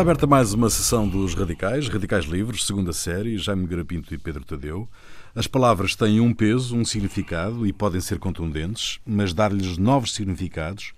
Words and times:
Está 0.00 0.10
aberta 0.12 0.26
mais 0.26 0.54
uma 0.54 0.70
sessão 0.70 1.06
dos 1.06 1.34
Radicais, 1.34 1.86
Radicais 1.86 2.24
Livres, 2.24 2.64
segunda 2.64 2.90
série, 2.90 3.36
Jaime 3.36 3.66
Garapinto 3.66 4.14
e 4.14 4.16
Pedro 4.16 4.42
Tadeu. 4.42 4.88
As 5.34 5.46
palavras 5.46 5.94
têm 5.94 6.20
um 6.20 6.32
peso, 6.32 6.74
um 6.74 6.86
significado 6.86 7.66
e 7.66 7.72
podem 7.72 8.00
ser 8.00 8.18
contundentes, 8.18 8.98
mas 9.04 9.34
dar-lhes 9.34 9.76
novos 9.76 10.14
significados, 10.14 10.94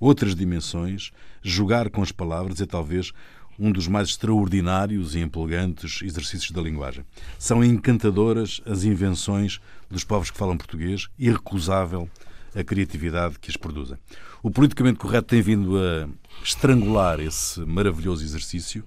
outras 0.00 0.34
dimensões, 0.34 1.12
jogar 1.42 1.90
com 1.90 2.00
as 2.00 2.10
palavras 2.10 2.58
é 2.62 2.64
talvez 2.64 3.12
um 3.58 3.70
dos 3.70 3.86
mais 3.88 4.08
extraordinários 4.08 5.14
e 5.14 5.20
empolgantes 5.20 6.00
exercícios 6.00 6.50
da 6.50 6.62
linguagem. 6.62 7.04
São 7.38 7.62
encantadoras 7.62 8.62
as 8.64 8.84
invenções 8.84 9.60
dos 9.90 10.02
povos 10.02 10.30
que 10.30 10.38
falam 10.38 10.56
português, 10.56 11.10
irrecusável 11.18 12.08
a 12.54 12.64
criatividade 12.64 13.38
que 13.38 13.50
as 13.50 13.56
produzem. 13.58 13.98
O 14.42 14.50
politicamente 14.50 14.98
correto 14.98 15.28
tem 15.28 15.42
vindo 15.42 15.76
a 15.76 16.08
estrangular 16.42 17.20
esse 17.20 17.60
maravilhoso 17.60 18.24
exercício. 18.24 18.84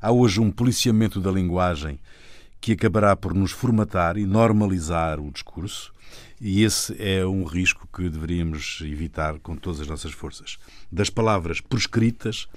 Há 0.00 0.10
hoje 0.10 0.40
um 0.40 0.50
policiamento 0.50 1.20
da 1.20 1.30
linguagem 1.30 1.98
que 2.60 2.72
acabará 2.72 3.14
por 3.14 3.34
nos 3.34 3.52
formatar 3.52 4.16
e 4.16 4.24
normalizar 4.24 5.20
o 5.20 5.30
discurso, 5.30 5.92
e 6.40 6.62
esse 6.62 6.96
é 6.98 7.24
um 7.26 7.44
risco 7.44 7.88
que 7.92 8.08
deveríamos 8.08 8.80
evitar 8.82 9.38
com 9.40 9.56
todas 9.56 9.80
as 9.80 9.86
nossas 9.86 10.12
forças. 10.12 10.58
Das 10.90 11.10
palavras 11.10 11.60
prescritas, 11.60 12.48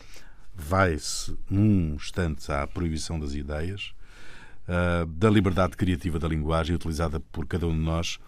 vai-se 0.56 1.38
num 1.50 1.96
instante 1.96 2.52
à 2.52 2.66
proibição 2.66 3.20
das 3.20 3.34
ideias, 3.34 3.94
ah, 4.68 5.06
da 5.08 5.30
liberdade 5.30 5.78
criativa 5.78 6.20
da 6.20 6.28
linguagem 6.28 6.76
utilizada 6.76 7.20
por 7.20 7.46
cada 7.46 7.68
um 7.68 7.74
de 7.74 7.80
nós 7.80 8.20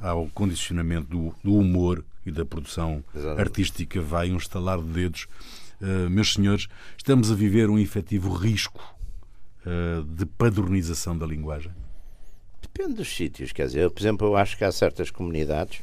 ao 0.00 0.28
condicionamento 0.28 1.08
do, 1.08 1.34
do 1.42 1.54
humor 1.54 2.04
e 2.24 2.30
da 2.30 2.44
produção 2.44 3.02
Exatamente. 3.14 3.40
artística 3.40 4.00
vai 4.00 4.30
um 4.30 4.36
estalar 4.36 4.78
de 4.78 4.88
dedos. 4.88 5.26
Uh, 5.80 6.10
meus 6.10 6.34
senhores, 6.34 6.66
estamos 6.96 7.30
a 7.30 7.34
viver 7.34 7.70
um 7.70 7.78
efetivo 7.78 8.32
risco 8.32 8.82
uh, 9.64 10.02
de 10.02 10.26
padronização 10.26 11.16
da 11.16 11.24
linguagem? 11.24 11.72
Depende 12.60 12.94
dos 12.94 13.08
sítios, 13.08 13.52
quer 13.52 13.66
dizer, 13.66 13.80
eu, 13.82 13.90
por 13.90 14.00
exemplo, 14.00 14.26
eu 14.26 14.36
acho 14.36 14.58
que 14.58 14.64
há 14.64 14.72
certas 14.72 15.10
comunidades, 15.10 15.80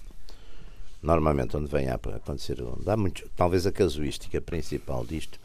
normalmente 1.01 1.55
onde 1.55 1.71
vem 1.71 1.87
a 1.87 1.95
acontecer, 1.95 2.61
onde 2.61 2.89
há 2.89 2.97
muito, 2.97 3.29
talvez 3.37 3.65
a 3.65 3.71
casuística 3.71 4.41
principal 4.41 5.05
disto 5.05 5.39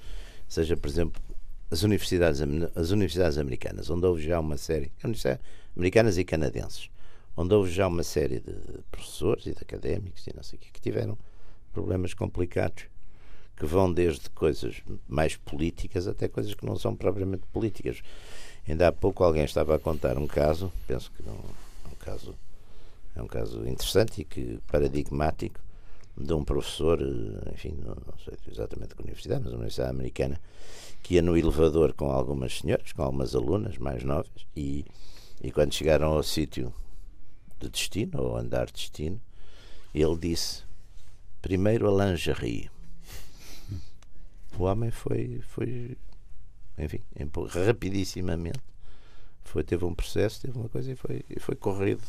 seja, 0.48 0.77
por 0.77 0.89
exemplo, 0.89 1.23
as 1.71 1.84
universidades, 1.84 2.41
as 2.75 2.91
universidades 2.91 3.39
americanas, 3.39 3.89
onde 3.89 4.05
houve 4.05 4.21
já 4.21 4.41
uma 4.41 4.56
série, 4.56 4.91
americanas 5.77 6.19
e 6.19 6.25
canadenses, 6.25 6.91
onde 7.37 7.55
houve 7.55 7.71
já 7.71 7.87
uma 7.87 8.03
série 8.03 8.41
de 8.41 8.53
professores 8.91 9.47
e 9.47 9.53
de 9.53 9.59
académicos 9.62 10.27
e 10.27 10.34
não 10.34 10.43
sei 10.43 10.59
o 10.59 10.61
que, 10.61 10.73
que 10.73 10.81
tiveram 10.81 11.17
problemas 11.73 12.15
complicados 12.15 12.87
que 13.61 13.66
vão 13.66 13.92
desde 13.92 14.30
coisas 14.30 14.80
mais 15.06 15.36
políticas 15.36 16.08
até 16.08 16.27
coisas 16.27 16.55
que 16.55 16.64
não 16.64 16.77
são 16.77 16.97
propriamente 16.97 17.42
políticas. 17.53 18.00
Ainda 18.66 18.89
há 18.89 18.92
pouco 18.92 19.22
alguém 19.22 19.44
estava 19.44 19.77
a 19.77 19.78
contar 19.78 20.16
um 20.16 20.27
caso, 20.27 20.72
penso 20.86 21.12
que 21.12 21.22
é 21.28 21.30
um 21.30 21.94
caso 21.98 22.34
é 23.14 23.22
um 23.22 23.27
caso 23.27 23.69
interessante 23.69 24.22
e 24.22 24.25
que 24.25 24.58
paradigmático 24.66 25.61
de 26.16 26.33
um 26.33 26.42
professor, 26.42 27.00
enfim, 27.53 27.77
não, 27.84 27.94
não 27.94 28.19
sei 28.25 28.34
exatamente 28.50 28.94
que 28.94 29.03
universidade, 29.03 29.42
mas 29.42 29.53
uma 29.53 29.58
universidade 29.58 29.91
americana, 29.91 30.41
que 31.03 31.14
ia 31.14 31.22
no 31.22 31.36
elevador 31.36 31.92
com 31.92 32.11
algumas 32.11 32.58
senhoras, 32.58 32.92
com 32.92 33.03
algumas 33.03 33.34
alunas 33.34 33.77
mais 33.77 34.03
novas, 34.05 34.31
e, 34.56 34.86
e 35.42 35.53
quando 35.53 35.75
chegaram 35.75 36.12
ao 36.12 36.22
sítio 36.22 36.72
de 37.58 37.69
destino, 37.69 38.22
ou 38.22 38.36
andar 38.36 38.66
de 38.66 38.72
destino, 38.72 39.20
ele 39.94 40.16
disse: 40.16 40.62
primeiro 41.42 41.88
a 41.88 42.06
lingerie. 42.06 42.70
O 44.59 44.65
homem 44.65 44.91
foi, 44.91 45.41
foi 45.43 45.97
enfim, 46.78 47.00
rapidissimamente, 47.66 48.61
foi, 49.43 49.62
teve 49.62 49.84
um 49.84 49.94
processo, 49.94 50.41
teve 50.41 50.59
uma 50.59 50.69
coisa 50.69 50.93
e 50.93 50.97
foi, 50.97 51.25
e 51.28 51.41
foi 51.41 51.55
corrido 51.55 52.03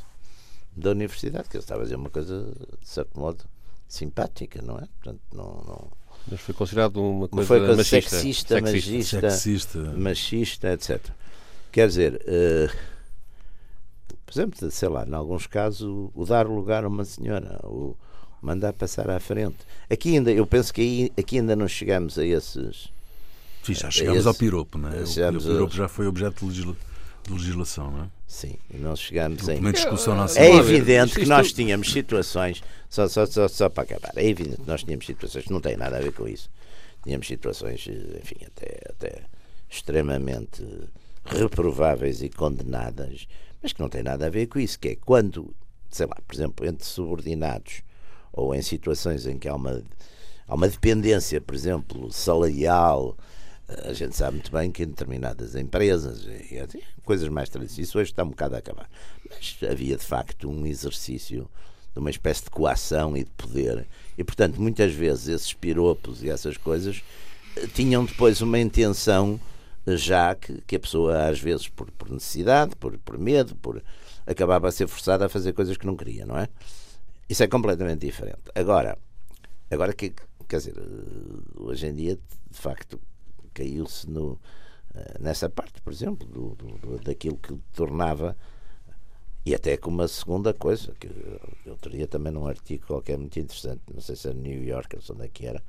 da 0.75 0.91
universidade, 0.91 1.50
que 1.50 1.57
ele 1.57 1.63
estava 1.63 1.81
a 1.81 1.84
dizer 1.84 1.96
uma 1.96 2.09
coisa, 2.09 2.53
de 2.79 2.88
certo 2.88 3.19
modo, 3.19 3.44
simpática, 3.88 4.62
não 4.62 4.78
é? 4.78 4.88
Portanto, 5.02 5.22
não, 5.34 5.63
não. 5.68 5.91
Mas 6.28 6.40
foi 6.41 6.53
considerado 6.53 6.97
uma 6.97 7.28
coisa, 7.28 7.47
foi 7.47 7.59
coisa 7.59 7.75
machista, 7.75 8.09
sexista, 8.09 8.68
sexista, 8.68 9.22
machista, 9.22 9.79
machista, 9.97 10.73
etc. 10.73 11.09
Quer 11.72 11.88
dizer, 11.88 12.22
uh, 12.22 12.78
por 14.25 14.31
exemplo, 14.31 14.72
sei 14.72 14.90
lá, 14.90 15.06
em 15.06 15.13
alguns 15.13 15.47
casos, 15.47 15.81
o, 15.81 16.12
o 16.13 16.25
dar 16.25 16.47
lugar 16.47 16.85
a 16.85 16.88
uma 16.88 17.03
senhora, 17.03 17.59
o 17.63 17.96
mandar 18.41 18.74
passar 18.74 19.09
à 19.09 19.19
frente. 19.19 19.57
Aqui 19.90 20.16
ainda, 20.16 20.31
eu 20.31 20.46
penso 20.46 20.74
que 20.74 20.81
aí, 20.81 21.12
aqui 21.18 21.38
ainda 21.38 21.56
não 21.56 21.68
chegamos 21.68 22.18
a 22.18 22.25
esses. 22.25 22.91
Sim, 23.63 23.74
já 23.74 23.91
chegamos 23.91 24.19
esse, 24.19 24.28
ao 24.28 24.34
piropo, 24.34 24.78
não 24.78 24.90
é? 24.90 24.97
O, 24.97 25.38
o 25.38 25.41
piropo 25.41 25.75
já 25.75 25.88
foi 25.88 26.07
objeto 26.07 26.50
de, 26.52 26.63
de 26.63 27.31
legislação, 27.31 27.91
não 27.91 28.03
é? 28.03 28.07
Sim, 28.28 28.56
e 28.74 28.78
nós 28.78 29.00
chegamos 29.00 29.47
em. 29.47 29.62
discussão 29.72 30.16
na 30.16 30.25
é 30.35 30.56
evidente 30.56 31.19
que 31.19 31.25
nós 31.25 31.52
tínhamos 31.52 31.91
situações, 31.91 32.63
só, 32.90 33.07
só, 33.07 33.25
só, 33.25 33.47
só 33.47 33.69
para 33.69 33.84
acabar, 33.84 34.13
é 34.16 34.25
evidente 34.25 34.62
que 34.62 34.68
nós 34.68 34.84
tínhamos 34.84 35.06
situações 35.06 35.46
que 35.46 35.52
não 35.52 35.62
têm 35.62 35.78
nada 35.78 35.97
a 35.97 36.02
ver 36.02 36.13
com 36.13 36.28
isso. 36.28 36.50
Tínhamos 37.03 37.28
situações, 37.28 37.88
enfim, 37.88 38.46
até, 38.46 38.79
até 38.90 39.22
extremamente 39.69 40.66
reprováveis 41.25 42.22
e 42.22 42.29
condenadas 42.29 43.28
mas 43.62 43.73
que 43.73 43.79
não 43.79 43.90
tem 43.90 44.03
nada 44.03 44.25
a 44.25 44.29
ver 44.29 44.47
com 44.47 44.59
isso, 44.59 44.79
que 44.79 44.90
é 44.90 44.96
quando, 44.96 45.53
sei 45.90 46.08
lá, 46.08 46.18
por 46.28 46.34
exemplo, 46.34 46.66
entre 46.66 46.85
subordinados 46.85 47.84
ou 48.34 48.53
em 48.56 48.62
situações 48.62 49.25
em 49.25 49.38
que 49.38 49.47
há 49.47 49.56
uma, 49.56 49.81
há 50.47 50.56
uma 50.56 50.68
dependência, 50.68 51.40
por 51.42 51.56
exemplo, 51.56 52.12
salarial, 52.12 53.18
eh, 53.68 53.90
a 53.90 53.94
gente 53.94 54.16
sabe 54.16 54.38
muito 54.38 54.52
bem 54.52 54.72
que 54.72 54.84
em 54.84 54.88
determinadas 54.88 55.56
empresas, 55.56 56.25
e 56.25 56.84
coisas 57.03 57.28
mais 57.30 57.50
tradicionais, 57.50 57.90
isso 57.90 58.00
hoje 58.00 58.12
está 58.12 58.24
um 58.24 58.30
bocado 58.30 58.56
a 58.56 58.59
acabar. 58.59 58.90
Mas 59.30 59.58
havia 59.70 59.97
de 59.97 60.03
facto 60.03 60.50
um 60.50 60.66
exercício 60.66 61.50
de 61.94 62.00
uma 62.00 62.09
espécie 62.09 62.44
de 62.44 62.50
coação 62.50 63.18
e 63.18 63.24
de 63.24 63.31
poder, 63.31 63.86
e 64.18 64.24
portanto, 64.24 64.62
muitas 64.62 64.94
vezes 64.94 65.28
esses 65.28 65.53
piropos 65.53 66.24
e 66.24 66.30
essas 66.30 66.58
coisas 66.58 67.02
eh, 67.58 67.68
tinham 67.74 68.06
depois 68.06 68.41
uma 68.41 68.59
intenção 68.59 69.40
já 69.88 70.36
que, 70.36 70.62
que 70.62 70.75
a 70.75 70.80
pessoa, 70.80 71.28
às 71.28 71.40
vezes, 71.40 71.68
por, 71.68 71.90
por 71.91 72.09
necessidade, 72.09 72.75
por, 72.75 72.97
por 73.00 73.18
medo, 73.18 73.56
por 73.56 73.81
acabava 74.25 74.68
a 74.68 74.72
ser 74.72 74.88
forçada 74.88 75.25
a 75.25 75.30
fazer 75.30 75.53
coisas 75.53 75.78
que 75.78 75.86
não 75.86 75.96
queria, 75.96 76.25
não 76.25 76.38
é? 76.38 76.47
Isso 77.31 77.44
é 77.44 77.47
completamente 77.47 78.06
diferente. 78.06 78.42
Agora, 78.53 78.97
agora 79.69 79.94
que, 79.94 80.14
quer 80.50 80.58
dizer, 80.58 80.74
hoje 81.56 81.88
em 81.88 81.96
dia, 81.96 82.16
de 82.16 82.58
facto, 82.58 83.00
caiu-se 83.53 84.09
no, 84.09 84.38
eh, 84.94 85.16
nessa 85.18 85.50
parte, 85.50 85.81
por 85.81 85.94
exemplo, 85.94 86.28
do, 86.28 86.56
do, 86.56 87.00
daquilo 87.00 87.38
que 87.38 87.58
tornava 87.74 88.36
e 89.46 89.56
até 89.56 89.78
com 89.78 89.90
uma 89.90 90.09
segunda 90.09 90.53
coisa, 90.53 90.94
que 91.00 91.08
eu 91.66 91.78
teria 91.78 92.06
também 92.06 92.34
num 92.34 92.46
artigo 92.46 92.86
qualquer 92.86 93.18
muito 93.18 93.40
interessante, 93.40 93.81
não 93.94 94.02
sei 94.02 94.18
se 94.18 94.28
é 94.28 94.34
New 94.34 94.66
York 94.66 94.97
ou 94.97 95.16
onde 95.16 95.24
é 95.24 95.30
que 95.30 95.46
era, 95.46 95.64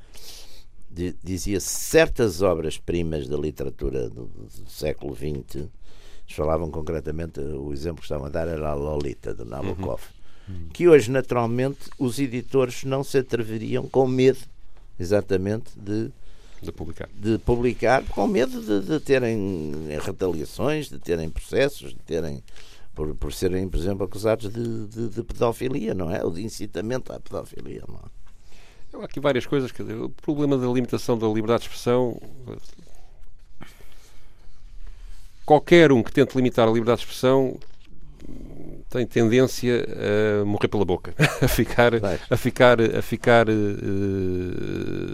dizia 1.23 1.61
certas 1.61 2.43
obras-primas 2.43 3.29
da 3.29 3.37
literatura 3.37 4.11
do, 4.11 4.27
do, 4.27 4.69
século 4.69 5.15
XX, 5.15 5.69
falavam 6.27 6.73
concretamente, 6.73 7.39
o 7.39 7.73
exemplo 7.73 8.01
que 8.01 8.07
estavam 8.07 8.27
a 8.27 8.31
dar 8.31 8.49
era 8.49 8.69
a 8.69 8.75
Lolita, 8.75 9.33
de 9.33 9.45
Nabokov, 9.45 10.03
uhum. 10.03 10.22
Que 10.73 10.89
hoje, 10.89 11.11
naturalmente, 11.11 11.91
os 11.99 12.19
editores 12.19 12.85
não 12.85 13.05
se 13.05 13.19
atreveriam 13.19 13.87
com 13.87 14.07
medo, 14.07 14.41
exatamente, 14.99 15.71
de, 15.77 16.11
de 16.61 16.73
publicar. 16.73 17.09
De 17.15 17.39
publicar, 17.39 18.05
com 18.05 18.27
medo 18.27 18.61
de, 18.61 18.87
de 18.87 19.01
terem 19.01 19.73
retaliações, 20.01 20.89
de 20.89 20.99
terem 20.99 21.31
processos, 21.31 21.93
de 21.93 22.01
terem. 22.01 22.43
Por, 22.95 23.15
por 23.15 23.33
serem, 23.33 23.67
por 23.69 23.79
exemplo, 23.79 24.05
acusados 24.05 24.53
de, 24.53 24.87
de, 24.87 25.09
de 25.09 25.23
pedofilia, 25.23 25.95
não 25.95 26.11
é? 26.11 26.23
Ou 26.23 26.31
de 26.31 26.43
incitamento 26.45 27.11
à 27.11 27.19
pedofilia, 27.19 27.83
não 27.89 27.97
é? 27.97 29.03
Há 29.03 29.05
aqui 29.07 29.19
várias 29.19 29.47
coisas. 29.47 29.73
Quer 29.73 29.85
dizer, 29.85 29.97
o 29.97 30.11
problema 30.11 30.59
da 30.59 30.67
limitação 30.67 31.19
da 31.19 31.27
liberdade 31.27 31.63
de 31.63 31.69
expressão. 31.69 32.21
Qualquer 35.47 35.91
um 35.91 36.03
que 36.03 36.13
tente 36.13 36.37
limitar 36.37 36.69
a 36.69 36.71
liberdade 36.71 37.01
de 37.01 37.07
expressão 37.07 37.59
tem 38.93 39.07
tendência 39.07 39.87
a 40.43 40.45
morrer 40.45 40.69
pela 40.69 40.85
boca, 40.85 41.15
a 41.41 41.49
ficar, 41.49 41.93
a 42.31 42.37
ficar, 42.37 42.79
a 42.81 43.01
ficar 43.01 43.49
uh, 43.49 43.53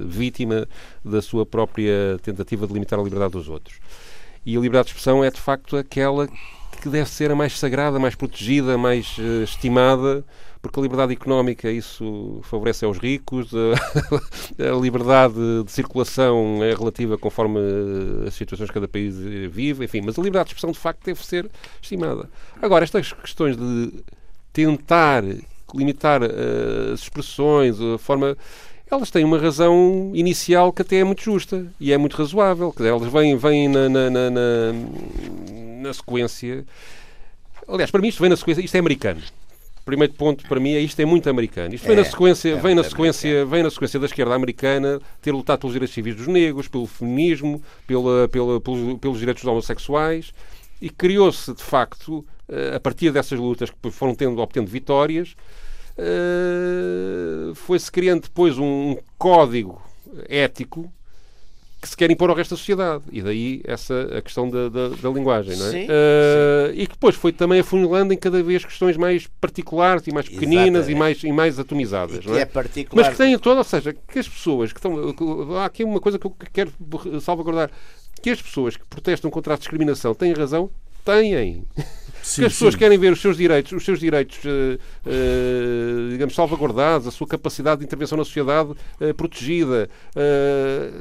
vítima 0.07 0.67
da 1.05 1.23
sua 1.23 1.47
própria 1.47 2.19
tentativa 2.21 2.67
de 2.67 2.73
limitar 2.73 2.99
a 2.99 3.03
liberdade 3.03 3.33
dos 3.33 3.49
outros. 3.49 3.77
E 4.45 4.57
a 4.57 4.61
liberdade 4.61 4.87
de 4.87 4.91
expressão 4.91 5.23
é 5.23 5.31
de 5.31 5.41
facto 5.41 5.77
aquela 5.77 6.27
que 6.83 6.89
deve 6.89 7.09
ser 7.09 7.31
a 7.31 7.37
mais 7.37 7.57
sagrada, 7.57 8.01
mais 8.01 8.17
protegida, 8.17 8.77
mais 8.77 9.17
uh, 9.19 9.45
estimada 9.45 10.25
porque 10.69 10.81
a 10.81 10.83
liberdade 10.83 11.15
económica 11.15 11.71
isso 11.71 12.41
favorece 12.43 12.85
aos 12.85 12.99
ricos, 12.99 13.51
a, 14.61 14.79
liberdade 14.79 15.35
de 15.65 15.73
circulação 15.73 16.63
é 16.63 16.75
relativa 16.75 17.17
conforme 17.17 17.59
as 18.27 18.35
situações 18.35 18.69
que 18.69 18.75
cada 18.75 18.87
país 18.87 19.17
vive, 19.51 19.87
enfim, 19.87 20.03
mas 20.03 20.19
a 20.19 20.23
liberdade 20.23 20.49
de 20.49 20.51
expressão 20.51 20.71
de 20.71 20.79
facto 20.79 21.03
deve 21.07 21.25
ser 21.25 21.51
estimada. 21.81 22.29
Agora, 22.61 22.85
estas 22.85 23.15
questões 23.15 23.57
de 23.57 24.05
tentar 24.53 25.25
limitar 25.75 26.23
uh, 26.23 26.93
as 26.93 27.01
expressões, 27.01 27.81
a 27.81 27.97
forma 27.97 28.37
elas 28.91 29.11
têm 29.11 29.25
uma 29.25 29.39
razão 29.39 30.13
inicial 30.15 30.71
que 30.71 30.83
até 30.83 30.97
é 30.97 31.05
muito 31.05 31.23
justa 31.23 31.67
e 31.81 31.93
é 31.93 31.99
muito 31.99 32.17
razoável. 32.17 32.75
Dizer, 32.77 32.89
elas 32.91 33.11
vêm, 33.11 33.37
vêm 33.37 33.69
na, 33.69 33.89
na, 33.89 34.11
na, 34.11 34.31
na, 34.31 34.73
na 35.83 35.93
sequência. 35.95 36.65
Aliás, 37.67 37.91
para 37.91 38.01
mim 38.03 38.09
isto 38.09 38.21
vem 38.21 38.31
na 38.31 38.37
sequência, 38.37 38.63
isto 38.63 38.75
é 38.75 38.79
americano 38.79 39.23
primeiro 39.89 40.13
ponto 40.13 40.47
para 40.47 40.61
mim 40.61 40.75
é 40.75 40.81
isto 40.81 41.01
é 41.01 41.07
muito 41.07 41.31
americano. 41.31 41.75
Isto 41.75 41.87
vem 41.87 41.97
na 41.97 42.03
é, 42.03 42.05
sequência, 42.05 42.51
é 42.51 42.57
vem 42.57 42.75
na 42.75 42.85
sequência, 42.85 43.31
americano. 43.31 43.51
vem 43.51 43.63
na 43.63 43.71
sequência 43.71 43.99
da 43.99 44.05
esquerda 44.05 44.35
americana 44.35 45.01
ter 45.23 45.33
lutado 45.33 45.61
pelos 45.61 45.73
direitos 45.73 45.95
civis 45.95 46.15
dos 46.15 46.27
negros, 46.27 46.69
pelo 46.69 46.87
feminismo, 46.87 47.63
pela, 47.87 48.29
pela, 48.29 48.61
pelos, 48.61 48.99
pelos 48.99 49.19
direitos 49.19 49.43
dos 49.43 49.51
homossexuais 49.51 50.35
e 50.81 50.91
criou-se 50.91 51.55
de 51.55 51.63
facto 51.63 52.23
eh, 52.51 52.77
a 52.77 52.79
partir 52.79 53.11
dessas 53.11 53.39
lutas 53.39 53.71
que 53.71 53.91
foram 53.91 54.15
tendo 54.15 54.39
obtendo 54.43 54.71
vitórias, 54.71 55.35
eh, 55.97 57.53
foi-se 57.55 57.91
criando 57.91 58.25
depois 58.25 58.59
um 58.59 58.95
código 59.17 59.81
ético 60.29 60.93
que 61.81 61.89
se 61.89 61.97
quer 61.97 62.11
impor 62.11 62.29
ao 62.29 62.37
resto 62.37 62.51
da 62.51 62.57
sociedade. 62.57 63.05
E 63.13 63.23
daí 63.23 63.61
essa 63.65 64.19
a 64.19 64.23
questão 64.23 64.51
da, 64.51 64.69
da, 64.69 64.89
da 64.89 65.11
linguagem, 65.11 65.57
não 65.57 65.67
é? 65.67 65.71
Sim, 65.71 65.85
uh, 65.85 66.73
sim. 66.73 66.81
E 66.81 66.87
que 66.87 66.93
depois 66.95 67.15
foi 67.15 67.33
também 67.33 67.61
afunilando 67.61 68.13
em 68.13 68.17
cada 68.17 68.43
vez 68.43 68.65
questões 68.65 68.97
mais 68.97 69.29
particulares 69.41 70.07
e 70.07 70.13
mais 70.13 70.29
pequeninas 70.29 70.89
e 70.89 70.95
mais, 70.95 71.23
e 71.23 71.31
mais 71.31 71.59
atomizadas. 71.59 72.25
E 72.25 72.29
não 72.29 72.37
é? 72.37 72.41
é 72.41 72.45
particular... 72.45 73.05
Mas 73.05 73.13
que 73.13 73.23
têm 73.23 73.39
toda, 73.39 73.59
ou 73.59 73.65
seja, 73.65 73.95
que 73.95 74.19
as 74.19 74.29
pessoas 74.29 74.73
que 74.73 74.79
estão. 74.79 74.95
Há 75.59 75.67
aqui 75.67 75.85
uma 75.85 76.01
coisa 76.01 76.19
que 76.19 76.27
eu 76.27 76.35
quero 76.53 76.73
salvaguardar. 77.21 77.71
Que 78.21 78.31
as 78.31 78.43
pessoas 78.43 78.77
que 78.77 78.85
protestam 78.87 79.31
contra 79.31 79.55
a 79.55 79.57
discriminação 79.57 80.13
têm 80.15 80.33
razão? 80.33 80.71
Têm. 81.05 81.65
Sim, 82.23 82.45
as 82.45 82.53
pessoas 82.53 82.75
sim. 82.75 82.79
querem 82.79 82.99
ver 82.99 83.13
os 83.13 83.21
seus 83.21 83.37
direitos, 83.37 83.73
os 83.73 83.85
seus 83.85 83.99
direitos, 83.99 84.39
uh, 84.45 84.79
uh, 85.07 86.11
digamos, 86.11 86.35
salvaguardados, 86.35 87.07
a 87.07 87.11
sua 87.11 87.27
capacidade 87.27 87.81
de 87.81 87.87
intervenção 87.87 88.19
na 88.19 88.25
sociedade 88.25 88.71
uh, 88.71 89.15
protegida. 89.15 89.89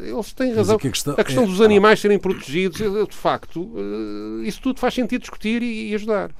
eles 0.03 0.33
têm 0.33 0.53
razão. 0.53 0.75
A 0.75 0.79
questão, 0.79 1.13
a 1.17 1.23
questão, 1.23 1.43
é... 1.43 1.47
dos 1.47 1.61
animais 1.61 1.99
serem 1.99 2.19
protegidos, 2.19 2.77
de 2.77 3.15
facto, 3.15 3.73
isso 4.43 4.61
tudo 4.61 4.79
faz 4.79 4.93
sentido 4.93 5.21
discutir 5.21 5.61
e, 5.61 5.91
e 5.91 5.95
ajudar. 5.95 6.31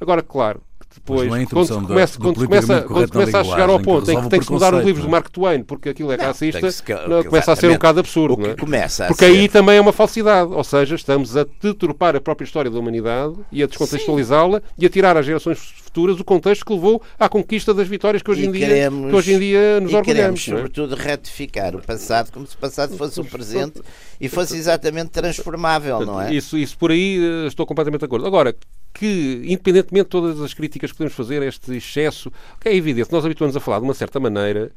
Agora, 0.00 0.22
claro, 0.22 0.60
depois, 0.96 1.32
é 1.32 1.46
quando 1.46 1.66
se 1.66 1.72
começa, 1.72 2.18
quando 2.18 2.44
começa, 2.46 2.82
quando 2.82 3.12
começa 3.12 3.40
a 3.40 3.44
chegar 3.44 3.68
ao 3.68 3.80
ponto 3.80 4.10
em 4.10 4.20
que 4.20 4.28
tem 4.28 4.40
que 4.40 4.50
mudar 4.50 4.74
os 4.74 4.84
livros 4.84 5.04
de 5.04 5.10
Mark 5.10 5.28
Twain 5.28 5.62
porque 5.62 5.90
aquilo 5.90 6.10
é 6.10 6.16
racista, 6.16 6.68
não, 7.06 7.22
começa 7.22 7.52
a 7.52 7.56
ser 7.56 7.68
um 7.68 7.74
bocado 7.74 8.00
absurdo. 8.00 8.42
Não 8.42 8.50
é? 8.50 8.54
começa 8.54 9.06
porque 9.06 9.24
aí 9.24 9.48
também 9.48 9.76
é 9.76 9.80
uma 9.80 9.92
falsidade. 9.92 10.52
Ou 10.52 10.64
seja, 10.64 10.94
estamos 10.94 11.36
a 11.36 11.46
deturpar 11.62 12.16
a 12.16 12.20
própria 12.20 12.44
história 12.44 12.70
da 12.70 12.78
humanidade 12.78 13.34
e 13.52 13.62
a 13.62 13.66
descontextualizá-la 13.66 14.62
e 14.78 14.86
a 14.86 14.88
tirar 14.88 15.16
às 15.16 15.26
gerações 15.26 15.58
futuras 15.58 16.20
o 16.20 16.24
contexto 16.24 16.64
que 16.64 16.72
levou 16.72 17.02
à 17.18 17.28
conquista 17.28 17.72
das 17.72 17.88
vitórias 17.88 18.22
que 18.22 18.30
hoje, 18.30 18.46
em, 18.46 18.52
dia, 18.52 18.66
queremos, 18.66 19.10
que 19.10 19.16
hoje 19.16 19.32
em 19.32 19.38
dia 19.38 19.80
nos 19.80 19.92
e 19.92 19.96
orgulhamos. 19.96 20.44
Queremos, 20.44 20.48
é? 20.48 20.50
sobretudo, 20.50 20.94
retificar 20.94 21.74
o 21.74 21.82
passado 21.82 22.30
como 22.32 22.46
se 22.46 22.54
o 22.54 22.58
passado 22.58 22.96
fosse 22.96 23.20
o 23.20 23.24
presente 23.24 23.80
e 24.20 24.28
fosse 24.28 24.56
exatamente 24.56 25.10
transformável, 25.10 26.04
não 26.04 26.20
é? 26.20 26.34
Isso, 26.34 26.56
isso 26.58 26.76
por 26.76 26.90
aí 26.90 27.18
eh, 27.18 27.46
estou 27.46 27.66
completamente 27.66 28.00
de 28.00 28.06
acordo. 28.06 28.26
Agora, 28.26 28.54
que, 28.98 29.42
independentemente 29.44 30.04
de 30.04 30.10
todas 30.10 30.40
as 30.40 30.54
críticas 30.54 30.90
que 30.90 30.96
podemos 30.96 31.14
fazer 31.14 31.42
a 31.42 31.46
este 31.46 31.74
excesso, 31.76 32.32
que 32.60 32.68
é 32.68 32.74
evidente, 32.74 33.12
nós 33.12 33.24
habituamos 33.24 33.54
a 33.56 33.60
falar 33.60 33.78
de 33.78 33.84
uma 33.84 33.94
certa 33.94 34.18
maneira, 34.18 34.72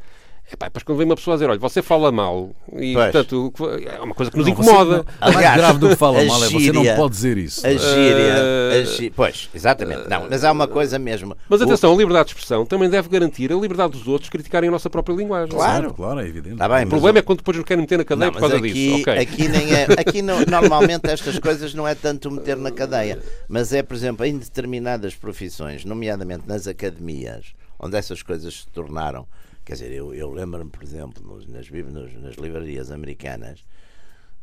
é 0.51 0.55
pá, 0.55 0.65
depois 0.65 0.83
quando 0.83 0.97
vem 0.97 1.05
uma 1.05 1.15
pessoa 1.15 1.35
a 1.35 1.37
dizer, 1.37 1.47
olha, 1.47 1.59
você 1.59 1.79
fala 1.81 2.11
mal, 2.11 2.49
e 2.73 2.93
pois. 2.93 3.11
portanto 3.11 3.53
é 3.85 4.01
uma 4.01 4.15
coisa 4.15 4.31
que 4.31 4.37
nos 4.37 4.47
não, 4.47 4.53
incomoda. 4.53 5.05
Você, 5.21 5.33
mais 5.33 5.55
grave 5.55 5.79
do 5.79 5.89
que 5.89 5.95
fala 5.95 6.23
mal 6.23 6.43
é 6.43 6.49
você 6.49 6.71
não 6.71 6.95
pode 6.95 7.11
dizer 7.11 7.37
isso. 7.37 7.65
A 7.67 7.69
gíria, 7.69 8.35
uh, 8.35 8.79
a 8.79 8.83
gíria, 8.83 9.13
pois, 9.15 9.47
exatamente, 9.53 10.09
não, 10.09 10.27
mas 10.27 10.43
há 10.43 10.51
uma 10.51 10.67
coisa 10.67 10.97
mesmo. 10.97 11.37
Mas 11.47 11.61
atenção, 11.61 11.93
a 11.93 11.95
liberdade 11.95 12.29
de 12.29 12.31
expressão 12.31 12.65
também 12.65 12.89
deve 12.89 13.07
garantir 13.09 13.53
a 13.53 13.55
liberdade 13.55 13.93
dos 13.93 14.07
outros 14.07 14.27
criticarem 14.29 14.69
a 14.69 14.71
nossa 14.71 14.89
própria 14.89 15.13
linguagem. 15.13 15.49
Claro, 15.49 15.93
claro, 15.93 16.19
é 16.19 16.27
evidente. 16.27 16.55
Tá 16.55 16.67
bem, 16.67 16.85
o 16.85 16.89
problema 16.89 17.19
é 17.19 17.21
quando 17.21 17.39
depois 17.39 17.55
nos 17.55 17.65
querem 17.65 17.81
meter 17.81 17.99
na 17.99 18.03
cadeia 18.03 18.25
não, 18.25 18.33
por 18.33 18.39
causa 18.39 18.57
aqui, 18.57 18.73
disso. 18.73 19.01
Okay. 19.01 19.19
Aqui, 19.19 19.47
nem 19.47 19.71
é, 19.71 19.87
aqui 19.99 20.21
não, 20.23 20.39
normalmente 20.47 21.07
estas 21.11 21.37
coisas 21.37 21.75
não 21.75 21.87
é 21.87 21.93
tanto 21.93 22.31
meter 22.31 22.57
na 22.57 22.71
cadeia, 22.71 23.19
mas 23.47 23.71
é, 23.71 23.83
por 23.83 23.93
exemplo, 23.93 24.25
em 24.25 24.35
determinadas 24.35 25.13
profissões, 25.13 25.85
nomeadamente 25.85 26.47
nas 26.47 26.67
academias, 26.67 27.53
onde 27.79 27.95
essas 27.95 28.23
coisas 28.23 28.61
se 28.61 28.67
tornaram 28.69 29.27
Quer 29.69 29.75
dizer, 29.75 29.91
eu, 29.91 30.15
eu 30.15 30.31
lembro-me, 30.31 30.71
por 30.71 30.81
exemplo, 30.81 31.23
nos, 31.23 31.45
nas, 31.45 31.69
nos, 31.69 32.13
nas 32.23 32.35
livrarias 32.37 32.89
americanas, 32.89 33.63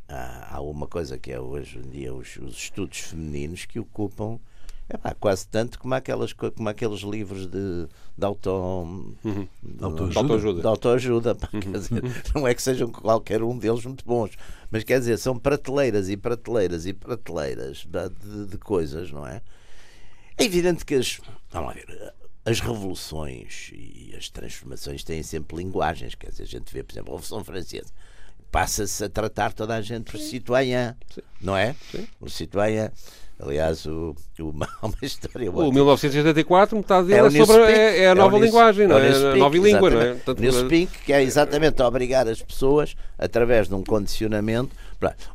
há, 0.08 0.54
há 0.54 0.60
uma 0.60 0.86
coisa 0.86 1.18
que 1.18 1.32
é 1.32 1.40
hoje 1.40 1.80
em 1.80 1.90
dia 1.90 2.14
os, 2.14 2.36
os 2.36 2.56
estudos 2.56 3.00
femininos 3.00 3.64
que 3.64 3.80
ocupam 3.80 4.38
epá, 4.88 5.12
quase 5.18 5.48
tanto 5.48 5.80
como, 5.80 5.94
aquelas, 5.94 6.32
como 6.32 6.68
aqueles 6.68 7.00
livros 7.00 7.48
de, 7.48 7.88
de, 8.16 8.24
auto, 8.24 8.50
uhum. 8.52 9.48
de 9.64 9.84
autoajuda. 9.84 10.60
De 10.60 10.66
autoajuda 10.68 11.34
pá, 11.34 11.48
uhum. 11.52 11.72
dizer, 11.72 12.02
não 12.32 12.46
é 12.46 12.54
que 12.54 12.62
sejam 12.62 12.88
qualquer 12.92 13.42
um 13.42 13.58
deles 13.58 13.84
muito 13.84 14.04
bons, 14.04 14.30
mas 14.70 14.84
quer 14.84 15.00
dizer, 15.00 15.18
são 15.18 15.36
prateleiras 15.36 16.08
e 16.08 16.16
prateleiras 16.16 16.86
e 16.86 16.92
prateleiras 16.92 17.84
de, 17.84 18.08
de, 18.10 18.46
de 18.46 18.58
coisas, 18.58 19.10
não 19.10 19.26
é? 19.26 19.42
É 20.38 20.44
evidente 20.44 20.84
que 20.84 20.94
as. 20.94 21.20
Vamos 21.50 21.70
lá 21.70 21.74
ver 21.74 22.14
as 22.46 22.60
revoluções 22.60 23.72
e 23.74 24.14
as 24.16 24.28
transformações 24.28 25.02
têm 25.02 25.20
sempre 25.24 25.56
linguagens. 25.56 26.14
Quer 26.14 26.30
dizer, 26.30 26.44
a 26.44 26.46
gente 26.46 26.72
vê, 26.72 26.84
por 26.84 26.92
exemplo, 26.92 27.12
a 27.12 27.16
Revolução 27.16 27.42
Francesa. 27.42 27.90
Passa-se 28.52 29.04
a 29.04 29.08
tratar 29.08 29.52
toda 29.52 29.74
a 29.74 29.82
gente 29.82 30.12
por 30.12 30.20
citoyen, 30.20 30.94
não 31.40 31.56
é? 31.56 31.74
Sim. 31.90 32.06
O 32.20 32.30
citoyen. 32.30 32.88
Aliás, 33.38 33.84
o, 33.84 34.14
o, 34.38 34.50
uma 34.80 34.96
história. 35.02 35.50
O 35.50 35.72
1984, 35.72 36.76
metade 36.76 37.08
dele 37.08 37.36
é, 37.36 37.42
é 37.42 37.44
sobre 37.44 37.72
é, 37.72 37.98
é 38.04 38.08
a 38.10 38.14
nova 38.14 38.36
é 38.36 38.40
linguagem, 38.40 38.86
não 38.86 38.96
é? 38.96 39.08
A 39.08 39.36
nova 39.36 39.58
língua, 39.58 39.90
não 39.90 40.00
é? 40.00 40.14
Portanto, 40.14 40.40
Newspeak, 40.40 40.98
que 41.04 41.12
é 41.12 41.22
exatamente 41.22 41.82
obrigar 41.82 42.28
as 42.28 42.40
pessoas, 42.40 42.96
através 43.18 43.68
de 43.68 43.74
um 43.74 43.82
condicionamento, 43.82 44.74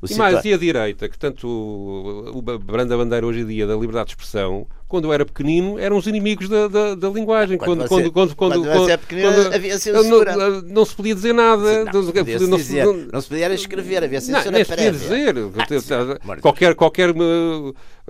e 0.10 0.16
mais, 0.16 0.44
e 0.44 0.54
a 0.54 0.58
direita, 0.58 1.08
que 1.08 1.18
tanto 1.18 1.48
o, 1.48 2.42
branda 2.42 2.98
bandeira 2.98 3.26
hoje 3.26 3.42
em 3.42 3.48
dia 3.48 3.68
da 3.68 3.76
liberdade 3.76 4.08
de 4.08 4.12
expressão, 4.14 4.68
quando 4.88 5.06
eu 5.06 5.14
era 5.14 5.26
pequenino, 5.26 5.80
eram 5.80 5.96
os 5.96 6.06
inimigos 6.06 6.50
da, 6.50 6.68
da, 6.68 6.96
da 6.96 7.10
linguagem. 7.10 7.58
Quando, 7.58 7.88
quando, 7.88 8.12
quando, 8.12 8.36
quando, 8.36 8.36
quando, 8.36 8.64
quando, 8.66 9.00
quando 9.08 9.56
havia 9.56 9.80
censura. 9.80 10.36
Não, 10.36 10.62
não, 10.62 10.86
se 10.86 10.96
podia 10.96 11.16
dizer 11.16 11.34
nada. 11.34 11.86
Não, 11.86 12.02
não, 12.02 12.12
podia 12.12 12.40
não, 12.40 12.58
dizer, 12.58 12.86
não, 12.86 12.94
não, 12.94 13.22
se 13.22 13.30
podia 13.30 13.54
escrever, 13.54 14.04
havia 14.04 14.20
censura 14.20 14.46
não, 14.46 14.52
nem 14.52 14.66
se 14.66 14.70
podia 14.70 14.92
dizer. 14.92 15.36
Ah, 16.28 16.38
qualquer, 16.42 16.76
qualquer 16.76 17.14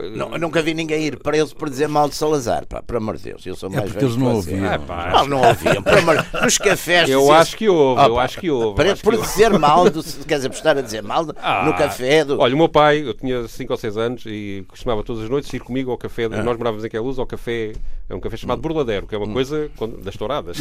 não, 0.10 0.30
nunca 0.38 0.62
vi 0.62 0.74
ninguém 0.74 1.04
ir 1.06 1.18
preso 1.18 1.56
por 1.56 1.70
dizer 1.70 1.88
mal 1.88 2.10
de 2.10 2.16
Salazar, 2.16 2.66
pá, 2.66 2.82
por 2.82 2.98
amor 2.98 3.18
de 3.18 3.24
Deus. 3.24 3.46
Eu 3.46 3.56
sou 3.56 3.70
é 3.70 3.76
mais 3.76 3.86
é 3.86 3.90
porque 3.92 4.06
eles 4.06 4.16
não 4.16 4.36
ouviam. 4.36 4.66
Ah, 4.66 4.80
pá, 4.80 5.12
não, 5.12 5.28
não 5.28 5.48
ouviam. 5.48 5.84
Por 5.84 5.98
amor, 5.98 6.26
nos 6.42 6.58
cafés. 6.58 7.10
Eu 7.10 7.22
dizer, 7.22 7.34
acho 7.34 7.58
que 7.58 7.70
houve, 7.70 8.02
eu 8.02 8.20
acho 8.20 8.40
que 8.40 8.50
houve. 8.50 8.76
Para, 8.76 8.96
por 8.96 9.18
dizer 9.18 9.58
mal, 9.58 9.90
do, 9.90 10.04
quer 10.04 10.36
dizer, 10.36 10.50
por 10.50 10.56
estar 10.56 10.78
a 10.78 10.82
dizer 10.82 11.04
mal 11.04 11.26
ah, 11.42 11.66
no 11.66 11.74
café. 11.76 12.26
Do... 12.26 12.40
Olha, 12.40 12.54
o 12.56 12.58
meu 12.58 12.70
pai, 12.70 13.02
eu 13.06 13.14
tinha 13.14 13.48
5 13.48 13.72
ou 13.72 13.78
6 13.78 13.98
anos 13.98 14.24
e 14.26 14.66
costumava 14.68 15.04
todas 15.04 15.24
as 15.24 15.30
noites 15.30 15.52
ir 15.54 15.60
comigo 15.60 15.92
ao 15.92 15.98
café. 15.98 16.26
Ah. 16.26 16.44
Nós 16.44 16.58
morávamos 16.58 16.84
em 16.84 16.90
Queluz, 16.90 17.20
ao 17.20 17.26
café. 17.26 17.74
É 18.10 18.16
um 18.16 18.20
café 18.20 18.36
chamado 18.36 18.60
hum. 18.60 18.62
Burladeiro, 18.62 19.08
que 19.08 19.16
é 19.16 19.18
uma 19.18 19.28
hum. 19.28 19.34
coisa 19.34 19.72
das 20.04 20.18
touradas. 20.18 20.58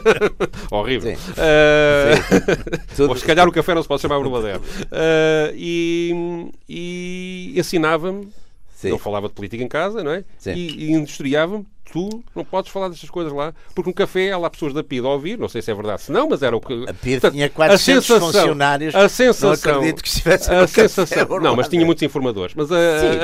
Horrível. 0.70 1.16
Sim. 1.16 1.32
Uh, 1.32 2.94
Sim. 2.94 3.02
ou 3.08 3.16
se 3.16 3.24
calhar 3.24 3.48
o 3.48 3.52
café 3.52 3.74
não 3.74 3.82
se 3.82 3.88
pode 3.88 4.02
chamar 4.02 4.18
Burladeiro. 4.20 4.60
Uh, 4.60 5.54
e, 5.54 6.50
e 6.68 7.54
ensinava-me 7.56 8.28
Sim. 8.88 8.94
Ele 8.94 8.98
falava 8.98 9.28
de 9.28 9.34
política 9.34 9.62
em 9.62 9.68
casa, 9.68 10.02
não 10.02 10.12
é? 10.12 10.24
Sim. 10.38 10.52
E, 10.52 10.84
e 10.84 10.92
industriava-me 10.92 11.66
tu 11.92 12.24
não 12.34 12.44
podes 12.44 12.72
falar 12.72 12.88
destas 12.88 13.08
coisas 13.08 13.32
lá, 13.32 13.54
porque 13.74 13.88
no 13.88 13.94
café 13.94 14.32
há 14.32 14.38
lá 14.38 14.50
pessoas 14.50 14.72
da 14.72 14.82
PID 14.82 15.06
a 15.06 15.10
ouvir, 15.10 15.38
não 15.38 15.48
sei 15.48 15.62
se 15.62 15.70
é 15.70 15.74
verdade, 15.74 16.02
se 16.02 16.10
não, 16.10 16.28
mas 16.28 16.42
era 16.42 16.56
o 16.56 16.60
que. 16.60 16.72
A 16.88 16.94
PID 16.94 17.20
Portanto, 17.20 17.32
tinha 17.34 17.48
400 17.48 17.78
a 17.78 17.78
sensação, 17.78 18.32
funcionários, 18.32 18.94
a 18.94 19.08
sensação, 19.08 19.50
não 19.50 19.54
acredito 19.78 20.02
que 20.02 20.08
estivesse 20.08 20.50
a 20.50 20.66
sensação, 20.66 21.40
Não, 21.40 21.54
mas 21.54 21.68
tinha 21.68 21.84
muitos 21.84 22.02
informadores, 22.02 22.54
mas 22.56 22.70
a, 22.72 22.76
Sim, 22.98 23.18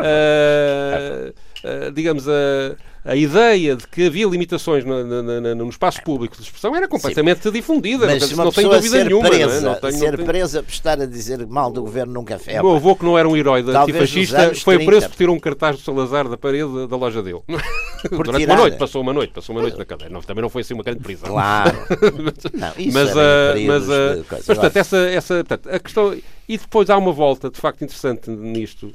a, 0.00 1.86
a, 1.86 1.90
digamos, 1.90 2.28
a 2.28 2.76
a 3.04 3.14
ideia 3.14 3.76
de 3.76 3.86
que 3.86 4.06
havia 4.06 4.26
limitações 4.26 4.82
no, 4.82 5.04
no, 5.04 5.22
no, 5.22 5.54
no 5.54 5.68
espaço 5.68 6.02
público 6.02 6.36
de 6.36 6.42
expressão 6.42 6.74
era 6.74 6.88
completamente 6.88 7.42
Sim. 7.42 7.52
difundida. 7.52 8.06
Mas 8.06 8.30
não, 8.30 8.46
não 8.46 8.52
tenho 8.52 8.70
dúvida 8.70 9.04
nenhuma. 9.04 9.28
Presa, 9.28 9.60
não, 9.60 9.70
é? 9.70 9.74
não 9.74 9.80
tenho, 9.80 9.92
ser 9.92 10.16
tenho... 10.16 10.26
presa 10.26 10.62
por 10.62 10.72
estar 10.72 11.00
a 11.00 11.04
dizer 11.04 11.46
mal 11.46 11.70
do 11.70 11.82
governo 11.82 12.14
num 12.14 12.24
café. 12.24 12.60
O 12.60 12.64
meu 12.64 12.76
avô, 12.76 12.96
que 12.96 13.04
não 13.04 13.18
era 13.18 13.28
um 13.28 13.36
herói 13.36 13.60
antifascista, 13.60 14.54
foi 14.54 14.76
30. 14.76 14.90
preso 14.90 15.08
por 15.10 15.16
tirar 15.16 15.32
um 15.32 15.38
cartaz 15.38 15.76
do 15.76 15.82
Salazar 15.82 16.28
da 16.28 16.38
parede 16.38 16.86
da 16.88 16.96
loja 16.96 17.22
dele. 17.22 17.42
Por 18.04 18.26
Durante 18.26 18.42
tirar. 18.42 18.52
uma 18.52 18.60
noite, 18.60 18.76
passou 18.76 19.00
uma 19.00 19.14
noite, 19.14 19.32
passou 19.32 19.56
uma 19.56 19.62
noite 19.62 19.78
na 19.78 19.84
cadeia. 19.86 20.10
Não, 20.10 20.20
também 20.20 20.42
não 20.42 20.50
foi 20.50 20.60
assim 20.60 20.74
uma 20.74 20.82
grande 20.82 21.00
prisão. 21.00 21.30
Claro. 21.30 21.74
não, 22.52 22.72
mas, 22.92 23.10
uh, 23.10 23.66
mas, 23.66 23.88
uh, 23.88 24.26
mas, 24.30 24.44
portanto, 24.44 24.76
essa, 24.76 24.96
essa, 24.98 25.34
portanto, 25.36 25.70
a 25.70 25.78
questão 25.78 26.14
e 26.48 26.58
depois 26.58 26.90
há 26.90 26.96
uma 26.96 27.12
volta, 27.12 27.50
de 27.50 27.58
facto, 27.58 27.82
interessante 27.82 28.30
nisto. 28.30 28.92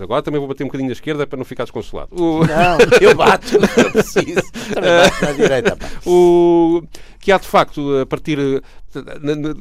Agora 0.00 0.22
também 0.22 0.38
vou 0.38 0.48
bater 0.48 0.62
um 0.62 0.66
bocadinho 0.66 0.88
na 0.88 0.92
esquerda 0.92 1.26
para 1.26 1.36
não 1.36 1.44
ficar 1.44 1.64
desconsolado. 1.64 2.10
O... 2.14 2.46
Não, 2.46 2.78
eu 3.00 3.14
bato, 3.14 3.56
eu 3.76 3.90
preciso. 3.92 4.42
Também 4.72 4.90
bato 4.90 5.24
na 5.24 5.32
direita. 5.32 5.76
Pá. 5.76 5.88
O... 6.06 6.82
que 7.22 7.30
há 7.30 7.38
de 7.38 7.46
facto, 7.46 8.00
a 8.00 8.04
partir. 8.04 8.36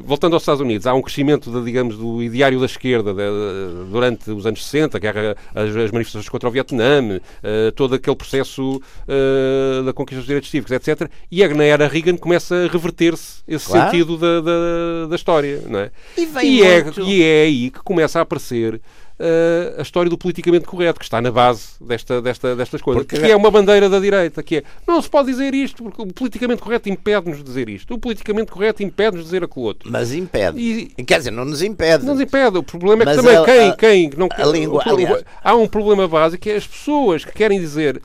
Voltando 0.03 0.33
aos 0.33 0.41
Estados 0.41 0.59
Unidos, 0.59 0.85
há 0.85 0.93
um 0.93 1.01
crescimento, 1.01 1.49
de, 1.49 1.63
digamos, 1.63 1.95
do 1.95 2.21
ideário 2.21 2.59
da 2.59 2.65
esquerda 2.65 3.13
de, 3.13 3.89
durante 3.89 4.29
os 4.29 4.45
anos 4.45 4.65
60, 4.65 4.99
guerra, 4.99 5.37
as, 5.55 5.73
as 5.73 5.91
manifestações 5.91 6.27
contra 6.27 6.49
o 6.49 6.51
Vietnã, 6.51 7.17
uh, 7.17 7.71
todo 7.73 7.95
aquele 7.95 8.15
processo 8.17 8.75
uh, 8.75 9.83
da 9.83 9.93
conquista 9.93 10.19
dos 10.19 10.25
direitos 10.25 10.49
cívicos, 10.49 10.73
etc. 10.73 11.09
E 11.31 11.47
na 11.47 11.63
era 11.63 11.87
Reagan 11.87 12.17
começa 12.17 12.65
a 12.65 12.67
reverter-se 12.67 13.41
esse 13.47 13.67
claro. 13.67 13.91
sentido 13.91 14.17
da, 14.17 14.41
da, 14.41 15.07
da, 15.07 15.15
história. 15.15 15.63
Não 15.65 15.79
é? 15.79 15.91
E, 16.17 16.27
e, 16.43 16.63
é, 16.63 16.85
e 16.99 17.23
é 17.23 17.43
aí 17.43 17.69
que 17.69 17.79
começa 17.79 18.19
a 18.19 18.23
aparecer 18.23 18.81
uh, 19.21 19.79
a 19.79 19.81
história 19.81 20.09
do 20.09 20.17
politicamente 20.17 20.65
correto, 20.65 20.99
que 20.99 21.05
está 21.05 21.21
na 21.21 21.31
base 21.31 21.69
desta, 21.79 22.21
desta, 22.21 22.55
destas 22.55 22.81
coisas, 22.81 23.03
porque... 23.03 23.19
que 23.19 23.31
é 23.31 23.35
uma 23.35 23.51
bandeira 23.51 23.87
da 23.87 23.99
direita, 23.99 24.41
que 24.41 24.57
é 24.57 24.63
não 24.87 25.01
se 25.01 25.09
pode 25.09 25.31
dizer 25.31 25.53
isto, 25.53 25.83
porque 25.83 26.01
o 26.01 26.07
politicamente 26.07 26.61
correto 26.61 26.89
impede-nos 26.89 27.37
de 27.37 27.43
dizer 27.43 27.69
isto, 27.69 27.93
o 27.93 27.99
politicamente 27.99 28.51
correto 28.51 28.83
impede-nos 28.83 29.25
de 29.25 29.25
dizer 29.25 29.43
aquilo 29.43 29.65
outro. 29.65 29.89
Mas 29.91 30.11
impede. 30.13 30.59
E... 30.59 31.03
Quer 31.03 31.19
dizer, 31.19 31.31
não 31.31 31.45
nos 31.45 31.61
impede. 31.61 32.05
Não 32.05 32.13
nos 32.13 32.21
impede. 32.21 32.57
O 32.57 32.63
problema 32.63 33.03
é 33.03 33.05
que 33.05 33.15
Mas 33.15 33.17
também 33.17 33.37
a, 33.37 33.45
quem, 33.45 33.69
a, 33.69 33.75
quem 33.75 34.09
não 34.17 34.29
a 34.31 34.45
língua, 34.45 34.83
aliás... 34.85 35.23
há 35.43 35.55
um 35.55 35.67
problema 35.67 36.07
básico 36.07 36.41
que 36.41 36.49
é 36.49 36.55
as 36.55 36.65
pessoas 36.65 37.23
que 37.23 37.31
querem 37.31 37.59
dizer 37.59 38.01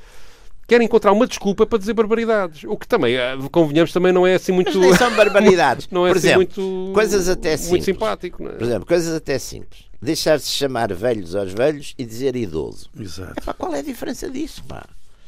querem 0.67 0.87
encontrar 0.87 1.13
uma 1.13 1.27
desculpa 1.27 1.65
para 1.65 1.79
dizer 1.79 1.95
barbaridades. 1.95 2.65
O 2.65 2.77
que 2.77 2.89
também, 2.89 3.15
eh, 3.15 3.37
convenhamos, 3.53 3.93
também 3.93 4.13
não 4.13 4.27
é 4.27 4.35
assim 4.35 4.51
muito. 4.51 4.77
Mas 4.79 4.99
são 4.99 5.15
barbaridades. 5.15 5.89
não 5.93 6.07
é 6.07 6.11
Por 6.11 6.19
assim 6.19 6.29
exemplo, 6.29 6.63
muito. 6.65 6.93
Coisas 6.93 7.29
até 7.29 7.57
simples. 7.57 7.71
Muito 7.71 7.85
simpático, 7.85 8.43
não 8.43 8.51
é? 8.51 8.55
Por 8.55 8.65
exemplo, 8.65 8.87
coisas 8.87 9.15
até 9.15 9.39
simples 9.39 9.86
deixar-se 10.01 10.51
chamar 10.51 10.93
velhos 10.93 11.35
aos 11.35 11.53
velhos 11.53 11.95
e 11.99 12.05
dizer 12.05 12.37
idoso. 12.37 12.89
Exato. 12.99 13.39
Epá, 13.39 13.55
qual 13.55 13.75
é 13.75 13.79
a 13.81 13.83
diferença 13.83 14.31
disso, 14.31 14.63
pá? 14.65 14.87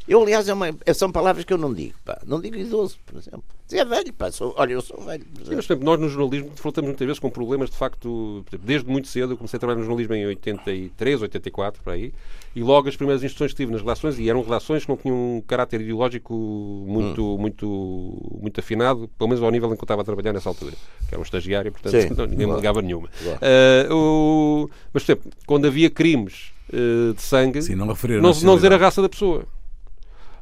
Eu, 0.09 0.23
aliás, 0.23 0.49
é 0.49 0.55
uma, 0.55 0.69
são 0.95 1.13
palavras 1.13 1.45
que 1.45 1.53
eu 1.53 1.59
não 1.59 1.75
digo, 1.75 1.95
pá. 2.03 2.19
Não 2.27 2.41
digo 2.41 2.57
idoso, 2.57 2.97
por 3.05 3.19
exemplo. 3.19 3.45
Se 3.67 3.79
é 3.79 3.85
velho, 3.85 4.11
pá. 4.15 4.33
Sou, 4.33 4.55
olha, 4.57 4.73
eu 4.73 4.81
sou 4.81 4.99
velho. 5.03 5.23
Sim, 5.45 5.55
mas, 5.55 5.67
exemplo, 5.67 5.85
nós 5.85 6.01
no 6.01 6.09
jornalismo 6.09 6.51
faltamos 6.57 6.89
muitas 6.89 7.07
vezes 7.07 7.21
com 7.21 7.29
problemas, 7.29 7.69
de 7.69 7.77
facto, 7.77 8.43
desde 8.63 8.89
muito 8.89 9.07
cedo. 9.07 9.35
Eu 9.35 9.37
comecei 9.37 9.59
a 9.59 9.61
trabalhar 9.61 9.81
no 9.81 9.85
jornalismo 9.85 10.15
em 10.15 10.27
83, 10.29 11.21
84, 11.21 11.83
por 11.83 11.93
aí. 11.93 12.15
E 12.57 12.63
logo 12.63 12.89
as 12.89 12.97
primeiras 12.97 13.23
instruções 13.23 13.51
que 13.51 13.59
tive 13.59 13.71
nas 13.71 13.83
relações, 13.83 14.19
e 14.19 14.31
eram 14.31 14.43
relações 14.43 14.85
que 14.85 14.89
não 14.89 14.97
tinham 14.97 15.15
um 15.15 15.43
caráter 15.47 15.83
ideológico 15.83 16.33
muito, 16.33 17.35
hum. 17.35 17.39
muito, 17.39 18.39
muito 18.41 18.61
afinado, 18.61 19.11
pelo 19.19 19.29
menos 19.29 19.45
ao 19.45 19.51
nível 19.51 19.71
em 19.71 19.77
que 19.77 19.83
eu 19.83 19.85
estava 19.85 20.01
a 20.01 20.05
trabalhar 20.07 20.33
nessa 20.33 20.49
altura. 20.49 20.73
Que 21.07 21.15
era 21.15 21.19
um 21.19 21.23
estagiário, 21.23 21.71
portanto, 21.71 22.01
Sim, 22.01 22.09
não, 22.17 22.25
ninguém 22.25 22.47
me 22.47 22.55
ligava 22.55 22.81
nenhuma. 22.81 23.09
Uh, 23.09 23.95
o... 23.95 24.71
Mas, 24.91 25.05
por 25.05 25.13
exemplo, 25.13 25.33
quando 25.45 25.67
havia 25.67 25.91
crimes 25.91 26.51
uh, 26.73 27.13
de 27.13 27.21
sangue, 27.21 27.61
Sim, 27.61 27.75
não, 27.75 27.85
não, 27.85 28.35
não 28.43 28.57
dizer 28.57 28.73
a 28.73 28.79
raça 28.79 29.03
da 29.03 29.09
pessoa 29.11 29.45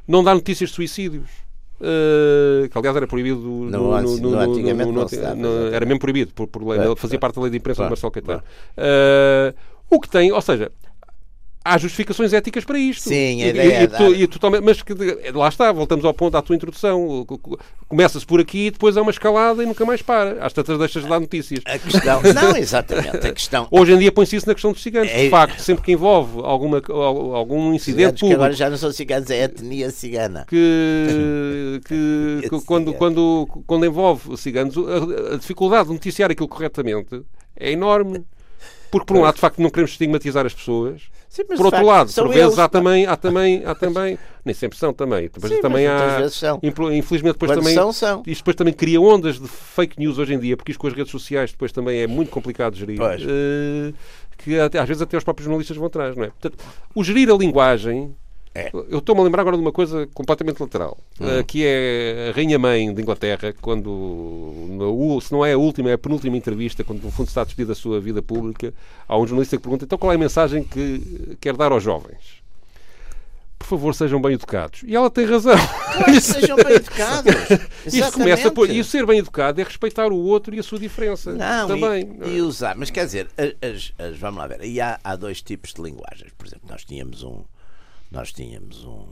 não 0.07 0.23
dá 0.23 0.33
notícias 0.33 0.69
de 0.69 0.75
suicídios. 0.75 1.29
Uh, 1.79 2.67
que 2.69 2.75
aliás 2.75 2.95
era 2.95 3.05
proibido 3.05 3.37
no, 3.37 3.69
no, 3.69 4.01
no, 4.01 4.17
no 4.17 4.39
antigamente 4.39 4.91
no, 4.91 5.05
não 5.35 5.67
era 5.67 5.85
mesmo 5.85 5.99
proibido 5.99 6.33
por, 6.33 6.47
por 6.47 6.65
lei, 6.65 6.79
é, 6.79 6.95
fazia 6.95 7.19
parte 7.19 7.35
da 7.35 7.41
lei 7.43 7.51
de 7.51 7.57
imprensa 7.57 7.83
claro, 7.83 7.89
do 7.89 7.91
Marcelo 7.91 8.11
Caetano. 8.11 8.43
Uh, 8.75 9.55
o 9.87 9.99
que 9.99 10.09
tem, 10.09 10.31
ou 10.31 10.41
seja, 10.41 10.71
há 11.67 11.77
justificações 11.77 12.33
éticas 12.33 12.63
para 12.63 12.79
isto. 12.79 13.09
Sim, 13.09 13.43
a 13.43 13.47
ideia 13.47 13.89
e, 13.99 14.13
e, 14.13 14.23
e, 14.23 14.27
totalmente, 14.27 14.63
Mas 14.63 14.81
que, 14.81 14.93
lá 15.33 15.49
está, 15.49 15.71
voltamos 15.71 16.05
ao 16.05 16.13
ponto 16.13 16.33
da 16.33 16.41
tua 16.41 16.55
introdução. 16.55 17.25
Começa-se 17.87 18.25
por 18.25 18.39
aqui 18.39 18.67
e 18.67 18.71
depois 18.71 18.95
é 18.95 19.01
uma 19.01 19.11
escalada 19.11 19.61
e 19.63 19.65
nunca 19.65 19.85
mais 19.85 20.01
para. 20.01 20.43
Às 20.43 20.53
tantas 20.53 20.77
deixas 20.77 21.03
de 21.03 21.09
dar 21.09 21.19
notícias. 21.19 21.61
A 21.65 21.77
questão... 21.77 22.21
Não, 22.33 22.55
exatamente. 22.55 23.27
A 23.27 23.33
questão... 23.33 23.67
Hoje 23.71 23.93
em 23.93 23.99
dia 23.99 24.11
põe-se 24.11 24.35
isso 24.35 24.47
na 24.47 24.53
questão 24.53 24.71
dos 24.71 24.81
ciganos. 24.81 25.11
É... 25.11 25.23
De 25.23 25.29
facto, 25.29 25.59
sempre 25.59 25.83
que 25.83 25.91
envolve 25.91 26.39
alguma, 26.43 26.81
algum 27.35 27.73
incidente 27.73 28.21
público... 28.21 28.27
Que 28.27 28.33
agora 28.33 28.53
já 28.53 28.69
não 28.69 28.77
são 28.77 28.91
ciganos, 28.91 29.29
é 29.29 29.43
etnia 29.43 29.91
cigana. 29.91 30.45
Que, 30.47 31.81
que, 31.85 32.49
que 32.49 32.65
quando, 32.65 32.93
quando, 32.93 33.47
quando 33.65 33.85
envolve 33.85 34.37
ciganos, 34.37 34.75
a, 34.77 35.33
a 35.33 35.37
dificuldade 35.37 35.87
de 35.87 35.93
noticiar 35.93 36.31
aquilo 36.31 36.47
corretamente 36.47 37.21
é 37.55 37.71
enorme. 37.71 38.23
Porque, 38.89 39.05
por 39.05 39.17
um 39.17 39.21
lado, 39.21 39.35
de 39.35 39.41
facto, 39.41 39.61
não 39.61 39.69
queremos 39.69 39.91
estigmatizar 39.91 40.45
as 40.45 40.53
pessoas. 40.53 41.09
Sim, 41.29 41.43
por 41.45 41.65
outro 41.65 41.85
lado, 41.85 42.11
por 42.13 42.29
vezes 42.29 42.57
há 42.57 42.69
também, 42.69 43.05
há 43.05 43.15
também, 43.15 43.63
há 43.65 43.75
também, 43.75 44.17
nem 44.45 44.55
sempre 44.55 44.77
são 44.77 44.93
também. 44.93 45.23
Depois 45.23 45.53
Sim, 45.53 45.61
também 45.61 45.85
há, 45.85 46.19
infelizmente, 46.93 47.33
depois 47.33 47.51
Quando 47.51 47.59
também, 47.59 47.75
são, 47.75 47.91
são. 47.91 48.23
isto 48.25 48.41
depois 48.41 48.55
também 48.55 48.73
cria 48.73 48.99
ondas 48.99 49.39
de 49.39 49.47
fake 49.47 49.99
news 49.99 50.17
hoje 50.17 50.33
em 50.33 50.39
dia, 50.39 50.55
porque 50.55 50.71
isto 50.71 50.79
com 50.79 50.87
as 50.87 50.93
redes 50.93 51.11
sociais 51.11 51.51
depois 51.51 51.71
também 51.71 51.99
é 51.99 52.07
muito 52.07 52.31
complicado 52.31 52.73
de 52.73 52.79
gerir. 52.79 52.99
Uh, 53.01 53.93
que 54.37 54.59
até, 54.59 54.79
às 54.79 54.87
vezes 54.87 55.01
até 55.01 55.17
os 55.17 55.23
próprios 55.23 55.45
jornalistas 55.45 55.75
vão 55.75 55.87
atrás, 55.87 56.15
não 56.15 56.23
é? 56.23 56.27
Portanto, 56.29 56.63
o 56.95 57.03
gerir 57.03 57.29
a 57.29 57.35
linguagem 57.35 58.15
é. 58.57 58.71
Eu 58.89 58.97
estou-me 58.97 59.21
a 59.21 59.23
lembrar 59.23 59.41
agora 59.41 59.55
de 59.55 59.61
uma 59.61 59.71
coisa 59.71 60.07
completamente 60.15 60.59
lateral, 60.59 60.97
hum. 61.21 61.39
uh, 61.39 61.43
que 61.45 61.63
é 61.63 62.29
a 62.29 62.35
Rainha-Mãe 62.35 62.91
de 62.91 62.99
Inglaterra, 62.99 63.53
quando, 63.61 65.19
se 65.21 65.31
não 65.31 65.45
é 65.45 65.53
a 65.53 65.57
última, 65.57 65.91
é 65.91 65.93
a 65.93 65.97
penúltima 65.97 66.35
entrevista, 66.35 66.83
quando 66.83 67.03
no 67.03 67.11
fundo 67.11 67.27
está 67.27 67.41
a 67.41 67.43
despedir 67.43 67.67
da 67.67 67.75
sua 67.75 67.99
vida 67.99 68.19
pública, 68.19 68.73
há 69.07 69.15
um 69.15 69.27
jornalista 69.27 69.57
que 69.57 69.61
pergunta, 69.61 69.85
então 69.85 69.95
qual 69.95 70.11
é 70.11 70.15
a 70.15 70.17
mensagem 70.17 70.63
que 70.63 71.37
quer 71.39 71.55
dar 71.55 71.71
aos 71.71 71.83
jovens? 71.83 72.41
Por 73.59 73.67
favor, 73.67 73.93
sejam 73.93 74.19
bem 74.19 74.33
educados. 74.33 74.81
E 74.85 74.95
ela 74.95 75.09
tem 75.09 75.25
razão. 75.25 75.55
Claro, 75.57 76.21
sejam 76.21 76.55
bem 76.55 76.73
educados. 76.73 77.33
Isso 77.85 78.11
começa 78.11 78.49
por, 78.51 78.69
e 78.69 78.79
o 78.79 78.83
ser 78.83 79.05
bem 79.05 79.19
educado 79.19 79.59
é 79.59 79.63
respeitar 79.63 80.11
o 80.11 80.15
outro 80.15 80.55
e 80.55 80.59
a 80.59 80.63
sua 80.63 80.79
diferença. 80.79 81.33
Não, 81.33 81.67
também. 81.67 82.17
E, 82.25 82.37
e 82.37 82.41
usar. 82.41 82.75
Mas 82.75 82.89
quer 82.89 83.05
dizer, 83.05 83.27
as, 83.37 83.93
as, 83.99 84.17
vamos 84.17 84.39
lá 84.39 84.47
ver. 84.47 84.63
E 84.63 84.79
há, 84.79 84.99
há 85.03 85.15
dois 85.15 85.41
tipos 85.41 85.73
de 85.73 85.81
linguagens. 85.81 86.31
Por 86.37 86.47
exemplo, 86.47 86.67
nós 86.69 86.85
tínhamos 86.85 87.23
um, 87.23 87.43
nós 88.11 88.31
tínhamos 88.31 88.83
um, 88.85 89.07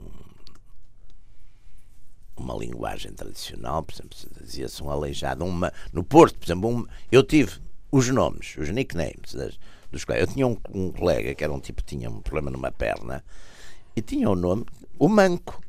uma 2.36 2.54
linguagem 2.54 3.12
tradicional, 3.12 3.82
por 3.82 3.94
exemplo, 3.94 4.16
dizia-se 4.40 4.82
um 4.82 4.90
aleijado, 4.90 5.44
uma, 5.44 5.72
no 5.92 6.04
Porto, 6.04 6.38
por 6.38 6.46
exemplo, 6.46 6.68
um, 6.68 6.86
eu 7.10 7.22
tive 7.22 7.60
os 7.90 8.08
nomes, 8.08 8.56
os 8.58 8.68
nicknames 8.70 9.34
das, 9.34 9.58
dos 9.90 10.04
colegas. 10.04 10.28
Eu 10.28 10.34
tinha 10.34 10.46
um, 10.46 10.56
um, 10.74 10.92
colega 10.92 11.34
que 11.34 11.42
era 11.42 11.52
um 11.52 11.60
tipo 11.60 11.82
tinha 11.82 12.10
um 12.10 12.20
problema 12.20 12.50
numa 12.50 12.70
perna 12.70 13.24
e 13.94 14.02
tinha 14.02 14.28
o 14.28 14.34
nome, 14.34 14.64
o 14.98 15.08
Manco. 15.08 15.60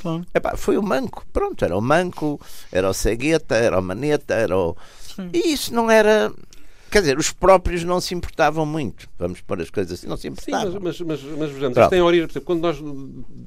Claro. 0.00 0.26
Epá, 0.34 0.56
foi 0.56 0.76
o 0.76 0.82
Manco, 0.82 1.24
pronto, 1.32 1.64
era 1.64 1.76
o 1.76 1.80
Manco, 1.80 2.38
era 2.70 2.90
o 2.90 2.94
Cegueta, 2.94 3.54
era 3.54 3.78
o 3.78 3.82
Maneta, 3.82 4.34
era 4.34 4.56
o. 4.56 4.76
Sim. 5.00 5.30
E 5.32 5.52
isso 5.52 5.72
não 5.72 5.90
era 5.90 6.32
Quer 6.90 7.00
dizer, 7.00 7.18
os 7.18 7.30
próprios 7.30 7.84
não 7.84 8.00
se 8.00 8.14
importavam 8.14 8.64
muito. 8.64 9.08
Vamos 9.18 9.40
pôr 9.40 9.60
as 9.60 9.68
coisas 9.68 9.92
assim, 9.92 10.06
não 10.06 10.16
se 10.16 10.28
importavam. 10.28 10.72
Sim, 10.72 10.78
mas, 10.80 11.00
mas, 11.00 11.20
mas, 11.22 11.38
mas 11.38 11.50
vejamos, 11.50 11.76
isto 11.76 11.90
tem 11.90 12.00
origem, 12.00 12.26
por 12.26 12.32
exemplo, 12.32 12.46
quando 12.46 12.62
nós 12.62 12.78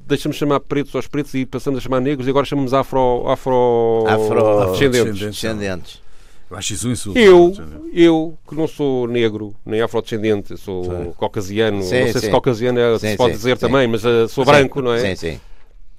deixamos 0.06 0.36
chamar 0.36 0.60
pretos 0.60 0.94
aos 0.94 1.06
pretos 1.06 1.34
e 1.34 1.44
passamos 1.44 1.78
a 1.78 1.80
chamar 1.82 2.00
negros 2.00 2.26
e 2.26 2.30
agora 2.30 2.46
chamamos 2.46 2.72
afro, 2.72 3.24
afro, 3.28 4.04
afro 4.06 4.72
descendentes. 4.72 5.20
descendentes. 5.20 6.02
Eu 6.50 6.56
acho 6.56 6.74
isso 6.74 6.88
um 6.88 6.92
insulto. 6.92 7.18
Eu, 7.18 7.52
eu, 7.92 8.38
que 8.46 8.54
não 8.54 8.68
sou 8.68 9.08
negro, 9.08 9.54
nem 9.64 9.80
afrodescendente, 9.80 10.56
sou 10.58 10.84
sim. 10.84 11.12
caucasiano, 11.18 11.82
sim, 11.82 11.94
não 11.94 12.02
sei 12.04 12.12
sim. 12.12 12.18
se 12.20 12.30
caucasiano 12.30 12.78
é, 12.78 12.98
se 12.98 13.16
pode 13.16 13.34
dizer 13.34 13.58
também, 13.58 13.88
mas 13.88 14.04
uh, 14.04 14.28
sou 14.28 14.44
branco, 14.44 14.82
não 14.82 14.92
é? 14.92 15.00
Sim, 15.00 15.16
sim 15.16 15.40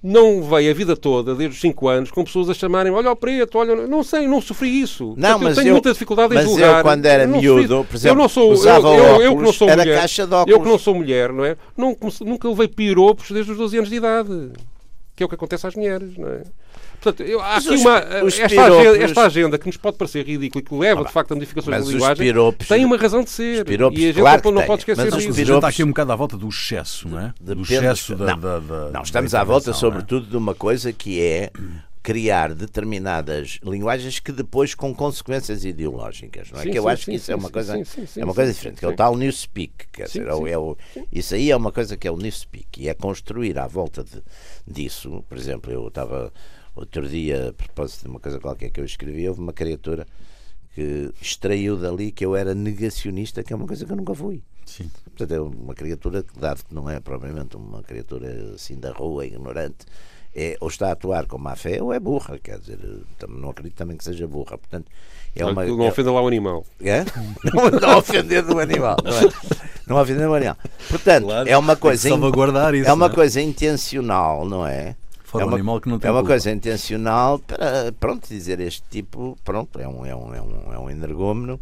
não 0.04 0.44
veio 0.44 0.70
a 0.70 0.74
vida 0.74 0.98
toda, 0.98 1.34
desde 1.34 1.56
os 1.56 1.62
5 1.62 1.88
anos, 1.88 2.12
com 2.12 2.26
pessoas 2.26 2.50
a 2.50 2.54
chamarem 2.54 2.92
olha 2.92 3.10
o 3.10 3.16
preto, 3.16 3.58
olha. 3.58 3.88
Não 3.88 4.04
sei, 4.04 4.28
não 4.28 4.42
sofri 4.42 4.82
isso. 4.82 5.14
Não, 5.16 5.40
mas 5.40 5.56
eu 5.58 5.64
tenho 5.64 5.72
eu, 5.72 5.76
muita 5.76 5.94
dificuldade 5.94 6.36
em 6.36 6.42
julgar. 6.42 6.80
Eu, 6.80 6.84
quando 6.84 7.06
era 7.06 7.26
miúdo, 7.26 7.86
por 7.86 7.96
exemplo, 7.96 8.18
eu 8.18 8.22
não 8.22 8.28
sou, 8.28 8.52
usava 8.52 8.90
eu, 8.90 8.94
eu, 8.94 9.04
óculos, 9.06 9.24
eu 9.24 9.38
que 9.38 9.44
não 9.44 9.54
sou 9.54 9.70
era 9.70 9.82
mulher, 9.82 10.00
caixa 10.00 10.28
de 10.28 10.34
óculos. 10.34 10.54
Eu 10.54 10.62
que 10.62 10.70
não 10.70 10.78
sou 10.78 10.96
mulher, 10.96 11.32
não 11.32 11.46
é? 11.46 11.56
Não, 11.78 11.96
nunca 12.22 12.50
levei 12.50 12.68
piropos 12.68 13.32
desde 13.32 13.54
os 13.54 13.58
12 13.58 13.78
anos 13.78 13.90
de 13.90 13.96
idade. 13.96 14.52
Que 15.16 15.24
é 15.24 15.26
o 15.26 15.30
que 15.30 15.36
acontece 15.36 15.66
às 15.66 15.76
mulheres, 15.76 16.18
não 16.18 16.28
é? 16.28 16.42
Portanto, 17.04 17.28
eu, 17.28 17.42
há 17.42 17.58
aqui 17.58 17.70
os, 17.70 17.82
uma, 17.82 18.24
os 18.24 18.40
esta, 18.40 18.48
piropos... 18.48 18.78
agenda, 18.78 19.04
esta, 19.04 19.22
agenda, 19.26 19.60
que 19.60 19.68
nos 19.68 19.76
pode 19.76 19.98
parecer 19.98 20.26
ridícula 20.26 20.62
e 20.62 20.66
que 20.66 20.74
leva, 20.74 21.02
ah, 21.02 21.04
de 21.04 21.12
facto, 21.12 21.34
a 21.34 21.36
modificações 21.36 21.86
da 21.86 21.92
linguagem, 21.92 22.26
piropos, 22.26 22.68
tem 22.68 22.86
uma 22.86 22.96
razão 22.96 23.24
de 23.24 23.30
ser. 23.30 23.66
Piropos, 23.66 24.00
e 24.00 24.04
a 24.04 24.08
gente 24.08 24.22
claro 24.22 24.42
não, 24.46 24.52
não 24.54 24.64
pode 24.66 24.82
esquecer 24.82 25.04
mas 25.04 25.14
disso. 25.14 25.30
Os 25.30 25.36
piropos... 25.36 25.56
está 25.58 25.68
aqui 25.68 25.84
um 25.84 25.88
bocado 25.88 26.12
à 26.14 26.16
volta 26.16 26.38
do 26.38 26.48
excesso, 26.48 27.10
não 27.10 27.20
é? 27.20 27.34
Do 27.42 27.62
excesso 27.62 28.16
da, 28.16 28.36
da, 28.36 28.60
da, 28.60 28.90
Não, 28.92 29.02
estamos 29.02 29.36
à 29.36 29.44
volta, 29.44 29.74
sobretudo, 29.74 30.28
é? 30.28 30.30
de 30.30 30.38
uma 30.38 30.56
coisa 30.56 30.94
que 30.94 31.22
é 31.22 31.52
criar 32.04 32.54
determinadas 32.54 33.60
linguagens 33.64 34.20
que 34.20 34.34
depois 34.34 34.76
com 34.76 34.94
consequências 34.94 35.64
ideológicas, 35.64 36.52
não 36.52 36.60
é? 36.60 36.64
Sim, 36.64 36.72
que 36.72 36.78
eu 36.78 36.84
sim, 36.84 36.90
acho 36.90 37.04
sim, 37.06 37.12
que 37.12 37.18
isso 37.18 37.32
é 37.32 37.36
uma 37.36 37.50
coisa 37.50 37.78
é 37.78 38.26
uma 38.26 38.34
coisa 38.34 38.54
diferente, 38.54 38.80
que 38.80 38.86
é 38.86 38.88
o 38.90 38.96
tal 38.96 39.16
newspeak, 39.16 39.88
quer 39.92 40.08
dizer, 40.08 40.28
é, 40.28 40.52
é 40.52 40.58
o, 40.58 40.78
isso 41.10 41.34
aí 41.34 41.50
é 41.50 41.56
uma 41.56 41.72
coisa 41.72 41.96
que 41.96 42.06
é 42.06 42.12
o 42.12 42.18
newspeak 42.18 42.82
e 42.82 42.90
é 42.90 42.94
construir 42.94 43.58
à 43.58 43.68
volta 43.68 44.04
de, 44.04 44.22
disso, 44.68 45.24
por 45.30 45.38
exemplo, 45.38 45.72
eu 45.72 45.88
estava 45.88 46.34
outro 46.76 47.08
dia, 47.08 47.50
a 47.50 47.54
propósito 47.54 48.04
de 48.04 48.10
uma 48.10 48.20
coisa 48.20 48.40
qualquer 48.40 48.70
que 48.70 48.80
eu 48.80 48.86
escrevi, 48.86 49.28
houve 49.28 49.42
uma 49.42 49.54
criatura 49.54 50.06
que 50.74 51.12
extraiu 51.22 51.78
dali 51.78 52.12
que 52.12 52.26
eu 52.26 52.36
era 52.36 52.54
negacionista, 52.56 53.44
que 53.44 53.54
é 53.54 53.56
uma 53.56 53.68
coisa 53.68 53.86
que 53.86 53.92
eu 53.92 53.96
nunca 53.96 54.16
fui. 54.16 54.42
Sim. 54.66 54.90
Portanto, 55.06 55.32
é 55.32 55.40
uma 55.40 55.76
criatura 55.76 56.24
que, 56.24 56.40
dado 56.40 56.64
que 56.64 56.74
não 56.74 56.90
é 56.90 57.00
propriamente 57.00 57.56
uma 57.56 57.84
criatura 57.84 58.54
assim 58.56 58.80
da 58.80 58.92
rua, 58.92 59.26
ignorante, 59.26 59.86
é, 60.36 60.58
ou 60.60 60.68
está 60.68 60.90
a 60.90 60.92
atuar 60.94 61.28
com 61.28 61.38
má 61.38 61.56
fé 61.56 61.82
ou 61.82 61.94
é 61.94 62.00
burra, 62.00 62.40
quer 62.40 62.58
dizer, 62.58 62.80
não 63.30 63.52
acredito 63.52 63.76
também 63.76 63.96
que 63.96 64.04
seja 64.04 64.26
burra. 64.28 64.58
Portanto, 64.58 64.92
é 65.36 65.46
uma, 65.46 65.64
não, 65.64 65.88
ofenda 65.88 66.12
lá 66.12 66.22
o 66.22 66.28
animal. 66.28 66.66
É? 66.82 67.04
Não, 67.54 67.70
não 67.70 67.98
ofender 67.98 68.44
do 68.44 68.60
animal, 68.60 68.98
não 69.04 69.12
é? 69.12 69.24
Não 69.88 69.98
ofender 69.98 70.28
do 70.28 70.34
animal. 70.34 70.58
Portanto, 70.90 71.26
claro, 71.26 71.50
é 71.50 71.58
uma 71.58 71.76
coisa. 71.76 72.10
Salvaguardar 72.10 72.74
isso. 72.76 72.90
É 72.90 72.94
uma 72.94 73.08
é? 73.08 73.10
coisa 73.10 73.42
intencional, 73.42 74.46
não 74.46 74.66
é? 74.66 74.96
Forma 75.34 75.46
é 75.46 75.46
uma, 75.52 75.58
animal 75.58 75.82
que 75.82 75.90
não 75.90 76.00
tem 76.00 76.08
É 76.08 76.12
uma 76.12 76.20
culpa. 76.22 76.34
coisa 76.34 76.52
intencional 76.52 77.40
para, 77.40 77.92
pronto, 78.00 78.28
dizer 78.28 78.60
este 78.60 78.84
tipo, 78.90 79.38
pronto, 79.44 79.80
é 79.80 79.88
um, 79.88 80.06
é 80.06 80.16
um, 80.16 80.34
é 80.34 80.42
um, 80.42 80.74
é 80.74 80.80
um 80.80 80.90
energúmeno, 80.90 81.60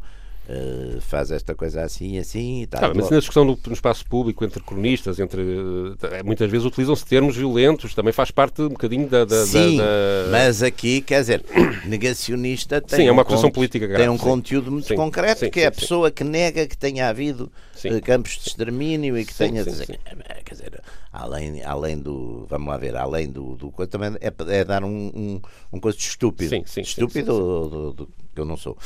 eh, 0.54 0.98
faz 1.00 1.32
esta 1.32 1.56
coisa 1.56 1.82
assim, 1.84 2.18
assim 2.18 2.64
e 2.64 2.68
tal. 2.68 2.82
Tá, 2.82 2.92
mas 2.94 3.10
na 3.10 3.20
discussão 3.20 3.46
no, 3.46 3.58
no 3.66 3.74
espaço 3.74 4.06
público, 4.06 4.44
entre 4.44 4.62
cronistas, 4.62 5.18
entre 5.20 5.42
eh, 5.42 6.24
muitas 6.24 6.52
vezes 6.52 6.66
utilizam-se 6.68 7.06
termos 7.06 7.38
violentos, 7.38 7.94
também 7.96 8.12
faz 8.12 8.32
parte 8.32 8.62
um 8.62 8.70
bocadinho 8.70 9.08
da. 9.08 9.24
da- 9.24 9.38
da- 9.40 9.46
Sim, 9.46 9.78
da- 9.78 9.84
mas 10.30 10.62
aqui, 10.62 11.02
quer 11.02 11.22
dizer, 11.22 11.44
negacionista 11.88 12.82
tem 12.82 13.00
Sim, 13.00 13.08
é 13.08 13.12
uma 13.12 13.20
um 13.20 13.22
acusação 13.22 13.50
conte- 13.50 13.56
política 13.56 13.88
Tem 13.88 13.96
grave, 13.96 14.10
um 14.10 14.18
sim. 14.18 14.24
conteúdo 14.24 14.72
muito 14.72 14.88
Sim, 14.88 14.96
concreto, 14.96 15.40
sim, 15.42 15.50
que 15.50 15.62
é 15.62 15.68
a 15.68 15.72
pessoa 15.72 16.12
que 16.12 16.24
nega 16.24 16.68
que 16.68 16.78
tenha 16.78 17.08
havido 17.08 17.52
eh, 17.84 18.02
campos 18.02 18.34
de 18.38 18.50
extermínio 18.50 19.18
e 19.18 19.24
que 19.26 19.34
tenha. 19.34 19.64
dizer- 19.64 20.00
Quer 20.44 20.56
dizer, 20.56 20.82
além, 21.14 21.64
além 21.64 21.98
do. 21.98 22.46
Vamos 22.50 22.68
lá 22.68 22.78
ver, 22.78 22.96
além 22.98 23.30
do. 23.30 23.56
do 23.56 23.72
também 23.88 24.16
é, 24.20 24.34
é 24.50 24.64
dar 24.66 24.84
um, 24.84 24.90
um, 25.16 25.42
um 25.72 25.80
coisa 25.80 25.98
de 25.98 26.04
estúpido. 26.04 26.50
Sim, 26.50 26.64
sim, 26.66 26.82
estúpido 26.82 27.32
do- 27.34 27.70
do- 27.70 27.94
do- 27.94 28.10
que 28.34 28.40
eu 28.42 28.46
não 28.46 28.56
sou. 28.58 28.78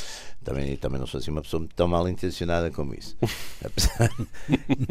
Também, 0.44 0.75
também 0.78 1.00
não 1.00 1.08
sou 1.08 1.20
assim 1.20 1.32
uma 1.32 1.42
pessoa 1.42 1.68
tão 1.75 1.88
mal 1.88 2.08
intencionada 2.10 2.70
como 2.72 2.94
isso. 2.94 3.16
Apesar- 3.64 4.10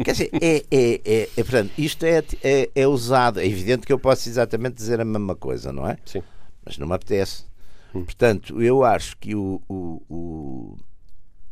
Quer 0.03 0.11
dizer, 0.11 0.29
é, 0.41 0.57
é, 0.71 1.01
é, 1.05 1.21
é, 1.37 1.43
portanto, 1.43 1.71
isto 1.77 2.05
é, 2.05 2.23
é, 2.43 2.69
é 2.75 2.87
usado. 2.87 3.39
É 3.39 3.45
evidente 3.45 3.85
que 3.85 3.93
eu 3.93 3.99
posso 3.99 4.27
exatamente 4.29 4.75
dizer 4.75 4.99
a 5.01 5.05
mesma 5.05 5.35
coisa, 5.35 5.71
não 5.71 5.87
é? 5.87 5.97
Sim. 6.05 6.21
mas 6.65 6.77
não 6.77 6.87
me 6.87 6.93
apetece. 6.93 7.43
Portanto, 7.91 8.61
eu 8.61 8.83
acho 8.83 9.15
que 9.17 9.33
o, 9.35 9.61
o, 9.69 10.01
o- 10.09 10.77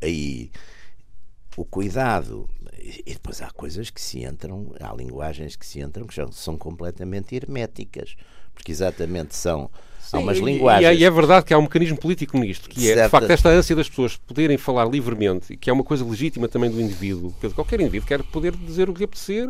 aí 0.01 0.51
o 1.55 1.63
cuidado 1.63 2.50
e 3.05 3.13
depois 3.13 3.41
há 3.41 3.50
coisas 3.51 3.89
que 3.89 4.01
se 4.01 4.25
entram, 4.25 4.74
há 4.81 4.93
linguagens 4.93 5.55
que 5.55 5.65
se 5.65 5.79
entram 5.79 6.05
que 6.05 6.15
são 6.33 6.57
completamente 6.57 7.33
herméticas, 7.36 8.15
porque 8.53 8.72
exatamente 8.74 9.36
são 9.36 9.69
há 10.13 10.20
umas 10.20 10.38
linguagens. 10.38 11.00
E, 11.00 11.03
é 11.03 11.10
verdade 11.12 11.46
que 11.46 11.53
há 11.53 11.58
um 11.58 11.63
mecanismo 11.63 11.98
político 11.98 12.38
nisto, 12.38 12.70
que 12.70 12.79
é, 12.79 12.82
de 12.82 12.88
Certas- 12.93 13.12
facto, 13.12 13.29
esta 13.32 13.50
ânsia 13.50 13.75
das 13.75 13.89
pessoas 13.89 14.15
poderem 14.15 14.58
falar 14.58 14.86
livremente, 14.86 15.58
que 15.58 15.70
é 15.70 15.74
uma 15.74 15.84
coisa 15.84 16.05
legítima 16.05 16.48
também 16.48 16.70
do 16.70 16.79
indivíduo. 16.79 17.34
Qualquer 17.55 17.82
indivíduo 17.82 18.08
quer 18.08 18.24
poder 18.24 18.55
dizer 18.55 18.89
o 18.89 18.93
que 18.93 19.00
lhe 19.00 19.05
apetecer 19.05 19.50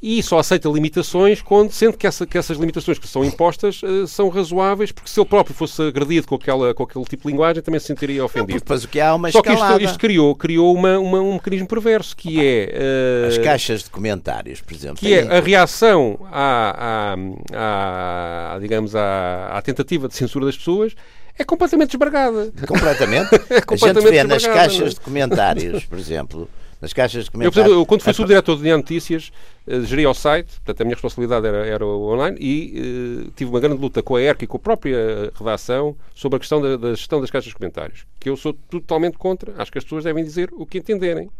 e 0.00 0.22
só 0.22 0.38
aceita 0.38 0.68
limitações 0.68 1.42
quando 1.42 1.72
sente 1.72 1.96
que, 1.96 2.06
essa- 2.06 2.24
que 2.24 2.38
essas 2.38 2.56
limitações 2.56 2.98
que 3.00 3.08
são 3.08 3.24
impostas 3.24 3.80
eh, 3.82 4.06
são 4.06 4.28
razoáveis, 4.28 4.92
porque 4.92 5.10
se 5.10 5.18
ele 5.18 5.28
próprio 5.28 5.54
fosse 5.56 5.82
agredido 5.82 6.26
com, 6.28 6.36
aquela, 6.36 6.72
com 6.72 6.84
aquele 6.84 7.04
tipo 7.04 7.24
de 7.24 7.32
linguagem 7.32 7.60
também 7.62 7.80
se 7.80 7.86
sentiria 7.86 8.24
ofendido. 8.24 8.60
depois 8.60 8.84
o 8.84 8.88
que 8.88 9.00
há 9.00 9.06
é 9.06 9.12
uma 9.12 9.30
Só 9.32 9.42
que 9.42 9.48
isto, 9.48 9.58
escalada. 9.60 9.82
isto 9.82 9.98
criou, 9.98 10.36
criou 10.36 10.72
uma, 10.72 10.98
uma- 11.00 11.20
um 11.20 11.32
mecanismo 11.34 11.66
perverso, 11.66 12.16
que 12.16 12.40
é... 12.40 12.70
eh, 12.72 13.26
As 13.28 13.38
caixas 13.38 13.82
de 13.82 13.90
comentários, 13.90 14.60
por 14.60 14.72
exemplo. 14.72 14.98
que 14.98 15.12
é 15.12 15.36
a 15.36 15.40
reação 15.40 16.18
à, 16.30 17.14
à- 17.56 18.54
à, 18.54 18.58
digamos, 18.60 18.94
à, 18.94 19.48
à 19.52 19.62
tentativa 19.62 20.06
de 20.08 20.14
censura 20.14 20.46
das 20.46 20.56
pessoas 20.56 20.94
é 21.38 21.44
completamente 21.44 21.90
desbargada. 21.90 22.52
Completamente. 22.66 23.34
a 23.50 23.62
completamente 23.62 24.04
gente 24.04 24.10
vê 24.10 24.24
nas 24.24 24.42
não 24.42 24.50
é? 24.50 24.54
caixas 24.54 24.94
de 24.94 25.00
comentários, 25.00 25.84
por 25.84 25.98
exemplo, 25.98 26.48
nas 26.80 26.92
caixas 26.92 27.24
de 27.24 27.28
Eu, 27.28 27.32
comentários. 27.32 27.54
por 27.54 27.60
exemplo, 27.60 27.80
eu, 27.80 27.86
quando 27.86 28.02
fui 28.02 28.12
subdiretor 28.12 28.56
de 28.56 28.62
DIA 28.62 28.76
Notícias, 28.76 29.32
eh, 29.66 29.80
geria 29.80 30.08
o 30.08 30.14
site, 30.14 30.54
portanto 30.54 30.80
a 30.80 30.84
minha 30.84 30.94
responsabilidade 30.94 31.46
era, 31.46 31.66
era 31.66 31.84
o 31.84 32.12
online, 32.12 32.36
e 32.40 33.26
eh, 33.26 33.30
tive 33.34 33.50
uma 33.50 33.60
grande 33.60 33.80
luta 33.80 34.02
com 34.02 34.16
a 34.16 34.22
ERC 34.22 34.44
e 34.44 34.46
com 34.46 34.56
a 34.56 34.60
própria 34.60 35.32
redação 35.34 35.96
sobre 36.14 36.36
a 36.36 36.40
questão 36.40 36.60
da, 36.60 36.76
da 36.76 36.90
gestão 36.90 37.20
das 37.20 37.30
caixas 37.30 37.50
de 37.50 37.56
comentários, 37.56 38.06
que 38.20 38.28
eu 38.28 38.36
sou 38.36 38.52
totalmente 38.52 39.18
contra. 39.18 39.54
Acho 39.58 39.72
que 39.72 39.78
as 39.78 39.84
pessoas 39.84 40.04
devem 40.04 40.22
dizer 40.24 40.50
o 40.52 40.64
que 40.64 40.78
entenderem. 40.78 41.30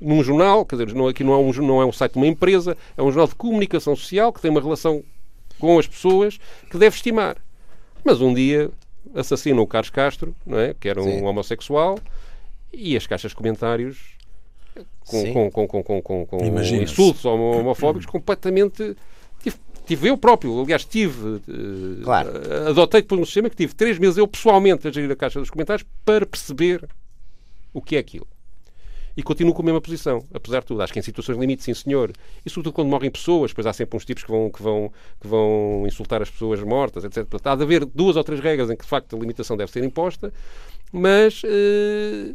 Num 0.00 0.22
jornal, 0.22 0.64
quer 0.64 0.76
dizer, 0.76 0.94
não, 0.94 1.08
aqui 1.08 1.24
não 1.24 1.32
é, 1.32 1.38
um, 1.38 1.52
não 1.52 1.80
é 1.80 1.86
um 1.86 1.92
site 1.92 2.12
de 2.12 2.18
uma 2.18 2.26
empresa, 2.26 2.76
é 2.96 3.02
um 3.02 3.06
jornal 3.06 3.28
de 3.28 3.34
comunicação 3.34 3.96
social 3.96 4.32
que 4.32 4.40
tem 4.40 4.50
uma 4.50 4.60
relação 4.60 5.02
com 5.58 5.78
as 5.78 5.86
pessoas 5.86 6.38
que 6.70 6.76
deve 6.76 6.96
estimar. 6.96 7.36
Mas 8.04 8.20
um 8.20 8.32
dia 8.32 8.70
assassinam 9.14 9.62
o 9.62 9.66
Carlos 9.66 9.90
Castro, 9.90 10.34
não 10.44 10.58
é? 10.58 10.74
que 10.78 10.88
era 10.88 11.00
um 11.00 11.04
Sim. 11.04 11.24
homossexual, 11.24 11.98
e 12.72 12.96
as 12.96 13.06
caixas 13.06 13.30
de 13.30 13.36
comentários 13.36 14.15
com, 15.06 15.50
com, 15.50 15.50
com, 15.68 15.82
com, 15.82 16.02
com, 16.02 16.26
com, 16.26 16.44
insultos 16.82 17.24
homo- 17.24 17.58
homofóbicos 17.60 18.06
completamente. 18.06 18.96
Tive, 19.42 19.56
tive 19.86 20.08
eu 20.08 20.16
próprio, 20.18 20.60
aliás, 20.60 20.84
tive. 20.84 21.40
eh, 21.48 22.02
Claro. 22.04 22.30
Adotei 22.68 23.02
depois 23.02 23.20
um 23.20 23.24
sistema 23.24 23.48
que 23.50 23.56
tive 23.56 23.74
três 23.74 23.98
meses 23.98 24.16
eu 24.18 24.26
pessoalmente 24.26 24.86
a 24.88 24.90
gerir 24.90 25.10
a 25.10 25.16
caixa 25.16 25.38
dos 25.38 25.50
comentários 25.50 25.86
para 26.04 26.26
perceber 26.26 26.86
o 27.72 27.80
que 27.80 27.96
é 27.96 27.98
aquilo. 27.98 28.26
E 29.16 29.22
continuo 29.22 29.54
com 29.54 29.62
a 29.62 29.64
mesma 29.64 29.80
posição, 29.80 30.22
apesar 30.34 30.60
de 30.60 30.66
tudo. 30.66 30.82
Acho 30.82 30.92
que 30.92 30.98
em 30.98 31.02
situações 31.02 31.38
limite, 31.38 31.62
sim 31.62 31.72
senhor. 31.72 32.12
E 32.44 32.50
sobretudo 32.50 32.74
quando 32.74 32.88
morrem 32.88 33.10
pessoas, 33.10 33.50
depois 33.50 33.66
há 33.66 33.72
sempre 33.72 33.96
uns 33.96 34.04
tipos 34.04 34.22
que 34.22 34.30
vão, 34.30 34.50
que 34.50 34.62
vão, 34.62 34.92
que 35.18 35.26
vão 35.26 35.84
insultar 35.86 36.20
as 36.20 36.28
pessoas 36.28 36.62
mortas, 36.62 37.02
etc. 37.02 37.24
Portanto, 37.24 37.46
há 37.46 37.56
de 37.56 37.62
haver 37.62 37.86
duas 37.86 38.16
ou 38.16 38.22
três 38.22 38.40
regras 38.40 38.68
em 38.70 38.76
que 38.76 38.82
de 38.82 38.88
facto 38.90 39.16
a 39.16 39.18
limitação 39.18 39.56
deve 39.56 39.70
ser 39.72 39.82
imposta, 39.84 40.30
mas 40.92 41.40
eh, 41.46 42.34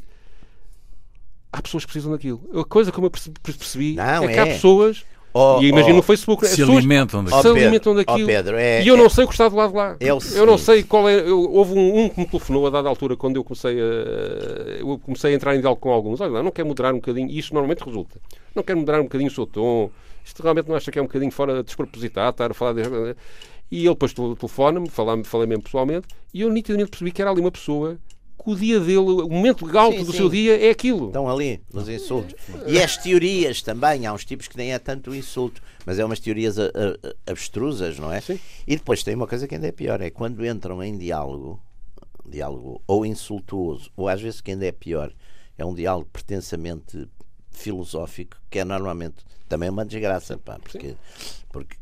há 1.52 1.62
pessoas 1.62 1.84
que 1.86 1.92
precisam 1.92 2.12
daquilo. 2.12 2.42
A 2.60 2.64
coisa 2.64 2.92
como 2.92 3.08
eu 3.08 3.12
perce- 3.12 3.32
percebi 3.44 3.96
Não, 3.96 4.24
é 4.24 4.34
que 4.34 4.40
há 4.40 4.48
é. 4.48 4.54
pessoas, 4.54 5.04
Oh, 5.34 5.60
e 5.62 5.68
imagino 5.68 5.94
oh, 5.94 5.98
no 5.98 6.02
Facebook, 6.04 6.44
as 6.44 6.52
Se 6.52 6.58
pessoas 6.58 6.80
alimentam 6.80 7.22
oh, 7.22 7.24
daquilo. 7.24 7.42
se 7.42 7.48
alimentam 7.48 7.94
oh, 7.94 7.96
daquilo. 7.96 8.28
Pedro, 8.28 8.58
é- 8.58 8.84
e 8.84 8.88
eu 8.90 8.96
é- 8.96 8.98
não 8.98 9.10
sei 9.10 9.24
o 9.24 9.28
que 9.28 9.34
está 9.34 9.48
do 9.48 9.56
lado 9.56 9.72
de 9.72 9.78
lá. 9.78 9.96
É 9.98 10.10
eu 10.10 10.16
não 10.16 10.20
seguinte. 10.20 10.60
sei 10.62 10.84
qual 10.84 11.08
é. 11.08 11.22
eu- 11.22 11.50
houve 11.54 11.72
um, 11.74 12.02
um 12.04 12.10
que 12.10 12.20
me 12.20 12.26
telefonou 12.26 12.68
a 12.68 12.70
dada 12.70 12.90
altura 12.90 13.16
quando 13.16 13.38
eu 13.38 13.44
comecei 13.46 13.80
a, 13.80 13.84
eu 14.80 15.00
comecei 15.00 15.32
a 15.32 15.34
entrar 15.36 15.56
em 15.56 15.62
diálogo 15.62 15.80
com 15.80 15.90
alguns. 15.90 16.20
Olha 16.20 16.32
lá, 16.32 16.44
não 16.44 16.52
quero 16.52 16.68
moderar 16.68 16.92
um 16.94 16.98
bocadinho. 16.98 17.30
E 17.30 17.40
isto 17.40 17.54
normalmente 17.54 17.82
resulta. 17.82 18.20
Não 18.54 18.62
quero 18.62 18.80
moderar 18.80 19.00
um 19.00 19.06
bocadinho 19.06 19.30
o 19.30 19.34
seu 19.34 19.46
tom. 19.46 19.90
Isto 20.26 20.44
realmente 20.44 20.68
não 20.68 20.76
acha 20.76 20.92
que 20.92 21.00
é 21.00 21.02
um 21.02 21.06
bocadinho 21.06 21.32
fora 21.32 21.64
despropositado 21.64 22.32
estar 22.32 22.52
a 22.52 22.54
falar. 22.54 22.74
De... 22.74 22.82
E 23.72 23.80
ele 23.86 23.90
depois 23.90 24.12
tel- 24.14 24.36
telefona-me, 24.36 24.90
falei, 24.90 25.24
falei 25.24 25.48
mesmo 25.48 25.64
pessoalmente, 25.64 26.08
e 26.34 26.42
eu 26.42 26.50
nitidamente 26.50 26.90
percebi 26.90 27.10
que 27.10 27.22
era 27.22 27.32
ali 27.32 27.40
uma 27.40 27.52
pessoa 27.52 27.98
que 28.43 28.49
o 28.51 28.56
dia 28.56 28.80
dele, 28.80 28.97
o 28.99 29.30
momento 29.30 29.65
alto 29.77 29.99
Sim, 29.99 30.06
do 30.06 30.12
sim. 30.12 30.17
seu 30.17 30.30
dia 30.30 30.58
é 30.67 30.69
aquilo. 30.69 31.08
Estão 31.08 31.30
ali, 31.30 31.62
nos 31.73 31.88
insultos. 31.89 32.36
E 32.67 32.82
as 32.82 32.97
teorias 32.97 33.62
também, 33.62 34.06
há 34.06 34.13
uns 34.13 34.25
tipos 34.25 34.47
que 34.47 34.58
nem 34.58 34.73
é 34.73 34.80
tanto 34.80 35.12
o 35.12 35.15
insulto, 35.15 35.62
mas 35.86 35.99
é 35.99 36.06
umas 36.06 36.19
teorias 36.19 36.58
a- 36.60 36.63
a- 36.65 37.08
a- 37.27 37.32
abstrusas, 37.32 37.97
não 37.99 38.12
é? 38.12 38.21
Sim. 38.21 38.39
E 38.67 38.75
depois 38.75 39.04
tem 39.04 39.15
uma 39.15 39.27
coisa 39.27 39.47
que 39.47 39.56
ainda 39.56 39.67
é 39.67 39.71
pior, 39.71 40.01
é 40.01 40.10
quando 40.10 40.45
entram 40.45 40.82
em 40.84 40.97
diálogo, 40.97 41.62
diálogo 42.25 42.82
ou 42.88 43.06
insultuoso, 43.06 43.89
ou 43.95 44.08
às 44.08 44.21
vezes 44.21 44.41
que 44.41 44.51
ainda 44.51 44.65
é 44.65 44.71
pior, 44.71 45.12
é 45.58 45.65
um 45.65 45.73
diálogo 45.73 46.10
pretensamente 46.12 47.08
filosófico, 47.51 48.38
que 48.49 48.60
é 48.60 48.65
normalmente 48.65 49.17
também 49.47 49.69
uma 49.69 49.86
desgraça, 49.86 50.38
pá, 50.38 50.58
porque, 50.60 50.95
porque 51.51 51.77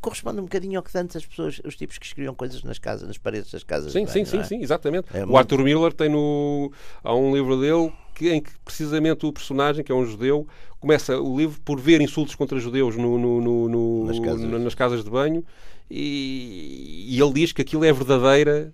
corresponde 0.00 0.40
um 0.40 0.44
bocadinho 0.44 0.78
ao 0.78 0.82
que 0.82 0.96
antes 0.96 1.16
as 1.16 1.24
pessoas, 1.26 1.60
os 1.64 1.76
tipos 1.76 1.98
que 1.98 2.06
escreviam 2.06 2.34
coisas 2.34 2.62
nas 2.62 2.78
casas, 2.78 3.06
nas 3.06 3.18
paredes 3.18 3.50
das 3.50 3.62
casas. 3.62 3.92
Sim, 3.92 4.04
de 4.04 4.10
sim, 4.10 4.24
sim, 4.24 4.38
é? 4.38 4.44
sim, 4.44 4.62
exatamente. 4.62 5.06
É 5.12 5.18
o 5.18 5.26
muito- 5.26 5.36
Arthur 5.36 5.62
Miller 5.62 5.92
tem 5.92 6.08
no. 6.08 6.72
Há 7.04 7.14
um 7.14 7.34
livro 7.34 7.60
dele 7.60 7.92
que, 8.14 8.30
em 8.30 8.40
que 8.40 8.50
precisamente 8.64 9.24
o 9.26 9.32
personagem, 9.32 9.84
que 9.84 9.92
é 9.92 9.94
um 9.94 10.04
judeu, 10.04 10.46
começa 10.78 11.18
o 11.20 11.36
livro 11.38 11.60
por 11.62 11.78
ver 11.80 12.00
insultos 12.00 12.34
contra 12.34 12.58
judeus 12.58 12.96
no, 12.96 13.18
no- 13.18 13.40
no- 13.40 13.68
no- 13.68 14.04
Nas 14.06 14.18
casas. 14.18 14.50
nas 14.60 14.74
casas 14.74 15.04
de 15.04 15.10
banho 15.10 15.44
e, 15.90 17.06
e 17.08 17.20
ele 17.20 17.32
diz 17.32 17.52
que 17.52 17.62
aquilo 17.62 17.84
é 17.84 17.92
verdadeira 17.92 18.72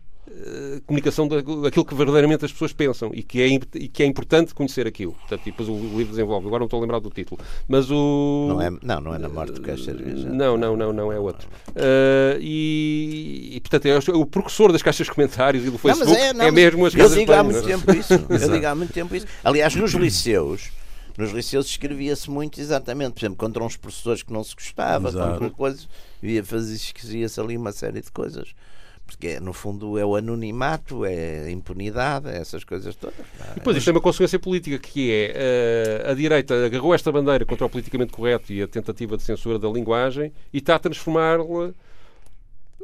comunicação 0.86 1.26
daquilo 1.28 1.84
que 1.84 1.94
verdadeiramente 1.94 2.44
as 2.44 2.52
pessoas 2.52 2.72
pensam 2.72 3.10
e 3.14 3.22
que 3.22 3.40
é, 3.40 3.46
e 3.74 3.88
que 3.88 4.02
é 4.02 4.06
importante 4.06 4.54
conhecer 4.54 4.86
aquilo. 4.86 5.12
Portanto, 5.12 5.42
e 5.46 5.50
depois 5.50 5.68
o 5.68 5.74
livro 5.74 6.10
desenvolve. 6.10 6.46
Agora 6.46 6.60
não 6.60 6.66
estou 6.66 6.78
a 6.78 6.82
lembrar 6.82 6.98
do 7.00 7.10
título. 7.10 7.40
Mas 7.68 7.90
o. 7.90 8.46
Não 8.48 8.62
é, 8.62 8.70
não, 8.82 9.00
não 9.00 9.14
é 9.14 9.18
na 9.18 9.28
morte 9.28 9.52
do 9.52 9.62
queijo 9.62 9.84
cerveja. 9.84 10.28
Não, 10.28 10.56
não, 10.56 10.76
não, 10.76 10.92
não 10.92 11.12
é 11.12 11.18
outro. 11.18 11.48
Uh, 11.68 12.38
e, 12.40 13.52
e, 13.54 13.60
portanto, 13.60 13.86
é 13.86 13.98
o 14.14 14.26
precursor 14.26 14.72
das 14.72 14.82
caixas 14.82 15.06
de 15.06 15.12
comentários 15.12 15.64
e 15.64 15.66
do 15.66 15.72
Não, 15.72 15.78
Facebook 15.78 16.10
mas 16.10 16.22
é, 16.22 16.32
não, 16.32 16.44
mas 16.44 16.54
mesmo 16.54 16.86
as 16.86 16.94
eu 16.94 17.08
digo 17.08 17.26
de 17.26 17.32
há 17.32 17.42
muito 17.42 17.62
não 17.62 17.68
é? 17.68 17.76
tempo 17.76 17.92
isso. 17.92 18.12
Eu 18.14 18.50
digo 18.52 18.66
há 18.66 18.74
muito 18.74 18.92
tempo 18.92 19.14
isso. 19.14 19.26
Aliás, 19.42 19.74
nos 19.74 19.92
liceus, 19.92 20.70
nos 21.16 21.32
liceus 21.32 21.66
escrevia-se 21.66 22.30
muito 22.30 22.60
exatamente, 22.60 23.12
por 23.12 23.20
exemplo, 23.20 23.36
contra 23.36 23.62
uns 23.64 23.76
professores 23.76 24.22
que 24.22 24.32
não 24.32 24.44
se 24.44 24.54
gostava, 24.54 25.08
Exato. 25.08 25.32
contra 25.32 25.50
coisas, 25.50 25.88
ia 26.22 26.44
fazer 26.44 26.74
escrevia-se 26.74 27.40
ali 27.40 27.56
uma 27.56 27.72
série 27.72 28.00
de 28.00 28.10
coisas. 28.10 28.54
Porque 29.06 29.38
no 29.38 29.52
fundo 29.52 29.96
é 29.96 30.04
o 30.04 30.16
anonimato, 30.16 31.04
é 31.04 31.44
a 31.46 31.50
impunidade, 31.50 32.28
é 32.28 32.38
essas 32.38 32.64
coisas 32.64 32.94
todas. 32.96 33.20
é? 33.20 33.54
Depois, 33.54 33.76
isto 33.76 33.86
tem 33.86 33.94
uma 33.94 34.00
consequência 34.00 34.38
política 34.38 34.78
que 34.78 35.12
é 35.12 36.04
uh, 36.04 36.10
a 36.10 36.14
direita 36.14 36.66
agarrou 36.66 36.92
esta 36.92 37.12
bandeira 37.12 37.44
contra 37.46 37.66
o 37.66 37.70
politicamente 37.70 38.12
correto 38.12 38.52
e 38.52 38.60
a 38.60 38.66
tentativa 38.66 39.16
de 39.16 39.22
censura 39.22 39.58
da 39.58 39.68
linguagem 39.68 40.32
e 40.52 40.58
está 40.58 40.74
a 40.74 40.78
transformá-la. 40.78 41.72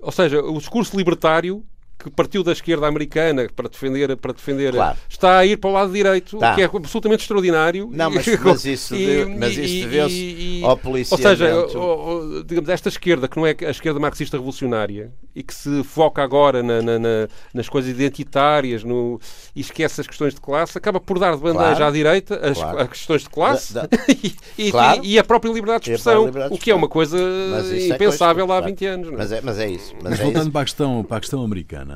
Ou 0.00 0.12
seja, 0.12 0.40
o 0.40 0.58
discurso 0.58 0.96
libertário 0.96 1.64
que 2.02 2.10
partiu 2.10 2.42
da 2.42 2.52
esquerda 2.52 2.86
americana 2.86 3.46
para 3.54 3.68
defender, 3.68 4.16
para 4.16 4.32
defender 4.32 4.72
Claro. 4.72 4.96
está 5.08 5.38
a 5.38 5.46
ir 5.46 5.56
para 5.56 5.70
o 5.70 5.72
lado 5.72 5.92
direito, 5.92 6.38
Tá. 6.38 6.52
o 6.52 6.54
que 6.56 6.62
é 6.62 6.64
absolutamente 6.64 7.22
extraordinário. 7.22 7.88
Não, 7.92 8.10
mas, 8.10 8.24
mas 8.44 8.64
isso, 8.64 8.94
E- 8.94 9.06
deu- 9.06 9.28
mas 9.38 9.56
e- 9.56 9.60
isso 9.64 9.74
e- 9.74 9.80
deveu-se 9.82 10.60
ao 10.64 10.70
Ou 10.70 10.76
seja, 10.76 10.80
policiamento. 11.46 11.78
o- 11.78 12.38
o- 12.38 12.44
digamos, 12.44 12.68
esta 12.70 12.88
esquerda, 12.88 13.28
que 13.28 13.36
não 13.36 13.46
é 13.46 13.54
a 13.66 13.70
esquerda 13.70 13.98
marxista 14.00 14.36
revolucionária, 14.36 15.12
e 15.34 15.42
que 15.42 15.54
se 15.54 15.82
foca 15.84 16.22
agora 16.22 16.62
na, 16.62 16.82
na, 16.82 16.98
na, 16.98 17.28
nas 17.54 17.68
coisas 17.68 17.90
identitárias 17.90 18.84
no, 18.84 19.18
e 19.56 19.60
esquece 19.60 20.00
as 20.00 20.06
questões 20.06 20.34
de 20.34 20.40
classe, 20.40 20.76
acaba 20.76 21.00
por 21.00 21.18
dar 21.18 21.34
de 21.34 21.42
bandeja 21.42 21.62
Claro. 21.76 21.84
à 21.86 21.90
direita 21.90 22.36
as, 22.46 22.58
Claro. 22.58 22.78
as 22.82 22.88
questões 22.88 23.22
de 23.22 23.30
classe 23.30 23.72
Da- 23.74 23.82
da- 23.86 23.88
e, 24.08 24.34
e- 24.58 24.70
Claro. 24.70 25.00
e 25.04 25.18
a 25.18 25.24
própria 25.24 25.50
liberdade 25.52 25.84
de 25.84 25.90
expressão, 25.92 26.26
liberdade 26.26 26.52
de 26.54 26.58
o 26.58 26.62
que 26.62 26.70
é 26.70 26.74
uma 26.74 26.86
expressão. 26.86 27.18
coisa 27.18 27.50
Mas 27.50 27.66
isso 27.70 27.92
é 27.92 27.94
impensável 27.96 28.46
coisa- 28.46 28.62
há 28.62 28.66
20 28.66 28.84
anos. 28.86 29.06
não 29.08 29.14
é? 29.14 29.18
Mas 29.18 29.32
é, 29.32 29.40
mas 29.42 29.58
é 29.58 29.68
isso. 29.70 29.94
Mas 30.02 30.10
Mas 30.10 30.20
é 30.20 30.22
voltando 30.22 30.42
isso. 30.42 30.50
para 30.52 30.60
a 30.60 30.64
questão, 30.64 31.04
para 31.04 31.16
a 31.16 31.20
questão 31.20 31.44
americana, 31.44 31.91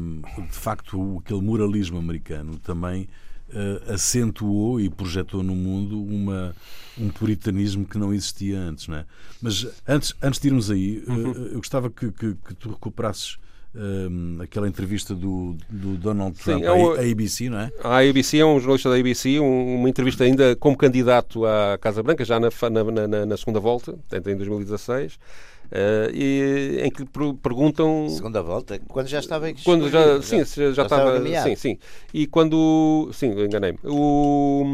hum, 0.00 0.22
de 0.50 0.56
facto, 0.56 1.22
aquele 1.24 1.40
moralismo 1.42 1.98
americano 1.98 2.58
também 2.58 3.08
eh, 3.50 3.94
acentuou 3.94 4.80
e 4.80 4.88
projetou 4.90 5.42
no 5.42 5.54
mundo 5.54 6.02
uma, 6.02 6.54
um 6.98 7.08
puritanismo 7.08 7.84
que 7.86 7.96
não 7.98 8.12
existia 8.12 8.58
antes. 8.58 8.88
Não 8.88 8.96
é? 8.98 9.04
Mas 9.40 9.66
antes, 9.86 10.14
antes 10.22 10.38
de 10.40 10.48
irmos 10.48 10.70
aí, 10.70 11.02
eh, 11.06 11.10
Uhum. 11.10 11.32
eu 11.52 11.56
gostava 11.58 11.88
que, 11.90 12.10
que- 12.12 12.34
que 12.46 12.54
tu 12.54 12.68
recuperasses 12.70 13.38
hum, 13.74 14.38
aquela 14.40 14.66
entrevista 14.68 15.14
do, 15.14 15.56
do 15.68 15.96
Donald 15.96 16.36
Trump 16.38 16.62
é 16.62 16.70
o- 16.72 16.92
à 16.94 17.00
ABC, 17.00 17.48
não 17.48 17.58
é? 17.60 17.70
A 17.84 17.98
ABC 18.00 18.38
é 18.38 18.44
um 18.44 18.58
jornalista 18.58 18.90
da 18.90 18.96
ABC, 18.96 19.38
um- 19.40 19.76
uma 19.76 19.88
entrevista 19.88 20.24
ainda 20.24 20.56
como 20.56 20.76
candidato 20.76 21.44
à 21.46 21.78
Casa 21.78 22.02
Branca, 22.02 22.24
já 22.24 22.40
na, 22.40 22.48
na, 22.70 23.06
na- 23.08 23.26
na 23.26 23.36
segunda 23.36 23.60
volta, 23.60 23.96
em 24.12 24.20
2016, 24.36 25.18
eh, 25.70 26.10
e, 26.14 26.80
em 26.84 26.90
que 26.90 27.02
lhe 27.02 27.08
per- 27.08 27.34
perguntam 27.34 28.08
Segunda 28.08 28.42
volta, 28.42 28.80
quando 28.88 29.06
já 29.08 29.18
estava 29.18 29.52
quando 29.64 29.88
já, 29.88 30.20
sim, 30.22 30.44
já, 30.44 30.72
já 30.72 30.82
estava, 30.82 31.20
sim, 31.42 31.56
sim. 31.56 31.78
E 32.12 32.26
quando, 32.26 33.10
sim, 33.12 33.30
enganei-me. 33.30 33.78
O, 33.84 34.64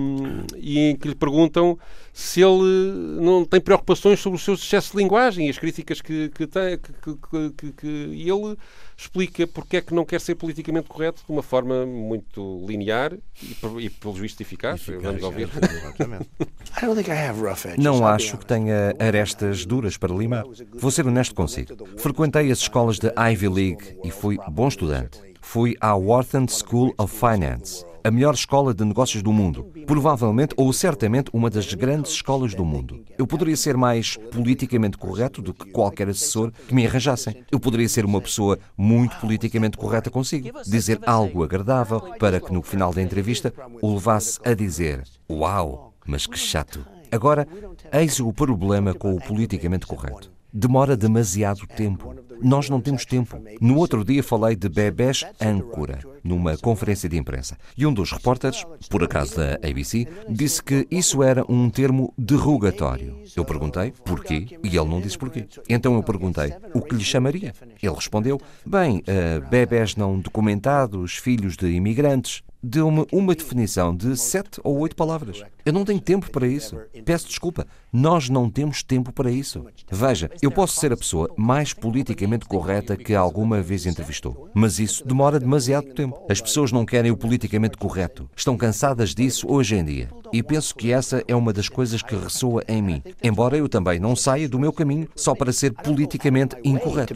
e 0.56 0.78
em 0.90 0.96
que 0.96 1.08
lhe 1.08 1.14
perguntam 1.14 1.78
se 2.16 2.40
ele 2.40 2.92
não 3.20 3.44
tem 3.44 3.60
preocupações 3.60 4.20
sobre 4.20 4.36
os 4.36 4.44
seus 4.44 4.62
excessos 4.62 4.92
de 4.92 4.98
linguagem 4.98 5.48
e 5.48 5.50
as 5.50 5.58
críticas 5.58 6.00
que, 6.00 6.28
que 6.28 6.46
tem, 6.46 6.78
que, 6.78 6.92
que- 6.92 7.50
que- 7.56 7.72
que- 7.72 7.86
e 8.14 8.30
ele 8.30 8.56
explica 8.96 9.48
porque 9.48 9.78
é 9.78 9.80
que 9.80 9.92
não 9.92 10.04
quer 10.04 10.20
ser 10.20 10.36
politicamente 10.36 10.86
correto 10.88 11.22
de 11.26 11.32
uma 11.32 11.42
forma 11.42 11.84
muito 11.84 12.64
linear 12.68 13.12
e, 13.42 13.54
por- 13.56 13.80
e 13.82 13.90
pelos 13.90 14.16
vistos 14.16 14.40
eficaz. 14.42 14.80
Vamos 15.02 15.24
ouvir. 15.24 15.48
Exatamente. 15.60 16.28
I 16.80 16.86
don't 16.86 16.94
think 16.96 17.10
I 17.10 17.14
have 17.18 17.40
rough 17.40 17.64
edges. 17.66 17.84
Não 17.84 18.06
acho 18.06 18.38
que 18.38 18.46
tenha 18.46 18.94
arestas 19.00 19.66
duras 19.66 19.96
para 19.96 20.14
limar. 20.14 20.44
Vou 20.72 20.92
ser 20.92 21.04
honesto 21.08 21.34
consigo. 21.34 21.74
Frequentei 21.98 22.48
as 22.52 22.58
escolas 22.58 23.00
da 23.00 23.12
Ivy 23.30 23.48
League 23.48 23.98
e 24.04 24.12
fui 24.12 24.38
bom 24.52 24.68
estudante. 24.68 25.18
Fui 25.40 25.74
à 25.80 25.96
Wharton 25.96 26.46
School 26.48 26.94
of 26.96 27.12
Finance, 27.12 27.84
a 28.04 28.10
melhor 28.10 28.34
escola 28.34 28.74
de 28.74 28.84
negócios 28.84 29.22
do 29.22 29.32
mundo. 29.32 29.72
Provavelmente 29.86 30.54
ou 30.58 30.70
certamente 30.74 31.30
uma 31.32 31.48
das 31.48 31.72
grandes 31.72 32.12
escolas 32.12 32.54
do 32.54 32.62
mundo. 32.62 33.02
Eu 33.16 33.26
poderia 33.26 33.56
ser 33.56 33.78
mais 33.78 34.18
politicamente 34.30 34.98
correto 34.98 35.40
do 35.40 35.54
que 35.54 35.70
qualquer 35.70 36.10
assessor 36.10 36.52
que 36.68 36.74
me 36.74 36.86
arranjassem. 36.86 37.42
Eu 37.50 37.58
poderia 37.58 37.88
ser 37.88 38.04
uma 38.04 38.20
pessoa 38.20 38.58
muito 38.76 39.16
politicamente 39.16 39.78
correta 39.78 40.10
consigo. 40.10 40.50
Dizer 40.66 41.00
algo 41.06 41.42
agradável 41.42 42.00
para 42.18 42.38
que 42.38 42.52
no 42.52 42.62
final 42.62 42.92
da 42.92 43.00
entrevista 43.00 43.54
o 43.80 43.94
levasse 43.94 44.38
a 44.44 44.52
dizer: 44.52 45.02
Uau, 45.30 45.94
mas 46.06 46.26
que 46.26 46.38
chato. 46.38 46.86
Agora, 47.10 47.48
eis 47.90 48.20
o 48.20 48.32
problema 48.34 48.92
com 48.92 49.14
o 49.14 49.20
politicamente 49.20 49.86
correto. 49.86 50.30
Demora 50.52 50.96
demasiado 50.96 51.66
tempo. 51.66 52.14
Nós 52.44 52.68
não 52.68 52.78
temos 52.78 53.06
tempo. 53.06 53.42
No 53.58 53.78
outro 53.78 54.04
dia 54.04 54.22
falei 54.22 54.54
de 54.54 54.68
bebés 54.68 55.24
âncora, 55.40 55.98
numa 56.22 56.58
conferência 56.58 57.08
de 57.08 57.16
imprensa. 57.16 57.56
E 57.74 57.86
um 57.86 57.92
dos 57.92 58.12
repórteres, 58.12 58.66
por 58.90 59.02
acaso 59.02 59.36
da 59.36 59.54
ABC, 59.66 60.06
disse 60.28 60.62
que 60.62 60.86
isso 60.90 61.22
era 61.22 61.42
um 61.50 61.70
termo 61.70 62.12
derrogatório. 62.18 63.18
Eu 63.34 63.46
perguntei 63.46 63.92
porquê 64.04 64.46
e 64.62 64.76
ele 64.76 64.88
não 64.88 65.00
disse 65.00 65.16
porquê. 65.16 65.46
Então 65.68 65.94
eu 65.94 66.02
perguntei 66.02 66.52
o 66.74 66.82
que 66.82 66.94
lhe 66.94 67.02
chamaria. 67.02 67.54
Ele 67.82 67.94
respondeu: 67.94 68.38
bem, 68.66 68.98
uh, 68.98 69.48
bebés 69.48 69.96
não 69.96 70.18
documentados, 70.20 71.16
filhos 71.16 71.56
de 71.56 71.68
imigrantes. 71.68 72.42
Deu-me 72.66 73.04
uma 73.12 73.34
definição 73.34 73.94
de 73.94 74.16
sete 74.16 74.58
ou 74.64 74.78
oito 74.78 74.96
palavras. 74.96 75.42
Eu 75.66 75.72
não 75.74 75.84
tenho 75.84 76.00
tempo 76.00 76.30
para 76.30 76.46
isso. 76.46 76.78
Peço 77.04 77.28
desculpa. 77.28 77.66
Nós 77.92 78.30
não 78.30 78.48
temos 78.48 78.82
tempo 78.82 79.12
para 79.12 79.30
isso. 79.30 79.66
Veja, 79.90 80.30
eu 80.40 80.50
posso 80.50 80.80
ser 80.80 80.90
a 80.90 80.96
pessoa 80.96 81.28
mais 81.36 81.74
politicamente 81.74 82.46
correta 82.46 82.96
que 82.96 83.14
alguma 83.14 83.60
vez 83.60 83.84
entrevistou. 83.84 84.50
Mas 84.54 84.78
isso 84.78 85.06
demora 85.06 85.38
demasiado 85.38 85.92
tempo. 85.92 86.18
As 86.26 86.40
pessoas 86.40 86.72
não 86.72 86.86
querem 86.86 87.10
o 87.10 87.18
politicamente 87.18 87.76
correto. 87.76 88.30
Estão 88.34 88.56
cansadas 88.56 89.14
disso 89.14 89.46
hoje 89.46 89.76
em 89.76 89.84
dia. 89.84 90.08
E 90.32 90.42
penso 90.42 90.74
que 90.74 90.90
essa 90.90 91.22
é 91.28 91.36
uma 91.36 91.52
das 91.52 91.68
coisas 91.68 92.00
que 92.00 92.16
ressoa 92.16 92.64
em 92.66 92.80
mim. 92.80 93.02
Embora 93.22 93.58
eu 93.58 93.68
também 93.68 94.00
não 94.00 94.16
saia 94.16 94.48
do 94.48 94.58
meu 94.58 94.72
caminho 94.72 95.06
só 95.14 95.34
para 95.34 95.52
ser 95.52 95.74
politicamente 95.74 96.56
incorreto. 96.64 97.14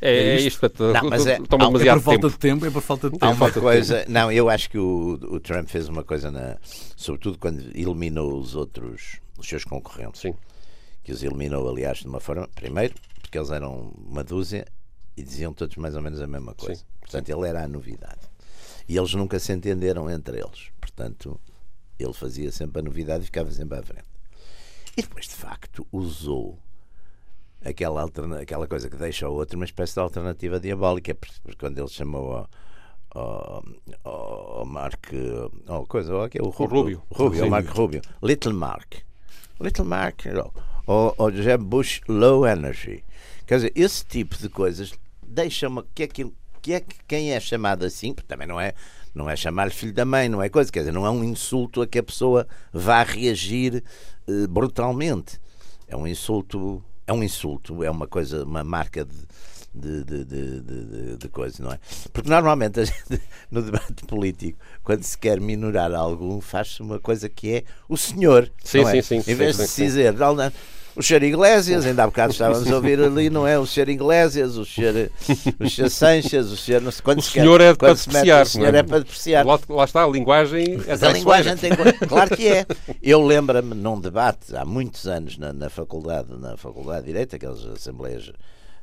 É, 0.00 0.36
é 0.36 0.40
isto, 0.40 0.60
Não, 0.92 1.08
mas 1.10 1.26
é- 1.26 1.38
toma 1.40 1.64
há- 1.64 1.68
é 1.68 1.70
por 1.70 1.78
demasiado 1.78 2.00
falta 2.02 2.20
tempo. 2.20 2.30
de 2.32 2.38
tempo, 2.38 2.66
é 2.66 2.70
por 2.70 2.82
falta 2.82 3.08
de 3.10 3.16
Há 3.16 3.30
tempo. 3.30 3.44
uma 3.44 3.50
coisa. 3.52 4.04
Não, 4.08 4.30
eu 4.30 4.50
acho 4.50 4.68
que 4.68 4.78
o, 4.78 5.12
o 5.30 5.40
Trump 5.40 5.68
fez 5.68 5.88
uma 5.88 6.04
coisa, 6.04 6.30
na, 6.30 6.58
sobretudo 6.96 7.38
quando 7.38 7.60
eliminou 7.74 8.38
os 8.38 8.54
outros, 8.54 9.18
os 9.38 9.48
seus 9.48 9.64
concorrentes. 9.64 10.20
Sim. 10.20 10.34
Que 11.02 11.12
os 11.12 11.22
eliminou, 11.22 11.68
aliás, 11.68 11.98
de 11.98 12.06
uma 12.06 12.20
forma. 12.20 12.48
Primeiro, 12.54 12.94
porque 13.20 13.36
eles 13.38 13.50
eram 13.50 13.92
uma 14.06 14.22
dúzia 14.24 14.66
e 15.16 15.22
diziam 15.22 15.52
todos 15.52 15.76
mais 15.76 15.94
ou 15.94 16.02
menos 16.02 16.20
a 16.20 16.26
mesma 16.26 16.54
coisa. 16.54 16.80
Sim, 16.80 16.86
Portanto, 17.00 17.28
ele 17.28 17.48
era 17.48 17.62
a 17.64 17.68
novidade. 17.68 18.20
E 18.88 18.96
eles 18.96 19.14
nunca 19.14 19.38
se 19.38 19.52
entenderam 19.52 20.10
entre 20.10 20.38
eles. 20.38 20.68
Portanto, 20.80 21.40
ele 21.98 22.12
fazia 22.12 22.50
sempre 22.52 22.80
a 22.80 22.82
novidade 22.82 23.22
e 23.22 23.26
ficava 23.26 23.50
sempre 23.50 23.78
à 23.78 23.82
frente. 23.82 24.04
E 24.96 25.02
depois, 25.02 25.26
de 25.26 25.34
facto, 25.34 25.86
usou 25.92 26.58
aquela, 27.64 28.02
alterna 28.02 28.40
aquela 28.40 28.66
coisa 28.66 28.88
que 28.88 28.96
deixa 28.96 29.26
ao 29.26 29.34
outro 29.34 29.56
uma 29.56 29.64
espécie 29.64 29.94
de 29.94 30.00
alternativa 30.00 30.60
diabólica. 30.60 31.14
Porque 31.14 31.58
quando 31.58 31.78
ele 31.78 31.88
chamou 31.88 32.36
ao, 32.36 32.50
ao, 33.10 33.64
ao, 34.04 34.58
ao 34.58 34.66
Mark. 34.66 35.06
Ao 35.66 35.86
coisa, 35.86 36.12
ao, 36.14 36.28
que 36.28 36.38
é 36.38 36.42
o 36.42 36.50
Rubio. 36.50 37.02
Rubio, 37.10 37.40
ao 37.40 37.44
Sim. 37.44 37.50
Mark 37.50 37.68
Rubio. 37.68 38.02
Little 38.22 38.52
Mark. 38.52 38.94
Little 39.60 39.84
Mark. 39.84 40.22
Ou, 40.86 41.14
ou 41.16 41.32
Jeb 41.32 41.64
Bush 41.64 42.00
Low 42.08 42.46
Energy. 42.46 43.02
Quer 43.46 43.56
dizer, 43.56 43.72
esse 43.74 44.04
tipo 44.04 44.36
de 44.36 44.48
coisas 44.48 44.92
deixa-me. 45.26 45.82
Que 45.94 46.02
é 46.02 46.06
aquilo, 46.06 46.34
que 46.60 46.72
é 46.74 46.80
que 46.80 46.96
quem 47.06 47.32
é 47.32 47.40
chamado 47.40 47.84
assim, 47.84 48.12
porque 48.12 48.28
também 48.28 48.46
não 48.46 48.60
é. 48.60 48.74
Não 49.14 49.30
é 49.30 49.36
chamar 49.36 49.70
filho 49.70 49.92
da 49.92 50.04
mãe, 50.04 50.28
não 50.28 50.42
é 50.42 50.48
coisa, 50.48 50.72
quer 50.72 50.80
dizer, 50.80 50.90
não 50.90 51.06
é 51.06 51.10
um 51.10 51.22
insulto 51.22 51.80
a 51.80 51.86
que 51.86 52.00
a 52.00 52.02
pessoa 52.02 52.48
vá 52.72 53.04
reagir 53.04 53.84
eh, 54.26 54.46
brutalmente. 54.48 55.38
É 55.86 55.96
um 55.96 56.04
insulto, 56.04 56.82
é 57.06 57.12
um 57.12 57.22
insulto, 57.22 57.82
é 57.82 57.90
uma 57.90 58.06
coisa, 58.06 58.44
uma 58.44 58.64
marca 58.64 59.04
de, 59.74 60.04
de, 60.04 60.24
de, 60.24 60.60
de, 60.60 61.16
de, 61.16 61.28
coisa, 61.28 61.62
não 61.62 61.72
é? 61.72 61.78
Porque 62.12 62.28
normalmente 62.28 62.80
a 62.80 62.84
gente, 62.84 63.20
no 63.50 63.62
debate 63.62 64.04
político, 64.06 64.58
quando 64.82 65.02
se 65.02 65.18
quer 65.18 65.40
minorar 65.40 65.92
algum, 65.92 66.40
faz-se 66.40 66.80
uma 66.80 67.00
coisa 67.00 67.28
que 67.28 67.56
é 67.56 67.64
o 67.88 67.96
senhor. 67.96 68.50
Sim, 68.62 68.80
é? 68.80 69.02
sim, 69.02 69.20
sim, 69.20 69.32
Em 69.32 69.34
vez 69.34 69.56
sim, 69.56 69.62
de 69.62 69.68
se 69.68 69.84
dizer, 69.84 70.14
o 70.96 71.02
Sr. 71.02 71.22
Iglesias, 71.24 71.84
ainda 71.86 72.04
há 72.04 72.06
bocado 72.06 72.32
estávamos 72.34 72.70
a 72.70 72.74
ouvir 72.76 73.00
ali, 73.00 73.28
não 73.30 73.46
é? 73.46 73.58
O 73.58 73.66
Sr. 73.66 73.88
Iglesias, 73.88 74.56
o 74.56 74.64
Sr. 74.64 75.10
O 75.60 75.68
Sr. 75.68 75.90
Sanches, 75.90 76.46
o 76.50 76.56
Sr. 76.56 76.80
Não 76.80 76.90
sei, 76.92 77.02
quando 77.02 77.18
O 77.18 77.22
se 77.22 77.30
senhor 77.32 77.58
quer, 77.60 77.72
é 77.72 77.74
para 77.74 77.88
quando 77.88 77.96
se 77.98 78.08
mete 78.08 78.14
depreciar, 78.24 78.42
O 78.42 78.46
senhor 78.48 78.72
não 78.72 78.76
é? 78.78 78.80
é 78.80 78.82
para 78.82 78.98
depreciar. 79.00 79.46
Lá, 79.46 79.58
lá 79.68 79.84
está, 79.84 80.04
a 80.04 80.08
linguagem 80.08 80.74
é 80.74 80.78
Mas 80.88 81.02
a 81.02 81.12
linguagem 81.12 81.56
tem. 81.56 81.70
Claro 82.08 82.36
que 82.36 82.46
é. 82.48 82.66
Eu 83.02 83.24
lembro-me 83.24 83.74
num 83.74 84.00
debate 84.00 84.54
há 84.56 84.64
muitos 84.64 85.06
anos 85.06 85.36
na, 85.38 85.52
na 85.52 85.68
faculdade, 85.70 86.32
na 86.38 86.56
faculdade 86.56 87.00
de 87.06 87.12
Direito, 87.12 87.36
aquelas 87.36 87.64
assembleias 87.66 88.32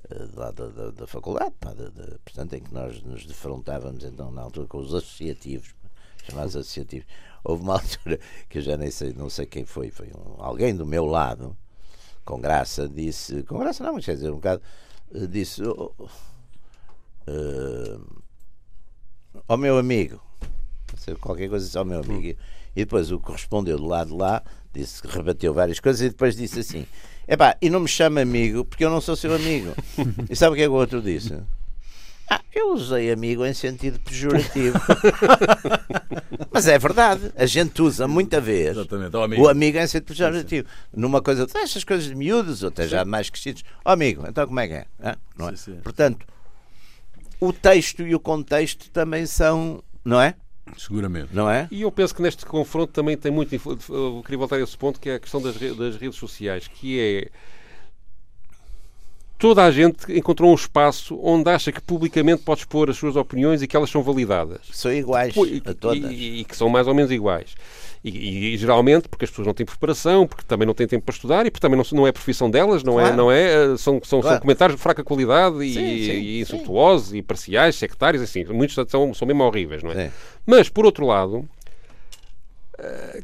eh, 0.09 0.25
lá 0.35 0.51
da, 0.51 0.67
da, 0.67 0.91
da 0.91 1.07
faculdade, 1.07 1.53
pá, 1.59 1.73
de- 1.73 1.89
de- 1.91 2.17
portanto, 2.25 2.53
em 2.53 2.61
que 2.61 2.73
nós 2.73 3.01
nos 3.03 3.25
defrontávamos 3.25 4.03
então 4.03 4.31
na 4.31 4.41
altura 4.41 4.67
com 4.67 4.77
os 4.79 4.93
associativos, 4.93 5.69
chamados 6.27 6.55
associativos. 6.55 7.05
Houve 7.43 7.63
uma 7.63 7.73
altura 7.81 8.19
que 8.49 8.57
eu 8.59 8.61
já 8.61 8.77
nem 8.77 8.91
sei, 8.91 9.13
não 9.13 9.29
sei 9.29 9.45
quem 9.45 9.65
foi, 9.65 9.89
foi 9.89 10.07
um- 10.07 10.41
alguém 10.43 10.75
do 10.75 10.85
meu 10.85 11.05
lado, 11.05 11.55
com 12.25 12.39
graça, 12.39 12.87
disse, 12.87 13.43
com 13.43 13.59
graça 13.59 13.83
não, 13.83 13.93
mas 13.93 14.05
quer 14.05 14.15
dizer, 14.15 14.29
um 14.29 14.35
bocado, 14.35 14.61
eh, 15.13 15.27
disse, 15.27 15.61
oh, 15.63 15.91
eh, 17.27 17.99
ó 19.47 19.57
meu 19.57 19.77
amigo, 19.77 20.21
qualquer 21.19 21.49
coisa 21.49 21.65
disse 21.65 21.77
ao 21.77 21.85
meu 21.85 21.99
amigo. 21.99 22.37
E 22.73 22.85
depois 22.85 23.11
o 23.11 23.19
que 23.19 23.31
respondeu 23.31 23.77
do 23.77 23.85
lado 23.85 24.11
de 24.11 24.17
lá, 24.17 24.43
disse 24.73 25.01
que 25.01 25.07
rebateu 25.07 25.53
várias 25.53 25.79
coisas 25.79 26.01
e 26.01 26.09
depois 26.09 26.35
disse 26.35 26.59
assim: 26.59 26.87
Epá, 27.27 27.57
e 27.61 27.69
não 27.69 27.81
me 27.81 27.87
chama 27.87 28.21
amigo 28.21 28.63
porque 28.63 28.85
eu 28.85 28.89
não 28.89 29.01
sou 29.01 29.15
seu 29.15 29.33
amigo. 29.35 29.73
e 30.29 30.35
sabe 30.35 30.53
o 30.53 30.55
que 30.55 30.61
é 30.61 30.65
que 30.65 30.69
o 30.69 30.75
outro 30.75 31.01
disse? 31.01 31.37
Ah, 32.33 32.39
eu 32.55 32.73
usei 32.73 33.11
amigo 33.11 33.45
em 33.45 33.53
sentido 33.53 33.99
pejorativo. 33.99 34.79
Mas 36.49 36.65
é 36.65 36.79
verdade, 36.79 37.31
a 37.35 37.45
gente 37.45 37.81
usa 37.81 38.07
muita 38.07 38.39
vez 38.39 38.77
Exatamente. 38.77 39.15
Ó, 39.17 39.23
amigo. 39.23 39.41
o 39.43 39.49
amigo 39.49 39.77
em 39.77 39.85
sentido 39.87 40.07
pejorativo. 40.07 40.67
Numa 40.95 41.21
coisa, 41.21 41.45
"Ah, 41.53 41.59
estas 41.59 41.83
coisas 41.83 42.05
de 42.07 42.15
miúdos, 42.15 42.63
ou 42.63 42.69
até 42.69 42.87
já 42.87 43.03
mais 43.03 43.29
crescidos. 43.29 43.63
Ó 43.83 43.91
amigo, 43.91 44.23
então 44.27 44.47
como 44.47 44.59
é 44.61 44.67
que 44.67 44.73
é? 44.75 44.85
Não 45.37 45.49
é? 45.49 45.55
Sim, 45.57 45.73
sim. 45.73 45.79
Portanto, 45.83 46.25
o 47.39 47.51
texto 47.51 48.01
e 48.03 48.15
o 48.15 48.19
contexto 48.19 48.89
também 48.91 49.25
são, 49.25 49.83
não 50.05 50.21
é? 50.21 50.35
Seguramente. 50.77 51.29
Não 51.33 51.49
é? 51.49 51.67
E 51.69 51.81
eu 51.81 51.91
penso 51.91 52.15
que 52.15 52.21
neste 52.21 52.45
confronto 52.45 52.93
também 52.93 53.17
tem 53.17 53.29
muito. 53.31 53.53
Eu 53.89 54.21
queria 54.23 54.37
voltar 54.37 54.55
a 54.55 54.61
esse 54.61 54.77
ponto, 54.77 55.01
que 55.01 55.09
é 55.09 55.15
a 55.15 55.19
questão 55.19 55.41
das 55.41 55.57
redes 55.57 56.15
sociais, 56.15 56.67
que 56.69 56.97
é. 56.97 57.29
Toda 59.41 59.65
a 59.65 59.71
gente 59.71 60.13
encontrou 60.15 60.51
um 60.51 60.53
espaço 60.53 61.19
onde 61.19 61.49
acha 61.49 61.71
que 61.71 61.81
publicamente 61.81 62.43
pode 62.43 62.59
expor 62.61 62.91
as 62.91 62.95
suas 62.97 63.15
opiniões 63.15 63.63
e 63.63 63.67
que 63.67 63.75
elas 63.75 63.89
são 63.89 64.03
validadas. 64.03 64.61
São 64.71 64.93
iguais 64.93 65.35
E, 65.35 65.63
a 65.65 65.73
todas. 65.73 66.11
e- 66.11 66.39
e 66.41 66.43
que 66.45 66.55
são 66.55 66.69
mais 66.69 66.87
ou 66.87 66.93
menos 66.93 67.11
iguais. 67.11 67.55
E, 68.03 68.53
e- 68.53 68.57
geralmente 68.57 69.09
porque 69.09 69.25
as 69.25 69.31
pessoas 69.31 69.47
não 69.47 69.53
têm 69.55 69.65
preparação, 69.65 70.27
porque 70.27 70.43
também 70.47 70.67
não 70.67 70.75
têm 70.75 70.85
tempo 70.87 71.03
para 71.05 71.13
estudar 71.13 71.45
e 71.47 71.49
porque 71.51 71.59
também 71.61 71.75
não, 71.75 71.83
não 71.97 72.05
é 72.05 72.11
profissão 72.11 72.51
delas, 72.51 72.83
não 72.83 72.99
é, 72.99 73.03
Claro. 73.05 73.17
não 73.17 73.31
é, 73.31 73.73
eh, 73.73 73.77
são, 73.77 73.95
são, 73.95 74.01
são 74.03 74.21
Claro. 74.21 74.41
comentários 74.41 74.75
de 74.77 74.81
fraca 74.83 75.03
qualidade 75.03 75.55
e, 75.63 75.73
Sim, 75.73 75.79
sim, 75.79 75.83
e 75.89 76.05
sim. 76.05 76.39
insultuosos 76.41 77.11
e 77.13 77.23
parciais, 77.23 77.75
sectários, 77.75 78.21
assim, 78.21 78.43
muitos 78.45 78.75
são, 78.89 79.11
são 79.15 79.27
mesmo 79.27 79.43
horríveis, 79.43 79.81
não 79.81 79.91
é? 79.91 80.05
Sim. 80.05 80.11
Mas, 80.45 80.69
por 80.69 80.85
outro 80.85 81.05
lado, 81.07 81.47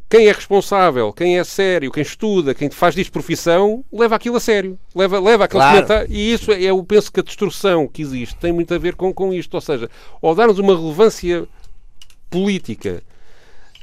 quem 0.10 0.28
é 0.28 0.32
responsável, 0.32 1.12
quem 1.14 1.38
é 1.40 1.44
sério, 1.44 1.92
quem 1.92 2.02
estuda, 2.04 2.54
quem 2.54 2.70
faz 2.70 2.96
disto 2.96 3.12
profissão, 3.12 3.84
leva 3.92 4.16
aquilo 4.16 4.38
a 4.38 4.40
sério. 4.40 4.78
Leva, 4.96 5.20
leva 5.20 5.46
aquele 5.46 5.62
Claro. 5.62 5.76
comentário. 5.76 6.08
E 6.12 6.34
isso, 6.34 6.52
é, 6.52 6.62
eu 6.62 6.84
penso 6.84 7.12
que 7.12 7.20
a 7.20 7.24
destrução 7.24 7.88
que 7.88 8.02
existe 8.02 8.36
tem 8.36 8.52
muito 8.52 8.74
a 8.74 8.78
ver 8.78 8.96
com, 8.96 9.14
com 9.14 9.34
isto. 9.34 9.54
Ou 9.54 9.62
seja, 9.62 9.90
ao 10.22 10.36
darmos 10.36 10.60
uma 10.60 10.76
relevância 10.76 11.48
política 12.30 13.02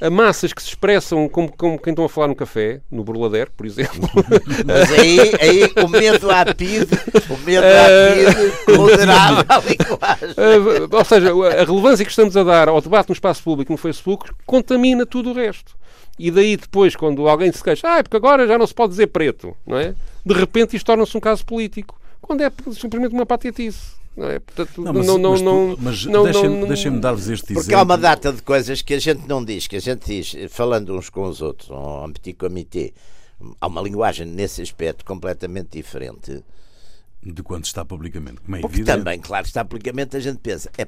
a 0.01 0.09
massas 0.09 0.51
que 0.51 0.61
se 0.61 0.69
expressam 0.69 1.27
como, 1.29 1.51
como 1.51 1.79
quem 1.79 1.91
estão 1.91 2.05
a 2.05 2.09
falar 2.09 2.27
no 2.27 2.35
café, 2.35 2.81
no 2.91 3.03
burladeiro, 3.03 3.51
por 3.55 3.65
exemplo. 3.65 4.09
Mas 4.65 4.91
aí, 4.91 5.19
aí 5.39 5.83
o 5.83 5.87
medo 5.87 6.29
à 6.29 6.45
PID, 6.45 6.89
o 7.29 7.37
medo 7.45 7.65
Eh, 7.65 8.27
à 8.27 8.33
PID 8.33 8.77
moderava 8.77 9.45
a 9.47 9.59
linguagem. 9.63 10.29
Uh, 10.31 10.95
ou 10.95 11.05
seja, 11.05 11.31
a 11.31 11.65
relevância 11.65 12.05
que 12.05 12.11
estamos 12.11 12.35
a 12.35 12.43
dar 12.43 12.67
ao 12.67 12.81
debate 12.81 13.09
no 13.09 13.13
espaço 13.13 13.41
público 13.43 13.71
no 13.71 13.77
Facebook 13.77 14.31
contamina 14.45 15.05
tudo 15.05 15.31
o 15.31 15.33
resto. 15.33 15.75
E 16.17 16.31
daí 16.31 16.55
depois, 16.55 16.95
quando 16.95 17.27
alguém 17.27 17.51
se 17.51 17.63
queixa, 17.63 17.87
ah, 17.87 17.97
é 17.97 18.03
porque 18.03 18.17
agora 18.17 18.47
já 18.47 18.57
não 18.57 18.65
se 18.65 18.73
pode 18.73 18.91
dizer 18.91 19.07
preto, 19.07 19.55
não 19.65 19.77
é? 19.77 19.93
De 20.25 20.33
repente 20.33 20.75
isto 20.75 20.85
torna-se 20.85 21.15
um 21.15 21.19
caso 21.19 21.45
político, 21.45 21.99
quando 22.21 22.41
é 22.41 22.51
simplesmente 22.73 23.13
uma 23.13 23.25
patetice. 23.25 23.95
Não 24.15 24.29
é? 24.29 24.39
Portanto, 24.39 24.81
Não, 24.81 24.93
mas, 24.93 25.05
não, 25.07 25.17
não, 25.17 25.31
mas, 25.31 25.41
não, 25.41 25.77
mas 25.79 26.05
não- 26.05 26.23
deixem-me 26.23 26.57
não- 26.59 26.67
deixem-me 26.67 26.99
dar-vos 26.99 27.27
este 27.27 27.47
Porque 27.47 27.59
exemplo. 27.59 27.79
há 27.79 27.83
uma 27.83 27.97
data 27.97 28.31
de 28.31 28.41
coisas 28.41 28.81
que 28.81 28.93
a 28.93 28.99
gente 28.99 29.27
não 29.27 29.43
diz, 29.43 29.67
que 29.67 29.75
a 29.75 29.81
gente 29.81 30.05
diz, 30.05 30.35
falando 30.53 30.95
uns 30.97 31.09
com 31.09 31.23
os 31.23 31.41
outros, 31.41 31.69
um 31.69 32.11
petit 32.13 32.33
comité, 32.37 32.93
há 33.59 33.67
uma 33.67 33.81
linguagem 33.81 34.25
nesse 34.25 34.61
aspecto 34.61 35.03
completamente 35.03 35.69
diferente. 35.71 36.41
De 37.21 37.41
quando 37.43 37.65
está 37.65 37.83
publicamente. 37.83 38.39
Como 38.41 38.55
é 38.55 38.61
Porque 38.61 38.77
evidente. 38.77 38.97
também, 38.99 39.19
claro, 39.19 39.45
está 39.45 39.65
publicamente 39.65 40.15
a 40.15 40.19
gente 40.19 40.37
pensa, 40.39 40.69
é, 40.77 40.87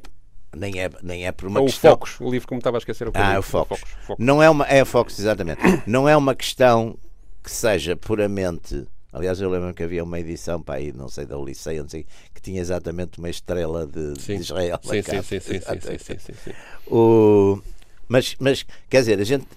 nem, 0.55 0.79
é, 0.79 0.89
nem 1.03 1.25
é 1.27 1.31
por 1.31 1.47
uma 1.49 1.59
É 1.59 1.63
o 1.63 1.65
questão. 1.65 1.91
Focus, 1.91 2.21
o 2.21 2.29
livro 2.29 2.47
que 2.47 2.53
me 2.53 2.59
estava 2.59 2.77
a 2.77 2.79
esquecer. 2.79 3.07
há 3.13 3.31
Ah, 3.31 3.33
é 3.33 3.39
o. 3.39 3.41
Focus. 3.41 3.81
Focus. 4.05 4.23
Não 4.25 4.41
é 4.41 4.49
uma. 4.49 4.63
É 4.65 4.81
o 4.81 4.85
Focus, 4.85 5.19
exatamente. 5.19 5.59
Não 5.87 6.07
é 6.07 6.15
uma 6.15 6.33
questão 6.35 6.97
que 7.43 7.51
seja 7.51 7.95
puramente. 7.95 8.85
Aliás, 9.11 9.41
eu 9.41 9.49
lembro 9.49 9.73
que 9.73 9.81
havia 9.81 10.03
uma 10.03 10.19
edição, 10.19 10.61
pá, 10.61 10.75
aí, 10.75 10.91
não 10.93 11.07
sei, 11.09 11.25
da 11.25 11.35
Liceu, 11.37 11.81
não 11.81 11.89
sei, 11.89 12.05
que 12.37 12.41
tinha 12.43 12.61
exatamente 12.61 13.17
uma 13.17 13.29
estrela 13.29 13.87
de, 13.87 14.13
de. 14.13 14.33
Israel. 14.33 14.79
Sim, 14.83 15.01
sim, 15.01 15.21
sim, 15.23 15.39
sim, 15.39 15.59
sim, 15.59 15.97
sim, 15.97 16.19
sim, 16.19 16.33
sim. 16.33 16.51
O... 16.85 17.59
Mas, 18.07 18.35
mas, 18.39 18.63
quer 18.87 18.99
dizer, 18.99 19.19
a 19.19 19.23
gente 19.23 19.47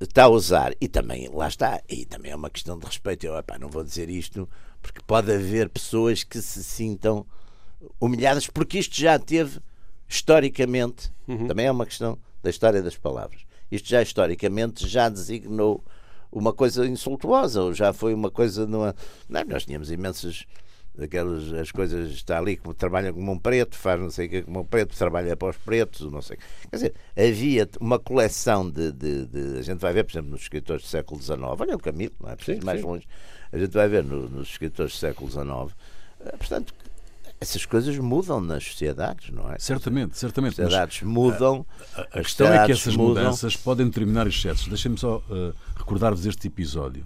está 0.00 0.24
a 0.24 0.28
usar, 0.28 0.74
e 0.80 0.88
também, 0.88 1.28
lá 1.28 1.46
está, 1.46 1.82
e 1.86 2.06
também 2.06 2.32
é 2.32 2.36
uma 2.36 2.48
questão 2.48 2.78
de 2.78 2.86
respeito. 2.86 3.26
Eu, 3.26 3.36
epá, 3.36 3.58
não 3.58 3.68
vou 3.68 3.84
dizer 3.84 4.08
isto, 4.08 4.48
porque 4.80 5.02
pode 5.06 5.30
haver 5.30 5.68
pessoas 5.68 6.24
que 6.24 6.40
se 6.40 6.64
sintam 6.64 7.26
humilhadas, 8.00 8.46
porque 8.46 8.78
isto 8.78 8.96
já 8.96 9.18
teve, 9.18 9.60
historicamente, 10.08 11.12
também 11.46 11.66
é 11.66 11.70
uma 11.70 11.84
questão 11.86 12.18
da 12.42 12.48
história 12.48 12.82
das 12.82 12.96
palavras. 12.96 13.42
Isto 13.70 13.90
já, 13.90 14.00
historicamente, 14.02 14.88
já 14.88 15.10
designou 15.10 15.84
uma 16.32 16.54
coisa 16.54 16.86
insultuosa, 16.86 17.62
ou 17.62 17.74
já 17.74 17.92
foi 17.92 18.14
uma 18.14 18.30
coisa. 18.30 18.66
Numa... 18.66 18.96
Não, 19.28 19.44
nós 19.44 19.66
tínhamos 19.66 19.90
imensas 19.90 20.46
aquelas 21.00 21.52
as 21.54 21.70
coisas 21.70 22.10
está 22.12 22.38
ali 22.38 22.56
que 22.56 22.74
trabalha 22.74 23.12
como 23.12 23.32
um 23.32 23.38
preto, 23.38 23.76
faz 23.76 24.00
não 24.00 24.10
sei 24.10 24.26
o 24.26 24.30
que 24.30 24.42
como 24.42 24.60
um 24.60 24.64
preto, 24.64 24.96
trabalha 24.96 25.36
para 25.36 25.48
os 25.50 25.56
pretos, 25.56 26.10
não 26.12 26.20
sei. 26.22 26.36
Quer 26.70 26.76
dizer, 26.76 26.94
havia 27.16 27.68
uma 27.80 27.98
coleção 27.98 28.68
de, 28.68 28.92
de, 28.92 29.26
de- 29.26 29.58
a 29.58 29.62
gente 29.62 29.78
vai 29.78 29.92
ver, 29.92 30.04
por 30.04 30.12
exemplo, 30.12 30.30
nos 30.30 30.42
escritores 30.42 30.82
do 30.82 30.88
século 30.88 31.20
XIX, 31.22 31.38
olha 31.40 31.76
o 31.76 31.78
Camilo, 31.78 32.12
não 32.20 32.30
é 32.30 32.36
preciso 32.36 32.58
ir 32.60 32.64
mais 32.64 32.80
sim. 32.80 32.86
longe, 32.86 33.06
a 33.52 33.58
gente 33.58 33.72
vai 33.72 33.88
ver 33.88 34.04
no- 34.04 34.28
nos 34.28 34.48
escritores 34.50 34.92
do 34.92 34.98
século 34.98 35.30
XIX, 35.30 35.76
eh, 36.26 36.36
portanto, 36.36 36.74
essas 37.40 37.66
coisas 37.66 37.98
mudam 37.98 38.40
nas 38.40 38.62
sociedades, 38.64 39.30
não 39.30 39.50
é? 39.50 39.56
As 39.56 39.64
Certamente, 39.64 40.16
certamente. 40.16 40.56
Mas 40.58 40.66
sociedades 40.66 41.02
mudam, 41.02 41.66
a 41.96 42.02
as 42.02 42.26
questão 42.26 42.46
é 42.46 42.64
que 42.66 42.70
essas 42.72 42.94
mudam. 42.94 43.24
mudanças 43.24 43.56
podem 43.56 43.86
determinar 43.86 44.28
excessos. 44.28 44.68
Deixem-me 44.68 44.96
só 44.96 45.20
eh, 45.28 45.52
recordar-vos 45.74 46.24
este 46.24 46.46
episódio. 46.46 47.04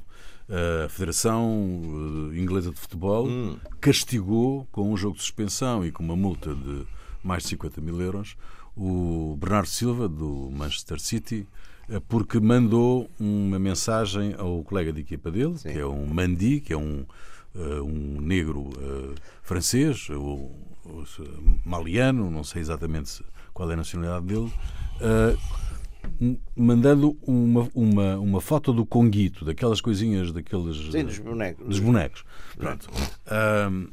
A 0.49 0.89
Federação 0.89 2.31
eh, 2.33 2.39
Inglesa 2.39 2.71
de 2.71 2.79
Futebol 2.79 3.27
Hum. 3.29 3.57
castigou 3.81 4.67
com 4.71 4.93
um 4.93 4.97
jogo 4.97 5.17
de 5.17 5.23
suspensão 5.23 5.85
e 5.85 5.91
com 5.91 6.05
uma 6.05 6.15
multa 6.17 6.55
de 6.55 6.85
mais 7.23 7.43
de 7.43 7.49
50 7.51 7.81
mil 7.81 8.01
euros 8.01 8.37
o 8.77 9.37
Bernardo 9.41 9.69
Silva, 9.69 10.07
do 10.07 10.51
Manchester 10.53 11.01
City, 11.01 11.49
eh, 11.89 12.01
porque 12.09 12.39
mandou 12.39 13.11
uma 13.19 13.59
mensagem 13.59 14.35
ao 14.39 14.63
colega 14.63 14.93
de 14.93 15.01
equipa 15.01 15.31
dele, 15.31 15.55
que 15.61 15.69
é 15.79 15.87
um 15.87 16.07
Mandi, 16.07 16.61
que 16.61 16.73
é 16.73 16.77
um, 16.77 17.05
eh, 17.55 17.81
um 17.81 18.21
negro 18.21 18.71
eh, 18.79 19.15
francês, 19.43 20.09
ou, 20.11 20.55
ou 20.85 21.05
maliano, 21.65 22.31
não 22.31 22.45
sei 22.45 22.61
exatamente 22.61 23.25
qual 23.53 23.69
é 23.71 23.75
a 23.75 23.79
nacionalidade 23.79 24.27
dele, 24.27 24.53
m- 25.01 25.37
mandando 26.57 27.17
uma, 27.27 27.69
uma, 27.75 28.17
uma 28.19 28.41
foto 28.41 28.73
do 28.73 28.85
Conguito, 28.87 29.45
daquelas 29.45 29.81
coisinhas, 29.81 30.33
daqueles 30.33 30.77
Sim, 30.91 31.05
dos 31.05 31.19
bonecos. 31.19 31.67
dos 31.67 31.79
bonecos. 31.79 32.25
Pronto. 32.57 32.89
Ahm, 33.27 33.89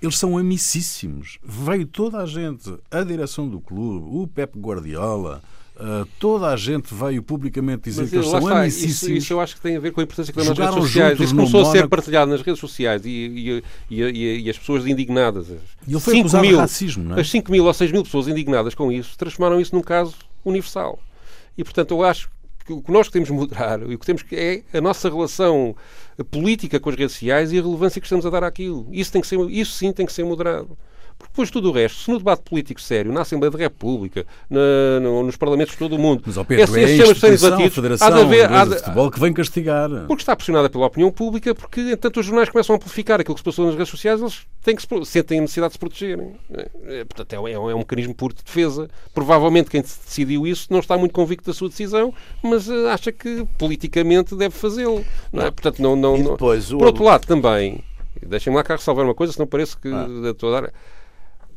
eles 0.00 0.18
são 0.18 0.36
amicíssimos. 0.36 1.38
Veio 1.42 1.86
toda 1.86 2.18
a 2.18 2.26
gente, 2.26 2.72
a 2.90 3.02
direção 3.02 3.48
do 3.48 3.60
clube, 3.60 4.06
o 4.10 4.26
Pep 4.26 4.58
Guardiola, 4.58 5.42
ah, 5.78 6.06
toda 6.18 6.48
a 6.48 6.56
gente 6.56 6.94
veio 6.94 7.22
publicamente 7.22 7.84
dizer 7.84 8.02
Mas 8.02 8.10
que 8.10 8.16
eles 8.16 8.28
são 8.28 8.38
está, 8.38 8.66
isso, 8.66 8.78
amicíssimos. 8.78 9.22
isso 9.24 9.32
eu 9.34 9.40
acho 9.40 9.54
que 9.56 9.60
tem 9.60 9.76
a 9.76 9.80
ver 9.80 9.92
com 9.92 10.00
a 10.00 10.04
importância 10.04 10.32
que 10.32 10.38
dão 10.38 10.48
nas 10.48 10.58
redes 10.58 10.74
sociais. 10.74 11.20
Isso 11.20 11.34
começou 11.34 11.60
a 11.60 11.64
ser 11.64 11.70
Mónaco. 11.70 11.88
partilhado 11.90 12.30
nas 12.30 12.40
redes 12.42 12.60
sociais 12.60 13.04
e, 13.04 13.08
e, 13.10 13.62
e, 13.90 14.02
e- 14.02 14.40
e 14.40 14.50
as 14.50 14.58
pessoas 14.58 14.86
indignadas. 14.86 15.50
as 15.50 15.58
E 15.86 15.90
ele 15.92 16.00
foi 16.00 16.14
5 16.14 16.20
acusado 16.20 16.42
de 16.44 16.48
mil, 16.50 16.58
racismo, 16.58 17.04
não 17.04 17.16
é? 17.16 17.20
As 17.20 17.28
5 17.30 17.52
mil 17.52 17.64
ou 17.66 17.74
6 17.74 17.92
mil 17.92 18.02
pessoas 18.04 18.26
indignadas 18.28 18.74
com 18.74 18.90
isso 18.90 19.16
transformaram 19.18 19.60
isso 19.60 19.74
num 19.74 19.82
caso 19.82 20.14
universal. 20.44 20.98
E, 21.56 21.64
portanto, 21.64 21.92
eu 21.92 22.02
acho 22.02 22.30
que 22.64 22.72
o 22.72 22.82
que 22.82 22.90
nós 22.90 23.08
temos 23.08 23.28
de 23.28 23.34
mudar 23.34 23.80
e 23.82 23.94
o 23.94 23.98
que 23.98 24.06
temos 24.06 24.22
que 24.22 24.34
é 24.34 24.62
a 24.76 24.80
nossa 24.80 25.08
relação 25.08 25.76
política 26.30 26.80
com 26.80 26.90
as 26.90 26.96
redes 26.96 27.12
sociais 27.12 27.52
e 27.52 27.58
a 27.58 27.62
relevância 27.62 28.00
que 28.00 28.06
estamos 28.06 28.26
a 28.26 28.30
dar 28.30 28.42
àquilo. 28.42 28.88
Isso, 28.90 29.12
tem 29.12 29.20
que 29.20 29.26
ser, 29.26 29.38
isso 29.50 29.72
sim 29.72 29.92
tem 29.92 30.04
que 30.04 30.12
ser 30.12 30.24
moderado. 30.24 30.76
Porque 31.18 31.32
depois 31.32 31.50
tudo 31.50 31.70
o 31.70 31.72
resto, 31.72 31.98
se 32.02 32.10
no 32.10 32.18
debate 32.18 32.42
político 32.42 32.78
sério, 32.80 33.10
na 33.10 33.22
Assembleia 33.22 33.50
da 33.50 33.56
República, 33.58 34.26
na- 34.50 35.00
no- 35.00 35.22
nos 35.22 35.34
parlamentos 35.36 35.72
de 35.72 35.78
todo 35.78 35.96
o 35.96 35.98
mundo, 35.98 36.22
Mas, 36.26 36.34
Pedro, 36.46 36.62
esses 36.64 36.76
é 36.76 36.82
a 36.82 37.04
temas 37.04 37.18
serem 37.18 37.36
debatidos, 37.38 37.74
Federação 37.74 38.08
há 38.08 38.10
de 38.10 38.20
haver- 38.20 38.52
há 38.52 38.64
de- 38.66 38.74
Futebol 38.76 39.10
que 39.10 39.20
vem 39.20 39.32
castigar. 39.32 39.88
porque 40.06 40.22
está 40.22 40.36
pressionada 40.36 40.68
pela 40.68 40.84
opinião 40.86 41.10
pública, 41.10 41.54
porque 41.54 41.80
entanto 41.80 42.20
os 42.20 42.26
jornais 42.26 42.50
começam 42.50 42.74
a 42.74 42.76
amplificar 42.76 43.18
aquilo 43.20 43.34
que 43.34 43.40
se 43.40 43.44
passou 43.44 43.64
nas 43.64 43.74
redes 43.74 43.88
sociais, 43.88 44.20
eles 44.20 44.46
têm 44.62 44.76
que 44.76 44.82
se, 44.82 44.88
sentem 45.06 45.38
a 45.38 45.40
necessidade 45.42 45.70
de 45.70 45.74
se 45.74 45.78
protegerem. 45.78 46.36
É, 46.52 46.68
é, 47.00 47.04
portanto, 47.04 47.32
é, 47.32 47.40
um- 47.40 47.48
é 47.48 47.58
um- 47.58 47.70
é 47.70 47.74
um 47.74 47.78
mecanismo 47.78 48.14
puro 48.14 48.34
de 48.34 48.42
defesa. 48.44 48.88
Provavelmente 49.14 49.70
quem 49.70 49.80
decidiu 49.80 50.46
isso 50.46 50.66
não 50.70 50.80
está 50.80 50.98
muito 50.98 51.12
convicto 51.12 51.46
da 51.50 51.54
sua 51.54 51.68
decisão, 51.70 52.12
mas 52.42 52.68
eh, 52.68 52.90
acha 52.90 53.10
que 53.10 53.46
politicamente 53.58 54.34
deve 54.36 54.54
fazê-lo. 54.54 55.02
Não 55.32 55.44
é? 55.46 55.50
Portanto, 55.50 55.80
não, 55.80 55.96
não, 55.96 56.18
não- 56.18 56.32
depois 56.32 56.70
o- 56.72 56.78
Por 56.78 56.88
outro 56.88 57.04
lado, 57.04 57.26
também, 57.26 57.82
deixem-me 58.26 58.56
lá 58.56 58.62
cá 58.62 58.76
ressalvar 58.76 59.04
uma 59.04 59.14
coisa, 59.14 59.32
senão 59.32 59.46
parece 59.46 59.76
que 59.76 59.88
Ah. 59.88 60.06
estou 60.30 60.54
a 60.54 60.60
dar. 60.60 60.72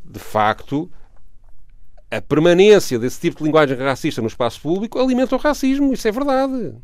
De 0.09 0.19
facto, 0.19 0.91
a 2.09 2.19
permanência 2.19 2.97
desse 2.97 3.21
tipo 3.21 3.37
de 3.37 3.43
linguagem 3.43 3.77
racista 3.77 4.21
no 4.21 4.27
espaço 4.27 4.59
público 4.59 4.97
alimenta 4.97 5.35
o 5.35 5.39
racismo, 5.39 5.93
isso 5.93 6.07
é 6.07 6.11
verdade. 6.11 6.75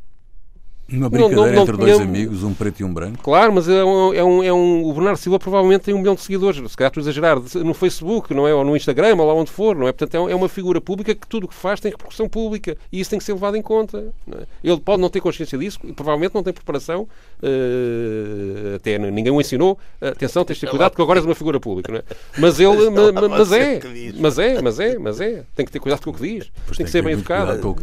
Uma 0.87 0.99
Não- 1.01 1.09
brincadeira 1.09 1.41
não- 1.41 1.51
não 1.55 1.61
entre 1.63 1.77
dois 1.77 1.93
tínhamos- 1.95 2.15
amigos, 2.15 2.43
um 2.43 2.53
preto 2.53 2.79
e 2.79 2.83
um 2.83 2.93
branco. 2.93 3.17
Claro, 3.23 3.51
mas 3.53 3.67
é 3.67 3.83
um, 3.83 4.13
é 4.13 4.23
um, 4.23 4.43
é 4.43 4.53
um- 4.53 4.83
o 4.85 4.93
Bernardo 4.93 5.17
Silva 5.17 5.39
provavelmente 5.39 5.81
tem 5.81 5.95
um 5.95 5.97
milhão 5.97 6.13
de 6.13 6.21
seguidores, 6.21 6.57
se 6.71 6.77
calhar 6.77 6.89
estou 6.91 7.01
a 7.01 7.03
exagerar, 7.03 7.37
no 7.63 7.73
Facebook, 7.73 8.31
não 8.35 8.47
é? 8.47 8.53
Ou 8.53 8.63
no 8.63 8.75
Instagram, 8.77 9.15
ou 9.17 9.25
lá 9.25 9.33
onde 9.33 9.49
for, 9.49 9.75
não 9.75 9.87
é? 9.87 9.91
Portanto, 9.91 10.13
é 10.15 10.19
um- 10.19 10.29
é 10.29 10.35
uma 10.35 10.47
figura 10.47 10.79
pública 10.79 11.15
que 11.15 11.25
tudo 11.27 11.45
o 11.45 11.47
que 11.47 11.55
faz 11.55 11.79
tem 11.79 11.89
repercussão 11.91 12.29
pública 12.29 12.77
e 12.91 12.99
isso 12.99 13.09
tem 13.09 13.17
que 13.17 13.25
ser 13.25 13.33
levado 13.33 13.57
em 13.57 13.63
conta. 13.63 14.13
não 14.27 14.37
é? 14.39 14.43
Ele 14.63 14.79
pode 14.79 15.01
não 15.01 15.09
ter 15.09 15.21
consciência 15.21 15.57
disso, 15.57 15.79
e 15.83 15.91
provavelmente 15.91 16.35
não 16.35 16.43
tem 16.43 16.53
preparação, 16.53 17.07
eh, 17.41 18.75
até 18.75 18.97
ninguém 18.97 19.31
o 19.31 19.41
ensinou. 19.41 19.77
Atenção, 20.01 20.43
tens 20.45 20.55
de 20.57 20.61
ter 20.61 20.69
cuidado 20.69 20.91
porque 20.91 21.01
agora 21.01 21.19
és 21.19 21.25
uma 21.25 21.35
figura 21.35 21.59
pública, 21.59 21.91
não 21.91 21.99
é? 21.99 22.03
Mas 22.37 22.59
ele, 22.59 22.89
ma- 22.89 23.11
ma- 23.11 23.29
mas 23.29 23.51
é, 23.51 23.79
mas 24.19 24.39
é, 24.39 24.61
mas 24.61 24.79
é, 24.79 24.99
mas 24.99 25.21
é. 25.21 25.43
Tem 25.55 25.65
que 25.65 25.71
ter 25.71 25.79
cuidado 25.79 26.01
com 26.03 26.11
o 26.11 26.13
que 26.13 26.21
diz, 26.21 26.51
tem 26.77 26.85
que 26.85 26.91
ser 26.91 27.01
bem 27.01 27.13
educado. 27.13 27.55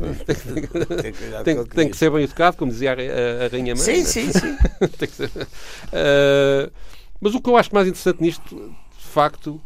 Tem 1.75 1.89
que 1.89 1.97
ser 1.97 2.11
bem 2.11 2.25
educado, 2.25 2.57
como 2.57 2.71
dizia 2.71 2.92
a, 2.99 3.43
a, 3.43 3.45
a 3.47 3.49
Rainha 3.49 3.75
Mãe. 3.75 3.83
Sim, 3.85 3.93
não 3.93 4.01
é? 4.01 4.05
sim, 4.05 4.33
sim. 4.33 4.57
Tem 4.99 5.09
que 5.09 5.15
ser. 5.15 5.29
Uh, 5.29 6.71
mas 7.21 7.35
o 7.35 7.41
que 7.41 7.49
eu 7.51 7.57
acho 7.57 7.75
mais 7.75 7.87
interessante 7.87 8.21
nisto, 8.23 8.57
de 8.57 9.05
facto, 9.09 9.61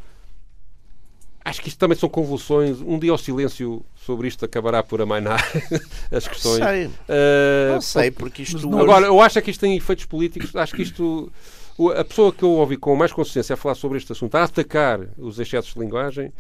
acho 1.45 1.61
que 1.63 1.69
isto 1.69 1.79
também 1.79 1.97
são 1.97 2.09
convulsões. 2.09 2.81
Um 2.81 2.99
dia 2.99 3.15
o 3.15 3.19
silêncio 3.19 3.85
sobre 3.95 4.29
isto 4.29 4.45
acabará 4.45 4.83
por 4.83 5.01
amainar 5.01 5.41
as 6.11 6.27
questões. 6.29 6.63
Sei. 6.63 6.87
Uh, 6.87 7.73
Não 7.75 7.81
sei, 7.81 8.11
porque 8.11 8.43
isto 8.43 8.69
não- 8.69 8.79
hoje- 8.79 8.83
Agora, 8.91 9.07
eu 9.07 9.21
acho 9.21 9.39
é 9.39 9.43
que 9.43 9.51
isto 9.51 9.61
tem 9.61 9.77
efeitos 9.77 10.05
políticos. 10.07 10.55
Acho 10.55 10.75
que 10.75 10.83
isto. 10.83 11.33
a 11.97 12.05
pessoa 12.05 12.33
que 12.33 12.43
eu 12.43 12.51
ouvi 12.51 12.77
com 12.77 12.95
mais 12.97 13.13
consciência 13.13 13.55
a 13.55 13.57
falar 13.57 13.75
sobre 13.75 13.99
este 13.99 14.13
assunto, 14.13 14.35
a 14.35 14.45
atacar 14.45 15.01
os 15.19 15.39
excessos 15.39 15.73
de 15.75 15.81
linguagem, 15.81 16.33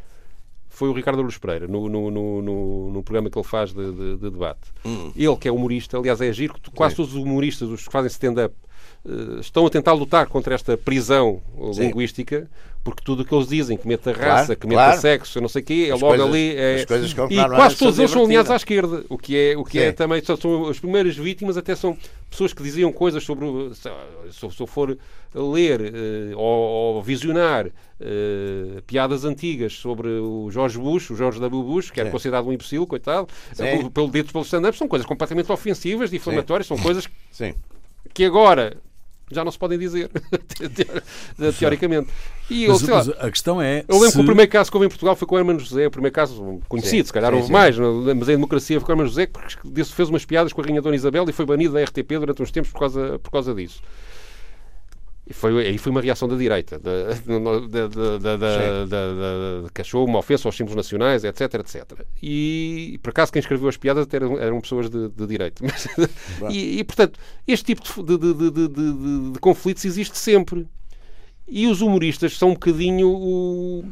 foi 0.76 0.88
o 0.90 0.92
Ricardo 0.92 1.22
Luz 1.22 1.38
Pereira, 1.38 1.66
no, 1.66 1.88
no, 1.88 2.10
no, 2.10 2.42
no- 2.42 2.90
programa 3.02 3.30
que 3.30 3.38
ele 3.38 3.46
faz 3.46 3.72
de, 3.72 3.92
de- 3.92 4.16
de 4.16 4.30
debate. 4.30 4.70
Ele, 5.16 5.36
que 5.36 5.48
é 5.48 5.52
humorista, 5.52 5.96
aliás, 5.98 6.20
é 6.20 6.30
giro, 6.32 6.54
quase 6.74 6.94
todos 6.96 7.14
os 7.14 7.22
humoristas, 7.22 7.68
os 7.70 7.86
que 7.86 7.90
fazem 7.92 8.08
stand-up, 8.08 8.54
estão 9.40 9.66
a 9.66 9.70
tentar 9.70 9.92
lutar 9.92 10.26
contra 10.26 10.54
esta 10.54 10.76
prisão 10.76 11.40
eh, 11.58 11.72
Sim. 11.72 11.80
linguística, 11.82 12.48
porque 12.82 13.02
tudo 13.04 13.22
o 13.22 13.24
que 13.24 13.34
eles 13.34 13.48
dizem, 13.48 13.76
que 13.76 13.86
meta 13.88 14.12
raça, 14.12 14.54
Claro, 14.54 14.60
que 14.60 14.66
meta 14.68 14.80
claro. 14.82 15.00
sexo, 15.00 15.40
não 15.40 15.48
sei 15.48 15.60
o 15.62 15.64
quê, 15.64 15.86
é 15.90 15.92
As 15.92 16.00
logo 16.00 16.16
coisas- 16.16 16.26
ali. 16.28 16.56
É... 16.56 16.80
e 17.30 17.48
quase 17.48 17.76
todos 17.76 17.98
eles 17.98 18.10
são 18.12 18.24
alinhados 18.24 18.50
à 18.50 18.56
esquerda, 18.56 19.04
o 19.08 19.18
que 19.18 19.36
é, 19.36 19.56
o 19.56 19.64
que 19.64 19.78
é 19.80 19.88
Sim. 19.90 19.96
também 19.96 20.22
são, 20.24 20.68
as 20.68 20.78
primeiras 20.78 21.16
vítimas, 21.16 21.56
até 21.56 21.74
são 21.74 21.96
pessoas 22.30 22.52
que 22.52 22.62
diziam 22.62 22.92
coisas 22.92 23.24
sobre. 23.24 23.46
Se, 23.74 23.90
eu 24.60 24.66
for 24.68 24.96
ler 25.34 25.80
eh, 25.80 26.34
ou, 26.36 26.94
ou 26.96 27.02
visionar 27.02 27.66
eh, 28.00 28.80
piadas 28.86 29.24
antigas 29.24 29.72
sobre 29.72 30.08
o 30.08 30.48
George 30.52 30.78
Bush, 30.78 31.10
o 31.10 31.16
George 31.16 31.40
W. 31.40 31.62
Bush, 31.64 31.90
que 31.90 31.98
era 31.98 32.08
Sim. 32.08 32.12
considerado 32.12 32.46
um 32.46 32.52
imbecil, 32.52 32.86
coitado, 32.86 33.26
Sim. 33.52 33.88
pelo, 33.90 34.08
dito 34.08 34.32
pelo 34.32 34.44
stand-up, 34.44 34.76
são 34.78 34.86
coisas 34.86 35.06
completamente 35.06 35.50
ofensivas, 35.50 36.08
difamatórias, 36.08 36.68
são 36.68 36.78
coisas 36.78 37.08
Sim. 37.32 37.52
que 38.14 38.24
agora 38.24 38.76
já 39.30 39.44
não 39.44 39.50
se 39.50 39.58
podem 39.58 39.78
dizer, 39.78 40.10
teoricamente. 41.58 42.08
E 42.48 42.64
eu, 42.64 42.72
Mas, 42.72 42.82
lá, 43.08 43.14
a 43.18 43.30
questão 43.30 43.60
é. 43.60 43.84
eu 43.88 43.94
lembro 43.96 44.10
se- 44.10 44.16
que 44.16 44.22
o 44.22 44.24
primeiro 44.24 44.50
caso 44.50 44.70
que 44.70 44.76
houve 44.76 44.86
em 44.86 44.88
Portugal 44.88 45.16
foi 45.16 45.26
com 45.26 45.34
o 45.34 45.38
Hermano 45.38 45.58
José, 45.58 45.86
o 45.86 45.90
primeiro 45.90 46.14
caso 46.14 46.60
conhecido, 46.68 47.02
Sim, 47.02 47.06
se 47.06 47.12
calhar 47.12 47.30
sim, 47.30 47.36
houve 47.36 47.46
sim. 47.48 47.52
mais, 47.52 47.76
mas 47.78 48.28
em 48.28 48.32
democracia 48.32 48.78
foi 48.78 48.86
com 48.86 48.92
o 48.92 48.94
Hermano 48.94 49.08
José, 49.08 49.26
porque 49.26 49.56
disse- 49.64 49.92
fez 49.92 50.08
umas 50.08 50.24
piadas 50.24 50.52
com 50.52 50.60
a 50.60 50.64
Rainha 50.64 50.80
Dona 50.80 50.94
Isabel 50.94 51.24
e 51.28 51.32
foi 51.32 51.44
banido 51.44 51.74
da 51.74 51.82
RTP 51.82 52.18
durante 52.20 52.42
uns 52.42 52.50
tempos 52.52 52.70
por 52.70 52.78
causa, 52.80 53.18
por 53.18 53.30
causa 53.30 53.52
disso. 53.54 53.82
E 55.28 55.32
foi, 55.34 55.66
aí 55.66 55.76
foi 55.76 55.90
uma 55.90 56.00
reação 56.00 56.28
da 56.28 56.36
direita, 56.36 56.80
que 59.74 59.80
achou 59.82 60.04
uma 60.04 60.18
ofensa 60.20 60.46
aos 60.46 60.56
símbolos 60.56 60.76
nacionais, 60.76 61.24
etc, 61.24 61.54
etc. 61.54 62.06
E, 62.22 62.98
por 63.02 63.10
acaso, 63.10 63.32
quem 63.32 63.40
escreveu 63.40 63.68
as 63.68 63.76
piadas 63.76 64.06
eram, 64.12 64.38
eram 64.38 64.60
pessoas 64.60 64.88
de, 64.88 65.08
de 65.08 65.26
direita. 65.26 65.64
Mas- 66.40 66.54
e, 66.54 66.78
e, 66.78 66.84
portanto, 66.84 67.18
este 67.46 67.74
tipo 67.74 68.02
de, 68.02 68.18
de, 68.18 68.34
de, 68.34 68.50
de, 68.50 68.68
de- 68.68 68.92
de- 68.92 69.30
de 69.32 69.38
conflitos 69.40 69.84
existe 69.84 70.16
sempre. 70.16 70.66
E 71.48 71.66
os 71.66 71.80
humoristas 71.80 72.36
são 72.36 72.50
um 72.50 72.54
bocadinho 72.54 73.08
o. 73.08 73.84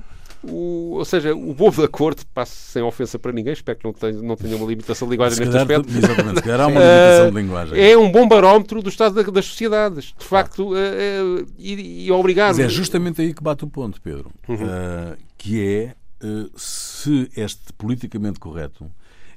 o- 0.51 0.95
ou 0.99 1.05
seja, 1.05 1.35
o 1.35 1.53
bobo 1.55 1.81
da 1.83 1.89
corte, 1.89 2.25
passo 2.33 2.53
sem 2.73 2.83
ofensa 2.83 3.19
para 3.19 3.33
ninguém, 3.33 3.53
espero 3.53 3.79
que 3.79 3.85
não 3.85 3.93
tenha, 3.93 4.13
não 4.23 4.37
tenha 4.37 4.57
uma 4.57 4.67
limitação 4.67 5.07
de 5.09 5.13
linguagem 5.13 5.39
neste 5.41 5.57
aspecto. 5.57 5.89
exatamente, 5.97 6.37
se 6.37 6.43
calhar 6.43 6.61
há 6.61 6.67
uma 6.67 6.81
limitação 6.81 7.31
de 7.31 7.37
linguagem. 7.37 7.81
É 7.91 7.97
um 7.99 8.11
bom 8.11 8.27
barómetro 8.29 8.83
do 8.83 8.89
estado 8.89 9.15
da- 9.23 9.31
das 9.31 9.45
sociedades. 9.47 10.15
De 10.19 10.25
facto, 10.25 10.77
é, 10.77 10.81
é, 10.81 11.45
e, 11.59 12.07
e 12.07 12.13
obrigar. 12.13 12.49
Mas 12.49 12.59
é 12.61 12.69
justamente 12.69 13.21
aí 13.21 13.33
que 13.35 13.43
bate 13.43 13.65
o 13.65 13.69
ponto, 13.69 14.01
Pedro. 14.01 14.31
Uhum. 14.49 14.59
Ah, 14.69 15.17
que 15.39 15.61
é 15.67 15.95
ah, 16.23 16.47
se 16.57 17.31
este 17.37 17.73
politicamente 17.77 18.39
correto, 18.41 18.91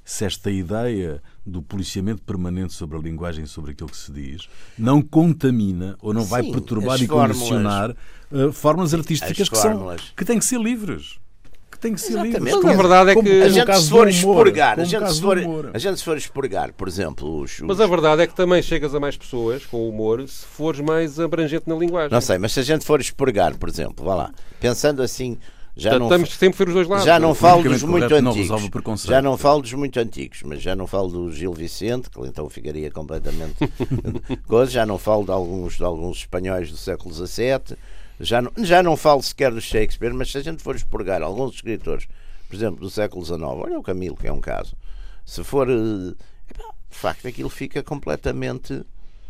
se 0.10 0.24
esta 0.24 0.50
ideia 0.50 1.22
do 1.46 1.62
policiamento 1.62 2.22
permanente 2.22 2.72
sobre 2.74 2.98
a 2.98 3.02
linguagem 3.02 3.44
e 3.44 3.48
sobre 3.48 3.72
aquilo 3.72 3.90
que 3.90 3.98
se 3.98 4.10
diz 4.12 4.48
não 4.78 5.02
contamina 5.02 5.98
ou 6.02 6.14
não 6.14 6.24
vai 6.24 6.44
Sim, 6.44 6.52
perturbar 6.54 6.96
as 6.96 7.02
e 7.02 7.08
fórmulas. 7.08 7.38
condicionar 7.38 7.96
ah, 8.32 8.52
formas 8.54 8.94
artísticas 8.94 9.42
as 9.42 9.50
que, 9.50 9.58
são, 9.58 9.72
fórmulas. 9.72 10.02
que 10.16 10.24
têm 10.24 10.40
que 10.40 10.46
ser 10.46 10.60
livres. 10.62 11.20
Que 11.70 11.78
têm 11.82 11.94
que 11.94 12.00
ser 12.02 12.14
Exatamente. 12.14 12.38
livres. 12.40 12.54
Mas 12.64 12.74
a 12.74 12.78
verdade 12.78 13.10
é 13.12 13.14
que- 13.16 13.22
como 13.22 13.44
A 13.44 13.46
o 13.46 13.50
gente 13.50 13.76
se 13.82 13.90
for 13.90 14.08
expurgar, 14.08 14.80
a 14.80 14.82
o 14.82 14.86
gente 14.86 15.14
se 15.14 15.22
for, 15.22 15.38
a 15.74 15.78
gente 15.78 15.98
se 15.98 16.04
for 16.04 16.18
expurgar, 16.18 16.72
por 16.74 16.88
exemplo, 16.88 17.42
os, 17.42 17.60
Mas 17.60 17.76
os- 17.78 17.82
a 17.82 17.88
verdade 17.88 18.22
é 18.22 18.28
que 18.28 18.34
também 18.34 18.62
chegas 18.64 18.96
a 18.96 19.00
mais 19.02 19.18
pessoas 19.18 19.66
com 19.66 19.88
humor 19.90 20.26
se 20.28 20.46
fores 20.46 20.80
mais 20.80 21.20
abrangente 21.20 21.68
na 21.68 21.76
linguagem. 21.76 22.10
não 22.12 22.22
sei, 22.22 22.38
mas 22.38 22.54
se 22.54 22.62
a 22.62 22.64
gente 22.64 22.86
for 22.86 23.02
expurgar, 23.02 23.56
por 23.58 23.68
exemplo, 23.70 24.06
vá 24.06 24.16
lá, 24.16 24.32
pensando 24.60 25.04
assim, 25.04 25.38
já 25.78 25.92
Portanto, 25.92 26.10
não 26.10 26.24
Estamos 26.26 26.34
sempre 26.34 26.56
a 26.56 26.66
ver 26.66 26.70
os 26.70 26.74
dois 26.74 26.88
lados. 26.88 27.06
Já 27.06 27.20
não 27.20 27.36
falo 27.36 27.64
dos 27.64 27.84
muito 27.84 28.14
antigos. 28.14 29.06
Já 29.06 29.22
não 29.22 29.38
falo 29.38 29.62
dos 29.62 29.74
muito 29.74 30.00
antigos, 30.00 30.42
mas 30.44 30.62
já 30.62 30.76
não 30.76 30.88
falo 30.88 31.10
do 31.10 31.32
Gil 31.32 31.54
Vicente, 31.54 32.10
que 32.10 32.20
então 32.22 32.50
ficaria 32.50 32.90
completamente 32.90 33.56
coisa. 34.48 34.72
Já 34.72 34.86
não 34.86 34.98
falo 34.98 35.24
de 35.24 35.32
alguns, 35.32 35.78
de 35.78 35.84
alguns 35.84 36.18
espanhóis 36.18 36.72
do 36.72 36.78
século 36.78 37.14
XVII. 37.14 37.78
Já 38.20 38.42
não, 38.42 38.52
já 38.58 38.82
não 38.82 38.98
falo 38.98 39.22
sequer 39.22 39.52
do 39.52 39.62
Shakespeare, 39.62 40.14
mas 40.14 40.32
se 40.32 40.40
a 40.40 40.42
gente 40.42 40.64
for 40.64 40.76
expurgar 40.76 41.22
alguns 41.22 41.54
escritores, 41.56 42.08
por 42.50 42.56
exemplo, 42.56 42.80
do 42.80 42.90
século 42.90 43.24
XIX, 43.24 43.42
olha 43.44 43.78
o 43.78 43.84
Camilo, 43.84 44.18
que 44.18 44.28
é 44.28 44.34
um 44.34 44.42
caso. 44.42 44.76
Se 45.24 45.44
for. 45.44 45.70
eh, 45.70 46.16
epá, 46.50 46.74
de 46.90 46.98
facto, 46.98 47.28
aquilo 47.28 47.50
fica 47.50 47.84
completamente. 47.84 48.84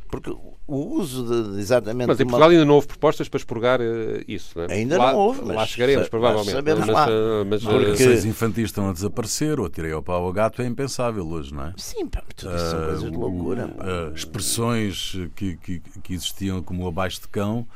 Porque 0.09 0.29
o 0.29 0.75
uso 0.95 1.23
de, 1.25 1.53
de 1.55 1.59
exatamente. 1.59 2.07
Mas 2.07 2.19
em 2.19 2.23
uma- 2.23 2.29
Portugal 2.31 2.49
ainda 2.49 2.65
não 2.65 2.75
houve 2.75 2.87
propostas 2.87 3.27
para 3.29 3.37
expurgar 3.37 3.79
eh, 3.81 4.23
isso. 4.27 4.57
Não 4.57 4.65
é? 4.65 4.73
Ainda 4.73 4.97
lá, 4.97 5.11
não 5.11 5.19
houve, 5.19 5.41
mas 5.45 5.55
Lá 5.55 5.65
chegaremos, 5.65 6.05
sa- 6.05 6.09
provavelmente. 6.09 6.51
sabemos 6.51 6.85
mas, 6.85 6.95
lá. 6.95 7.07
eh, 7.09 7.43
mas, 7.49 7.63
Porque 7.63 8.03
eh, 8.03 8.27
infantis 8.27 8.65
estão 8.65 8.89
a 8.89 8.93
desaparecer, 8.93 9.59
ou 9.59 9.65
atirei 9.65 9.91
ao 9.91 10.01
pau 10.01 10.23
ao 10.25 10.33
gato, 10.33 10.61
é 10.61 10.65
impensável 10.65 11.27
hoje, 11.27 11.53
não 11.53 11.65
é? 11.65 11.73
Sim, 11.77 12.07
pá, 12.07 12.21
mas 12.25 12.33
tudo 12.35 12.55
isso 12.55 12.65
são 12.71 12.79
Ah, 12.81 12.85
coisas 12.85 13.11
de 13.11 13.17
loucura. 13.17 13.75
ah, 13.79 14.11
expressões 14.15 15.17
que, 15.35 15.57
que, 15.57 15.79
que 16.03 16.13
existiam 16.13 16.61
como 16.61 16.83
o 16.85 16.87
abaixo 16.87 17.21
de 17.21 17.27
cão 17.27 17.67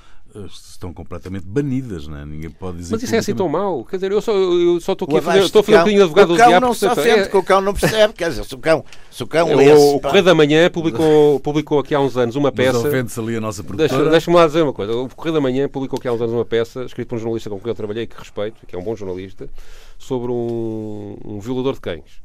estão 0.48 0.94
completamente 0.94 1.46
banidas, 1.46 2.08
não 2.08 2.18
é? 2.18 2.26
Ninguém 2.26 2.50
pode 2.50 2.78
dizer 2.78 2.94
mas 2.94 3.04
isso 3.04 3.14
é 3.16 3.18
assim 3.20 3.36
tão 3.36 3.48
mau. 3.50 3.84
Quer 3.86 3.98
dizer, 3.98 4.12
eu 4.12 4.22
só, 4.22 4.32
eu 4.34 4.80
só 4.80 4.94
estou 4.94 5.06
aqui 5.06 5.16
O 5.16 5.18
a 5.18 5.22
fazer, 5.22 5.40
estou 5.44 5.60
a 5.60 5.64
fazer 5.64 5.76
um 5.76 5.80
cão- 5.80 5.84
bocadinho 5.84 5.98
de 5.98 6.04
advogado 6.04 6.30
o 6.30 6.34
do 6.34 6.38
cão 6.38 6.48
diabo. 6.48 6.66
não 6.66 6.74
se 6.74 6.88
porque, 6.88 7.00
ofende, 7.02 7.20
é- 7.20 7.28
que 7.28 7.38
o 7.38 7.44
cão 7.44 7.62
não 7.62 7.74
percebe. 7.74 8.14
Quer 8.14 8.30
dizer, 8.30 8.46
se 8.46 8.56
o 8.56 8.58
cão, 8.58 8.86
se 9.12 9.24
o 9.24 9.28
cão 9.28 9.52
o- 9.52 9.56
lesse, 9.56 9.96
o 9.96 10.00
Correio 10.00 10.24
da 10.24 10.34
Manhã 10.36 10.70
publicou, 10.70 11.40
publicou 11.42 11.80
aqui 11.80 11.94
há 11.96 12.00
uns 12.00 12.16
anos 12.18 12.36
uma 12.36 12.50
Mas 12.56 12.66
peça. 12.66 12.88
ofende-se 12.88 13.20
ali 13.20 13.36
a 13.36 13.42
nossa 13.42 13.62
Deixa- 13.64 13.78
produtora. 13.88 14.10
Deixa-me 14.12 14.38
lá 14.38 14.48
dizer 14.48 14.62
uma 14.64 14.74
coisa. 14.74 14.96
O 14.96 15.10
Correio 15.16 15.34
da 15.36 15.42
Manhã 15.42 15.68
publicou 15.70 15.98
aqui 15.98 16.08
há 16.08 16.14
uns 16.14 16.22
anos 16.22 16.34
uma 16.34 16.46
peça, 16.46 16.84
escrita 16.84 17.10
por 17.10 17.16
um 17.16 17.20
jornalista 17.20 17.50
com 17.50 17.60
quem 17.60 17.70
eu 17.70 17.76
trabalhei, 17.76 18.08
que 18.08 18.18
respeito, 18.18 18.66
que 18.68 18.76
é 18.76 18.80
um 18.80 18.84
bom 18.84 18.96
jornalista, 18.96 19.50
sobre 19.98 20.32
um, 20.32 21.18
um 21.26 21.40
violador 21.40 21.74
de 21.74 21.82
cães. 21.82 22.22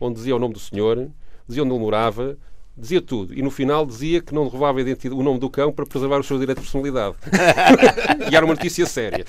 Onde 0.00 0.14
dizia 0.16 0.34
o 0.34 0.38
nome 0.38 0.54
do 0.54 0.60
senhor, 0.60 1.08
dizia 1.46 1.62
onde 1.62 1.72
ele 1.72 1.80
morava, 1.80 2.36
dizia 2.76 3.02
tudo. 3.02 3.34
E 3.34 3.42
no 3.42 3.50
final 3.50 3.84
dizia 3.86 4.20
que 4.20 4.34
não 4.34 4.44
derrubava 4.44 4.78
a 4.78 4.82
identidade, 4.82 5.20
o 5.20 5.22
nome 5.22 5.38
do 5.38 5.50
cão 5.50 5.72
para 5.72 5.86
preservar 5.86 6.18
o 6.18 6.24
seu 6.24 6.38
direito 6.38 6.58
de 6.58 6.64
personalidade. 6.64 7.16
e 8.30 8.36
era 8.36 8.44
uma 8.44 8.54
notícia 8.54 8.86
séria. 8.86 9.24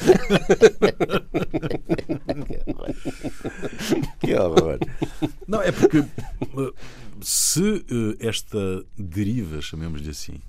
que 4.19 4.36
horror. 4.36 4.79
Não, 5.47 5.62
é 5.62 5.71
porque 5.71 5.99
uh, 5.99 6.73
se 7.21 7.62
uh, 7.62 8.17
esta 8.19 8.86
deriva, 8.97 9.62
chamemos-lhe 9.62 10.10
assim, 10.10 10.39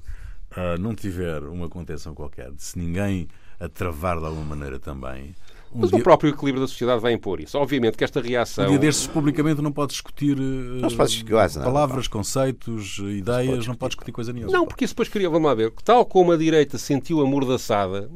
uh, 0.53 0.79
não 0.79 0.95
tiver 0.95 1.43
uma 1.43 1.69
contenção 1.69 2.15
qualquer, 2.15 2.51
se 2.59 2.79
ninguém 2.79 3.29
a 3.59 3.69
travar 3.69 4.19
de 4.19 4.27
alguma 4.27 4.45
maneira 4.45 4.79
também, 4.79 5.35
um 5.75 5.81
Mas 5.81 5.91
dia, 5.91 5.99
o 5.99 6.03
próprio 6.03 6.31
equilíbrio 6.31 6.63
da 6.63 6.69
sociedade 6.69 7.01
vai 7.01 7.13
impor 7.13 7.41
isso. 7.41 7.59
Obviamente 7.59 7.97
que 7.97 8.05
esta 8.05 8.21
reação. 8.21 8.65
um 8.67 8.69
dia 8.69 8.79
destes 8.79 9.09
publicamente 9.09 9.61
não 9.61 9.73
pode 9.73 9.91
discutir 9.93 10.39
uh, 10.39 10.81
Não 10.81 10.89
se 10.89 10.97
pode 10.97 11.25
quase 11.25 11.59
nada, 11.59 11.71
palavras, 11.71 12.07
conceitos, 12.07 12.99
ideias, 12.99 13.67
não 13.67 13.75
pode 13.75 13.91
discutir 13.91 14.13
coisa 14.13 14.33
nenhuma. 14.33 14.53
Não, 14.53 14.67
porque 14.67 14.85
isso 14.85 14.95
depois 14.95 15.09
queria, 15.09 15.29
vamos 15.29 15.49
lá 15.49 15.55
ver, 15.55 15.73
tal 15.85 16.07
como 16.07 16.31
a 16.31 16.37
direita 16.37 16.79
sentiu 16.79 17.21
amordaçada, 17.21 18.09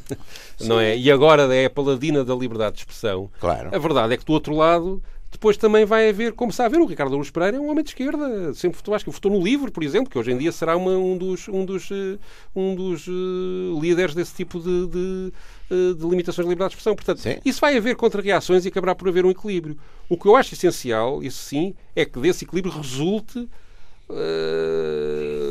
não 0.60 0.80
é? 0.80 0.96
E 0.96 1.10
agora 1.10 1.54
é 1.54 1.66
a 1.66 1.70
paladina 1.70 2.24
da 2.24 2.34
liberdade 2.34 2.76
de 2.76 2.80
expressão. 2.82 3.30
Claro. 3.38 3.68
A 3.74 3.78
verdade 3.78 4.14
é 4.14 4.16
que 4.16 4.24
do 4.24 4.32
outro 4.32 4.54
lado, 4.54 5.02
depois 5.34 5.56
também 5.56 5.84
vai 5.84 6.08
haver, 6.08 6.32
como 6.32 6.50
está 6.52 6.64
a 6.64 6.68
ver, 6.68 6.78
o 6.78 6.86
Ricardo 6.86 7.16
Luz 7.16 7.28
Pereira 7.28 7.56
é 7.56 7.60
um 7.60 7.68
homem 7.68 7.82
de 7.82 7.90
esquerda. 7.90 8.54
Sempre 8.54 8.76
votou, 8.78 8.94
acho 8.94 9.04
que 9.04 9.10
votou 9.10 9.32
no 9.32 9.42
livro, 9.42 9.70
por 9.72 9.82
exemplo, 9.82 10.08
que 10.08 10.16
hoje 10.16 10.30
em 10.30 10.38
dia 10.38 10.52
será 10.52 10.76
uma- 10.76 10.96
um 10.96 11.18
dos, 11.18 11.48
um 11.48 11.64
dos, 11.64 11.90
eh, 11.90 12.18
um 12.54 12.74
dos 12.76 13.06
eh, 13.08 13.80
líderes 13.80 14.14
desse 14.14 14.32
tipo 14.34 14.60
de, 14.60 14.86
de, 14.86 15.32
eh, 15.70 15.94
de 15.98 16.06
limitações 16.06 16.46
de 16.46 16.48
liberdade 16.50 16.70
de 16.70 16.74
expressão. 16.76 16.94
Portanto, 16.94 17.18
Sim. 17.20 17.36
isso 17.44 17.60
vai 17.60 17.76
haver 17.76 17.96
contra-reações 17.96 18.64
e 18.64 18.68
acabará 18.68 18.94
por 18.94 19.08
haver 19.08 19.26
um 19.26 19.30
equilíbrio. 19.30 19.76
O 20.08 20.16
que 20.16 20.26
eu 20.26 20.36
acho 20.36 20.54
essencial, 20.54 21.22
isso 21.22 21.42
sim, 21.42 21.74
é 21.96 22.04
que 22.04 22.18
desse 22.20 22.44
equilíbrio 22.44 22.72
resulte 22.72 23.48
eh, 24.10 25.50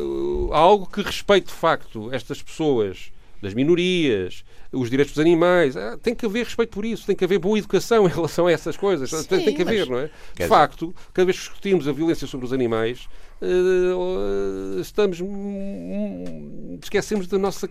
algo 0.52 0.86
que 0.86 1.02
respeite 1.02 1.48
de 1.48 1.52
facto 1.52 2.08
estas 2.12 2.42
pessoas 2.42 3.12
das 3.44 3.54
minorias, 3.54 4.44
os 4.72 4.90
direitos 4.90 5.14
dos 5.14 5.20
animais. 5.20 5.76
Ah, 5.76 5.98
tem 6.02 6.14
que 6.14 6.26
haver 6.26 6.44
respeito 6.44 6.70
por 6.70 6.84
isso, 6.84 7.06
tem 7.06 7.14
que 7.14 7.24
haver 7.24 7.38
boa 7.38 7.58
educação 7.58 8.06
em 8.06 8.10
relação 8.10 8.46
a 8.46 8.52
essas 8.52 8.76
coisas. 8.76 9.10
tem, 9.26 9.44
tem 9.44 9.54
que 9.54 9.62
haver, 9.62 9.88
não 9.88 9.98
é? 9.98 10.10
De 10.34 10.46
facto, 10.46 10.94
cada 11.12 11.26
vez 11.26 11.38
que 11.38 11.44
discutimos 11.44 11.86
a 11.86 11.92
violência 11.92 12.26
sobre 12.26 12.46
os 12.46 12.52
animais, 12.52 13.08
eh, 13.40 14.80
estamos. 14.80 15.20
hum, 15.20 16.78
esquecemos 16.82 17.26
da 17.26 17.38
nossa, 17.38 17.68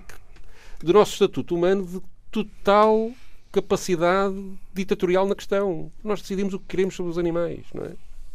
do 0.81 0.93
nosso 0.93 1.13
estatuto 1.13 1.55
humano 1.55 1.85
de 1.85 2.01
total 2.31 3.11
capacidade 3.51 4.35
ditatorial 4.73 5.27
na 5.27 5.35
questão. 5.35 5.91
Nós 6.03 6.21
decidimos 6.21 6.53
o 6.53 6.59
que 6.59 6.65
queremos 6.67 6.95
sobre 6.95 7.11
os 7.11 7.17
animais, 7.17 7.65
não 7.73 7.85
é? 7.85 7.91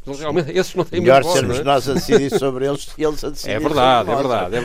Eles 0.09 0.21
Realmente, 0.21 0.59
esses 0.59 0.75
não 0.75 0.85
têm 0.85 1.01
Melhor 1.01 1.23
voz, 1.23 1.35
sermos 1.35 1.59
é? 1.59 1.65
nós 1.65 1.89
a 1.89 1.95
decidir 1.95 2.39
sobre 2.39 2.67
eles 2.67 2.89
e 2.99 3.03
eles 3.05 3.23
a 3.25 3.31
decidir 3.31 3.51
É 3.53 3.59
verdade, 3.59 4.11
é 4.11 4.15
sobre 4.17 4.29
nós. 4.29 4.39
verdade, 4.51 4.57
é 4.57 4.61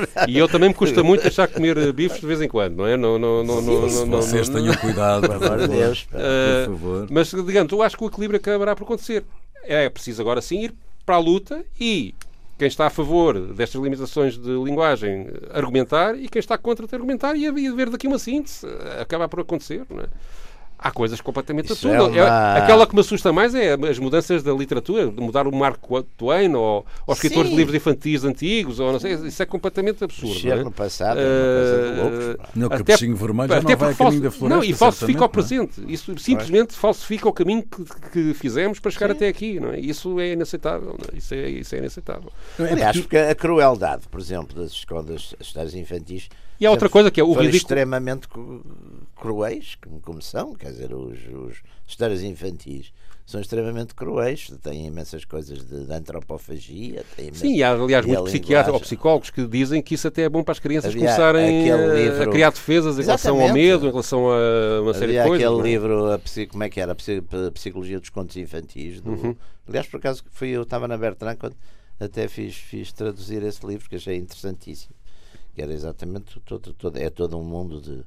verdade. 0.00 0.32
E 0.32 0.38
eu 0.38 0.48
também 0.48 0.68
me 0.68 0.74
custa 0.74 1.02
muito 1.02 1.22
deixar 1.22 1.48
comer 1.48 1.76
eh, 1.78 1.92
bifes 1.92 2.20
de 2.20 2.26
vez 2.26 2.40
em 2.42 2.48
quando, 2.48 2.76
não 2.76 2.86
é? 2.86 2.96
Não, 2.96 3.18
não, 3.18 3.42
não, 3.44 3.60
não, 3.62 3.80
não, 3.88 4.06
não, 4.06 4.22
Vocês 4.22 4.48
não- 4.48 4.60
tenham 4.60 4.74
cuidado, 4.76 5.28
por 5.28 5.38
favor. 5.40 5.68
Deus. 5.68 6.06
Eh, 6.12 6.64
Por 6.66 6.72
favor. 6.78 7.06
mas, 7.10 7.30
digamos, 7.30 7.72
eu 7.72 7.82
acho 7.82 7.96
que 7.96 8.04
o 8.04 8.08
equilíbrio 8.08 8.38
acabará 8.38 8.74
por 8.76 8.84
acontecer. 8.84 9.24
É 9.64 9.88
preciso 9.88 10.20
agora 10.22 10.40
sim 10.40 10.62
ir 10.64 10.74
para 11.04 11.16
a 11.16 11.18
luta 11.18 11.64
e 11.80 12.14
quem 12.58 12.66
está 12.68 12.86
a 12.86 12.90
favor 12.90 13.38
destas 13.54 13.80
limitações 13.80 14.36
de 14.36 14.50
linguagem 14.50 15.28
argumentar 15.52 16.18
e 16.18 16.28
quem 16.28 16.40
está 16.40 16.58
contra 16.58 16.88
ter 16.88 16.96
argumentar 16.96 17.34
e 17.36 17.46
haver 17.46 17.88
daqui 17.90 18.06
uma 18.08 18.18
síntese. 18.18 18.66
Acaba 19.00 19.28
por 19.28 19.40
acontecer, 19.40 19.82
não 19.90 20.00
é? 20.00 20.06
Há 20.80 20.92
coisas 20.92 21.20
completamente 21.20 21.72
Isso 21.72 21.88
absurdas. 21.88 22.16
é 22.16 22.22
uma- 22.22 22.54
Aquela 22.54 22.86
que 22.86 22.94
me 22.94 23.00
assusta 23.00 23.32
mais 23.32 23.52
é 23.54 23.72
as 23.74 23.98
mudanças 23.98 24.44
da 24.44 24.52
literatura, 24.52 25.08
de 25.10 25.20
mudar 25.20 25.48
o 25.48 25.52
Mark 25.54 25.78
Twain 26.16 26.54
ou, 26.54 26.86
ou 27.04 27.14
escritores 27.14 27.46
Sim. 27.48 27.50
de 27.50 27.56
livros 27.56 27.74
infantis 27.74 28.22
antigos, 28.24 28.78
ou 28.78 28.92
não 28.92 29.00
sei, 29.00 29.14
isso 29.14 29.42
é 29.42 29.46
completamente 29.46 30.04
absurdo. 30.04 30.40
Não 30.48 30.52
é? 30.52 30.62
no 30.62 30.70
passado 30.70 31.18
é 31.18 31.24
uma 31.24 31.58
coisa 31.58 31.82
de 31.82 32.00
loucos, 32.00 32.36
pá. 32.36 32.48
Não, 32.54 32.66
Até- 32.68 32.76
capuchinho 32.84 33.16
vermelho 33.16 33.48
já 33.48 33.58
até 33.58 33.72
não 33.72 33.76
vai 33.78 33.94
caminho 33.94 34.20
da 34.22 34.30
floresta, 34.30 34.56
Não, 34.56 34.64
e 34.64 34.72
falsifica 34.74 35.18
o 35.18 35.20
não 35.20 35.24
é? 35.26 35.28
presente. 35.28 35.84
Isso 35.88 36.18
simplesmente 36.18 36.74
falsifica 36.74 37.28
o 37.28 37.32
caminho 37.32 37.62
que, 37.64 38.10
que 38.12 38.34
fizemos 38.34 38.78
para 38.78 38.90
chegar 38.92 39.10
até 39.10 39.26
aqui. 39.26 39.58
Não 39.58 39.70
é? 39.72 39.80
Isso 39.80 40.20
é 40.20 40.32
inaceitável. 40.32 40.96
não 40.98 41.06
é? 41.12 41.18
Isso, 41.18 41.34
é, 41.34 41.48
isso 41.50 41.74
é 41.74 41.78
inaceitável. 41.78 42.30
É 42.60 42.62
Aliás, 42.72 43.00
porque 43.00 43.16
a 43.16 43.34
crueldade, 43.34 44.02
por 44.08 44.20
exemplo, 44.20 44.54
das 44.62 44.70
escolas, 44.70 45.06
das 45.06 45.34
histórias 45.40 45.74
infantis. 45.74 46.28
E 46.60 46.66
há 46.66 46.70
outra 46.70 46.88
coisa 46.88 47.10
que 47.10 47.20
é 47.20 47.24
o 47.24 47.28
ridículo. 47.32 47.56
extremamente 47.56 48.26
cru- 48.28 48.64
cruéis, 49.14 49.76
como, 50.02 50.20
são, 50.22 50.54
quer 50.54 50.70
dizer, 50.72 50.92
os, 50.92 51.18
os 51.32 51.56
histórias 51.86 52.22
infantis 52.22 52.92
são 53.24 53.40
extremamente 53.40 53.94
cruéis, 53.94 54.50
têm 54.62 54.86
imensas 54.86 55.24
coisas 55.24 55.58
de, 55.64 55.84
de 55.84 55.92
antropofagia. 55.92 57.04
Sim, 57.34 57.62
há, 57.62 57.72
aliás, 57.72 58.04
muitos 58.06 58.30
psiquiatras 58.30 58.72
ou 58.74 58.80
psicólogos 58.80 59.28
que 59.30 59.46
dizem 59.46 59.82
que 59.82 59.94
isso 59.94 60.08
até 60.08 60.22
é 60.22 60.28
bom 60.28 60.42
para 60.42 60.52
as 60.52 60.58
crianças 60.58 60.90
Havia 60.90 61.02
começarem 61.02 61.60
aquele 61.60 61.72
a- 61.84 61.94
livro- 61.94 62.30
criar 62.32 62.50
defesas 62.50 62.98
em 62.98 63.02
relação 63.02 63.34
ao 63.36 63.42
Exatamente. 63.42 63.66
medo, 63.66 63.86
em 63.86 63.90
relação 63.90 64.30
a 64.30 64.80
uma 64.82 64.94
série 64.94 65.18
Havia 65.18 65.22
de 65.22 65.28
coisas. 65.28 65.46
aquele 65.46 65.58
não 65.60 65.66
é? 65.66 65.70
livro, 65.70 66.12
a 66.12 66.20
como 66.50 66.62
é 66.64 66.68
que 66.70 66.80
era? 66.80 66.92
A 66.92 67.50
Psicologia 67.52 68.00
dos 68.00 68.08
Contos 68.10 68.36
Infantis. 68.36 69.00
Do, 69.00 69.10
Uhum. 69.10 69.36
Aliás, 69.68 69.86
por 69.86 69.98
acaso, 69.98 70.24
fui, 70.30 70.48
eu 70.48 70.62
estava 70.62 70.88
na 70.88 70.96
Bertrand 70.96 71.36
quando 71.36 71.54
até 72.00 72.26
fiz, 72.28 72.54
fiz 72.56 72.92
traduzir 72.92 73.42
esse 73.42 73.64
livro, 73.66 73.88
que 73.90 73.96
achei 73.96 74.16
interessantíssimo. 74.16 74.94
Que 75.58 75.62
era 75.62 75.72
exatamente 75.72 76.38
todo, 76.44 76.72
todo, 76.72 76.96
é 76.96 77.10
todo 77.10 77.36
um 77.36 77.42
mundo 77.42 77.80
de. 77.80 78.04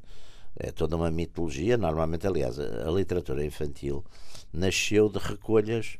É 0.56 0.72
toda 0.72 0.96
uma 0.96 1.12
mitologia. 1.12 1.78
Normalmente, 1.78 2.26
aliás, 2.26 2.58
a, 2.58 2.88
a 2.88 2.92
literatura 2.92 3.44
infantil 3.44 4.06
nasceu 4.54 5.10
de 5.10 5.20
recolhas 5.20 5.98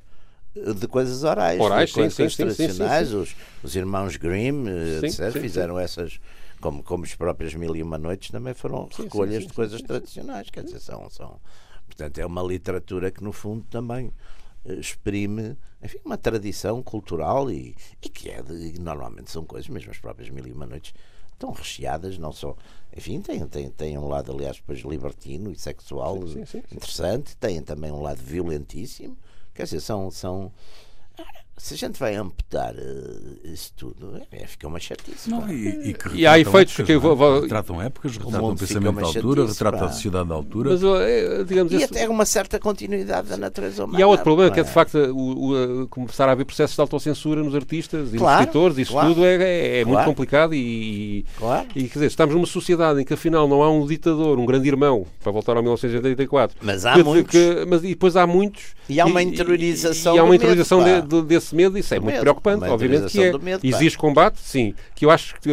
eh, 0.56 0.74
de 0.74 0.88
coisas 0.88 1.26
orais, 1.26 1.60
Orais, 1.60 1.90
de 1.90 1.96
coisas 1.96 2.14
sim, 2.14 2.30
sim, 2.30 2.36
tradicionais. 2.38 3.10
sim, 3.10 3.16
Os, 3.18 3.36
os 3.62 3.76
irmãos 3.76 4.16
Grimm, 4.16 4.66
eh, 4.66 5.06
etc., 5.06 5.42
fizeram 5.42 5.78
essas. 5.78 6.22
Como, 6.62 6.82
como 6.84 7.04
as 7.04 7.16
próprias 7.16 7.54
Mil 7.54 7.76
e 7.76 7.84
Uma 7.84 7.98
Noites 7.98 8.32
também 8.32 8.54
foram 8.54 8.88
recolhas 8.98 9.46
de 9.46 9.52
coisas 9.52 9.82
tradicionais. 9.82 10.50
Quer 10.50 10.64
dizer, 10.64 10.80
são, 10.80 11.10
são, 11.10 11.38
Portanto, 11.86 12.18
é 12.18 12.26
uma 12.26 12.42
literatura 12.42 13.12
que, 13.12 13.22
no 13.22 13.34
fundo, 13.34 13.66
também 13.70 14.14
eh, 14.64 14.76
exprime 14.76 15.58
enfim, 15.84 15.98
uma 16.06 16.18
tradição 16.18 16.82
cultural 16.82 17.52
e, 17.52 17.76
e 18.02 18.08
que 18.08 18.30
é 18.30 18.42
de, 18.42 18.80
normalmente 18.80 19.30
são 19.30 19.44
coisas, 19.44 19.68
mesmo 19.68 19.92
as 19.92 19.98
próprias 19.98 20.30
Mil 20.30 20.48
e 20.48 20.54
Uma 20.54 20.66
Noites, 20.66 20.94
estão 21.42 21.52
recheadas, 21.52 22.18
não 22.18 22.32
só. 22.32 22.56
Enfim, 22.96 23.22
tem, 23.22 23.46
tem, 23.48 23.70
tem 23.70 23.98
um 23.98 24.08
lado, 24.08 24.32
aliás, 24.32 24.58
depois 24.58 24.80
libertino 24.80 25.52
e 25.52 25.56
sexual 25.56 26.28
Sim, 26.28 26.46
sim, 26.46 26.46
sim, 26.46 26.76
interessante, 26.76 27.36
tem 27.38 27.62
também 27.62 27.92
um 27.92 28.02
lado 28.02 28.22
violentíssimo. 28.22 29.18
Quer 29.54 29.64
dizer, 29.64 29.82
são. 29.82 30.12
são 30.12 30.52
se 31.64 31.74
a 31.76 31.78
gente 31.78 32.00
vai 32.00 32.16
amputar 32.16 32.74
eh, 32.78 33.52
isso 33.54 33.72
tudo, 33.78 34.20
é, 34.32 34.48
fica 34.48 34.68
uma 34.68 34.80
chatice. 34.80 35.30
Não, 35.30 35.48
e, 35.48 35.90
e 35.90 35.94
que 35.94 36.10
E 36.16 36.26
há 36.26 36.34
retratam 36.36 36.40
efeitos 36.62 36.74
épocas, 36.74 36.86
que 36.88 36.92
eu 36.94 37.00
vou- 37.02 37.12
é? 37.12 37.16
vou- 37.16 37.42
retratam 37.42 37.82
épocas, 37.82 38.12
retratam 38.18 38.46
o 38.46 38.58
fica 38.58 38.68
pensamento 38.68 38.96
da 39.00 39.06
altura, 39.08 39.42
chatice, 39.44 39.60
retratam 39.64 39.88
a 39.88 39.92
sociedade 39.92 40.30
da 40.30 40.36
altura. 40.36 40.70
Mas, 40.72 40.84
eh, 40.84 41.44
digamos, 41.48 41.72
E 41.72 41.76
esse- 41.76 41.86
até 41.86 42.10
uma 42.10 42.26
certa 42.26 42.60
continuidade 42.60 43.30
da 43.30 43.38
natureza 43.38 43.84
humana. 43.86 44.00
E 44.00 44.04
há 44.04 44.08
outro 44.08 44.24
problema, 44.24 44.48
não 44.50 44.54
que 44.56 44.60
é 44.60 44.64
de 44.64 44.72
facto 44.72 44.96
o, 44.98 45.50
o- 45.52 45.84
a- 45.84 45.88
começar 45.88 46.28
a 46.28 46.32
haver 46.32 46.46
processos 46.46 46.76
de 46.76 46.82
autocensura 46.82 47.44
nos 47.44 47.54
artistas 47.54 48.10
e 48.10 48.12
nos 48.14 48.22
Claro, 48.22 48.40
escritores. 48.42 48.78
Isso 48.80 48.92
claro. 48.94 49.10
tudo 49.10 49.26
é, 49.26 49.36
é- 49.36 49.80
é 49.82 49.86
muito 49.86 49.96
Claro. 49.98 50.10
complicado 50.10 50.54
e, 50.56 51.26
Claro. 51.38 51.68
e, 51.76 51.84
quer 51.84 51.94
dizer, 51.94 52.06
estamos 52.08 52.34
numa 52.34 52.48
sociedade 52.48 53.02
em 53.02 53.06
que 53.06 53.14
afinal 53.14 53.48
não 53.48 53.62
há 53.62 53.70
um 53.72 53.86
ditador, 53.86 54.40
um 54.40 54.46
grande 54.46 54.68
irmão, 54.68 55.06
para 55.22 55.32
voltar 55.32 55.56
ao 55.58 55.62
1984. 55.62 56.58
Mas 56.62 56.86
há 56.86 56.94
que- 56.94 57.04
muitos. 57.04 57.32
que- 57.32 57.66
mas, 57.68 57.84
e 57.84 57.88
depois 57.90 58.16
há 58.16 58.26
muitos. 58.26 58.74
E 58.90 59.00
há 59.00 59.06
uma 59.06 59.22
interiorização 59.22 60.16
E, 60.16 60.20
há 60.20 60.24
uma 60.24 60.32
medo, 60.32 60.36
interiorização 60.42 60.80
pá. 60.84 61.00
de- 61.00 61.08
de- 61.08 61.22
desse 61.24 61.51
medo, 61.56 61.78
isso 61.78 61.94
é 61.94 61.98
Do 61.98 62.04
muito 62.04 62.14
medo, 62.16 62.22
preocupante, 62.24 62.66
obviamente 62.66 63.12
que 63.12 63.22
é. 63.24 63.38
medo, 63.38 63.62
pá. 63.62 63.68
Existe 63.68 63.98
combate, 63.98 64.40
sim. 64.40 64.74
Que 64.96 65.06
eu 65.06 65.12
acho 65.12 65.36
que, 65.42 65.50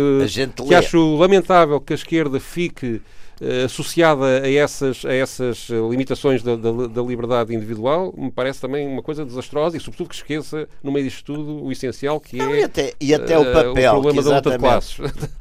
que 0.66 0.74
acho 0.74 1.16
lamentável 1.16 1.80
que 1.80 1.92
a 1.92 1.96
esquerda 1.96 2.38
fique 2.40 3.00
eh, 3.40 3.64
associada 3.64 4.40
a 4.42 4.50
essas, 4.50 5.04
a 5.04 5.12
essas 5.14 5.68
eh, 5.70 5.74
limitações 5.90 6.42
da, 6.42 6.56
da, 6.56 6.72
da 6.88 7.02
liberdade 7.02 7.54
individual, 7.54 8.12
me 8.16 8.30
parece 8.32 8.60
também 8.60 8.84
uma 8.86 9.00
coisa 9.02 9.24
desastrosa 9.24 9.76
e, 9.76 9.80
sobretudo, 9.80 10.08
que 10.08 10.16
esqueça, 10.16 10.68
no 10.82 10.90
meio 10.90 11.04
disto 11.04 11.24
tudo, 11.24 11.64
o 11.64 11.70
essencial 11.70 12.18
que 12.18 12.36
Não, 12.36 12.52
é 12.52 12.60
e 12.60 12.62
até, 12.64 12.92
e 13.00 13.14
até 13.14 13.38
o 13.38 13.42
eh, 13.42 13.52
papel 13.52 13.92
problema 13.92 14.22
que 14.22 14.28
da 14.28 14.36
luta 14.36 14.50
de 14.50 14.58
classes. 14.58 14.98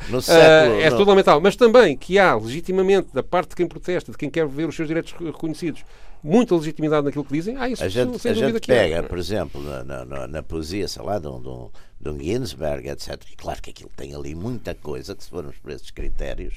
no 0.09 0.21
século, 0.21 0.79
é 0.81 0.89
no- 0.91 0.97
tudo 0.97 1.09
lamentável. 1.09 1.41
Mas 1.41 1.55
também 1.55 1.97
que 1.97 2.19
há, 2.19 2.35
legitimamente, 2.35 3.07
da 3.13 3.23
parte 3.23 3.49
de 3.49 3.55
quem 3.55 3.67
protesta, 3.67 4.11
de 4.11 4.17
quem 4.17 4.29
quer 4.29 4.45
ver 4.47 4.67
os 4.69 4.75
seus 4.75 4.87
direitos 4.87 5.13
reconhecidos, 5.19 5.83
muita 6.27 6.55
legitimidade 6.55 7.05
naquilo 7.05 7.23
que 7.25 7.33
dizem. 7.33 7.55
Ah, 7.57 7.69
isso 7.69 7.83
a 7.83 7.87
gente, 7.89 8.19
sem 8.19 8.31
a 8.31 8.35
gente 8.35 8.55
é. 8.57 8.59
pega, 8.59 9.03
por 9.03 9.17
exemplo, 9.17 9.61
na, 9.61 9.83
na- 10.05 10.27
na- 10.27 10.43
poesia, 10.43 10.87
sei 10.87 11.03
lá, 11.03 11.17
de 11.19 11.27
um, 11.27 11.41
de 11.41 11.47
um- 11.47 11.69
de 11.99 12.09
um 12.09 12.19
Ginsberg, 12.19 12.87
etc. 12.89 13.19
E 13.31 13.35
claro 13.35 13.61
que 13.61 13.69
aquilo 13.71 13.89
tem 13.95 14.13
ali 14.15 14.35
muita 14.35 14.75
coisa 14.75 15.15
que, 15.15 15.23
se 15.23 15.29
formos 15.29 15.55
por 15.57 15.71
esses 15.71 15.89
critérios, 15.91 16.55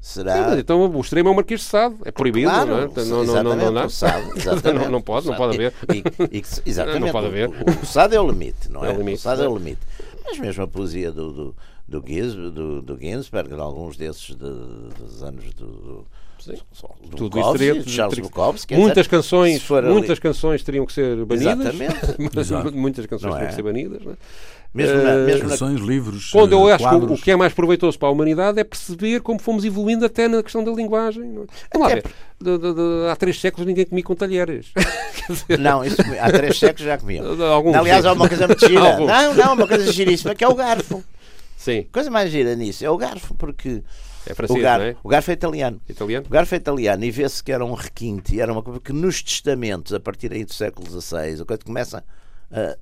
Sim, 0.00 0.20
será. 0.20 0.48
mas 0.48 0.58
então 0.58 0.90
o 0.90 1.00
extremo 1.00 1.28
é 1.28 1.32
o 1.32 1.34
Marquês 1.36 1.60
de 1.60 1.66
Sade. 1.66 1.94
É 2.04 2.10
proibido, 2.10 2.50
Claro, 2.50 2.68
não 2.70 2.78
é? 2.78 2.86
Não, 3.04 3.24
não, 3.24 3.42
não, 3.44 3.56
não, 3.56 3.70
não, 3.72 3.88
Sade, 3.88 4.26
não, 4.74 4.90
não 4.90 5.00
pode, 5.02 5.26
não 5.28 5.36
pode 5.36 5.54
haver. 5.54 5.72
E- 5.94 6.38
e 6.38 6.42
exatamente. 6.68 7.00
Não 7.00 7.12
pode 7.12 7.26
haver. 7.28 7.48
O, 7.48 7.82
o 7.82 7.86
Sade 7.86 8.14
é 8.16 8.20
o 8.20 8.28
limite, 8.30 8.70
não 8.70 8.84
é? 8.84 8.88
É 8.90 8.92
o 8.94 8.98
limite, 8.98 9.18
o 9.18 9.22
Sade 9.22 9.42
é 9.42 9.44
não 9.44 9.52
o 9.52 9.56
é? 9.56 9.58
limite. 9.58 9.80
Mas 10.24 10.38
mesmo 10.38 10.64
a 10.64 10.68
poesia 10.68 11.12
do, 11.12 11.32
do, 11.32 11.56
do, 11.86 12.04
Giz, 12.06 12.34
do, 12.34 12.82
do 12.82 12.98
Ginsberg, 12.98 13.54
de 13.54 13.60
alguns 13.60 13.96
desses 13.96 14.34
de- 14.34 14.88
dos 14.98 15.22
anos 15.22 15.52
do. 15.54 15.66
do 15.66 16.06
Sim. 16.44 16.52
do 16.52 17.16
Tudo 17.16 17.38
isso 17.38 17.48
Bukowski, 17.48 17.58
teria, 17.58 17.82
de 17.82 17.90
Charles 17.90 18.14
teria- 18.14 18.28
Bukowski, 18.30 18.76
muitas 18.76 19.06
canções, 19.06 19.62
for 19.62 19.84
ali- 19.84 19.92
muitas 19.92 20.18
canções 20.18 20.62
teriam 20.62 20.84
que 20.86 20.92
ser 20.92 21.24
banidas. 21.24 21.74
Exatamente. 21.74 22.20
Muitas 22.76 23.06
canções 23.06 23.22
Não 23.30 23.38
teriam 23.38 23.46
é? 23.46 23.48
que 23.48 23.54
ser 23.54 23.62
banidas. 23.62 24.02
não 24.04 24.12
é? 24.12 24.16
Mesmo 24.74 24.96
na, 25.04 25.10
Eh, 25.10 25.26
mesmo 25.26 25.44
na 25.44 25.50
Canções, 25.50 25.80
livros, 25.80 26.30
Quando 26.32 26.52
eu 26.52 26.68
eh, 26.68 26.72
acho 26.72 26.88
que 26.88 26.94
o- 26.96 27.16
que 27.16 27.30
é 27.30 27.36
mais 27.36 27.52
proveitoso 27.52 27.96
para 27.96 28.08
a 28.08 28.10
humanidade 28.10 28.58
é 28.58 28.64
perceber 28.64 29.20
como 29.20 29.38
fomos 29.38 29.64
evoluindo 29.64 30.04
até 30.04 30.26
na 30.26 30.42
questão 30.42 30.64
da 30.64 30.72
linguagem. 30.72 31.22
não 31.22 31.44
é? 31.72 31.78
Lá 31.78 31.88
ver. 31.88 32.04
De- 32.40 32.58
de- 32.58 32.74
de- 32.74 33.08
há 33.08 33.14
três 33.14 33.40
séculos 33.40 33.66
ninguém 33.68 33.84
comia 33.86 34.02
com 34.02 34.16
talheres. 34.16 34.72
Não, 35.60 35.84
isso 35.84 35.96
há 36.20 36.30
três 36.30 36.58
séculos 36.58 36.84
já 36.86 36.98
comiam. 36.98 37.24
Alguns, 37.52 37.76
Aliás, 37.76 38.02
sim. 38.02 38.08
há 38.08 38.12
uma 38.12 38.28
coisa 38.28 38.46
muito 38.48 38.66
gira. 38.68 38.80
Alguns. 38.80 39.06
Não, 39.06 39.34
não, 39.34 39.54
uma 39.54 39.66
coisa 39.68 39.92
giríssima 39.92 40.34
que 40.34 40.42
é 40.44 40.48
o 40.48 40.54
garfo. 40.56 41.02
Sim, 41.56 41.86
A 41.88 41.92
coisa 41.94 42.10
mais 42.10 42.30
gira 42.30 42.54
nisso 42.56 42.84
é 42.84 42.90
o 42.90 42.96
garfo, 42.98 43.32
porque 43.36 43.80
é 44.26 44.32
o, 44.32 44.34
francês, 44.34 44.62
gar, 44.62 44.78
não 44.78 44.86
é? 44.86 44.96
o 45.02 45.08
garfo 45.08 45.30
é 45.30 45.34
italiano. 45.34 45.80
Italiano? 45.88 46.26
O 46.26 46.30
garfo 46.30 46.54
é 46.54 46.58
italiano 46.58 47.04
e 47.04 47.10
vê-se 47.10 47.42
que 47.42 47.52
era 47.52 47.64
um 47.64 47.74
requinte, 47.74 48.34
e 48.36 48.40
era 48.40 48.52
uma 48.52 48.62
coisa 48.62 48.80
que 48.80 48.92
nos 48.92 49.22
testamentos, 49.22 49.92
a 49.92 50.00
partir 50.00 50.32
aí 50.32 50.44
do 50.44 50.52
século 50.52 50.86
XVI, 50.88 51.40
a 51.42 51.44
coisa 51.44 51.62
começa 51.64 52.04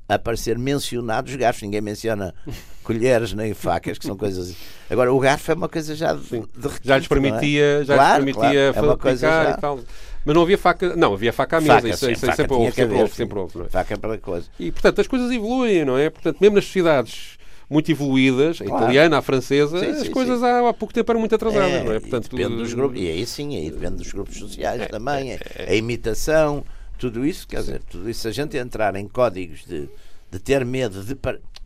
a, 0.09 0.14
aparecer 0.14 0.59
mencionados 0.59 1.34
garfos. 1.36 1.62
Ninguém 1.62 1.80
menciona 1.80 2.34
colheres 2.82 3.32
nem 3.32 3.55
facas, 3.55 3.99
que 3.99 4.07
são 4.07 4.16
coisas. 4.16 4.55
Agora, 4.90 5.12
o 5.12 5.18
garfo 5.18 5.51
é 5.51 5.55
uma 5.55 5.68
coisa 5.68 5.95
já 5.95 6.12
de, 6.12 6.20
de 6.22 6.36
requinte. 6.36 6.80
Já 6.84 6.99
lhes 6.99 7.09
não 7.09 7.16
é? 7.16 7.20
permitia, 7.20 7.84
já 7.84 7.95
Claro, 7.95 8.24
lhes 8.24 8.34
permitia 8.36 8.72
claro, 8.72 8.86
é 8.86 8.90
uma 8.90 8.97
coisa 8.99 9.26
já- 9.26 9.51
e 9.57 9.61
tal. 9.61 9.80
Mas 10.24 10.34
não 10.36 10.43
havia 10.43 10.59
faca, 10.59 10.95
não, 10.95 11.14
havia 11.14 11.32
faca 11.32 11.57
à 11.57 11.61
mesa, 11.61 11.74
Faca, 11.74 11.88
isso, 11.88 12.07
sim, 12.07 12.12
isso 12.12 12.20
faca 12.26 12.36
sempre 12.36 12.55
houve, 12.55 12.72
sempre 12.72 12.97
houve, 12.97 13.14
sempre 13.14 13.38
houve, 13.40 13.61
é? 13.62 13.68
Faca 13.68 13.99
para 13.99 14.18
coisa. 14.18 14.47
E, 14.57 14.70
portanto, 14.70 15.01
as 15.01 15.09
coisas 15.09 15.30
evoluem, 15.32 15.84
não 15.84 15.99
é? 15.99 16.11
Portanto, 16.11 16.36
mesmo 16.40 16.55
nas 16.55 16.64
sociedades 16.64 17.38
muito 17.72 17.90
evoluídas, 17.90 18.60
a 18.60 18.64
Claro. 18.64 18.82
italiana, 18.84 19.18
a 19.18 19.22
francesa, 19.22 19.78
Sim, 19.80 19.86
as 19.86 20.00
sim, 20.02 20.10
coisas 20.10 20.38
sim. 20.40 20.44
há, 20.46 20.68
há 20.68 20.72
pouco 20.74 20.92
tempo 20.94 21.10
eram 21.10 21.20
muito 21.20 21.34
atrasadas, 21.34 21.72
É, 21.72 21.84
não 21.84 21.92
é? 21.92 22.00
Portanto, 22.00 22.28
depende 22.30 22.56
dos 22.56 22.74
grupos, 22.74 23.00
e 23.00 23.08
aí 23.08 23.26
sim, 23.26 23.56
aí 23.56 23.70
depende 23.70 23.96
dos 23.96 24.12
grupos 24.12 24.36
sociais 24.36 24.86
também, 24.88 25.38
a 25.66 25.74
imitação, 25.74 26.64
tudo 26.98 27.24
isso, 27.26 27.48
quer 27.48 27.60
dizer, 27.60 27.82
tudo 27.90 28.08
isso, 28.08 28.20
se 28.20 28.28
a 28.28 28.32
gente 28.32 28.56
entrar 28.56 28.94
em 28.96 29.08
códigos 29.08 29.64
de, 29.66 29.88
de 30.30 30.38
ter 30.38 30.64
medo 30.64 31.02
de. 31.02 31.16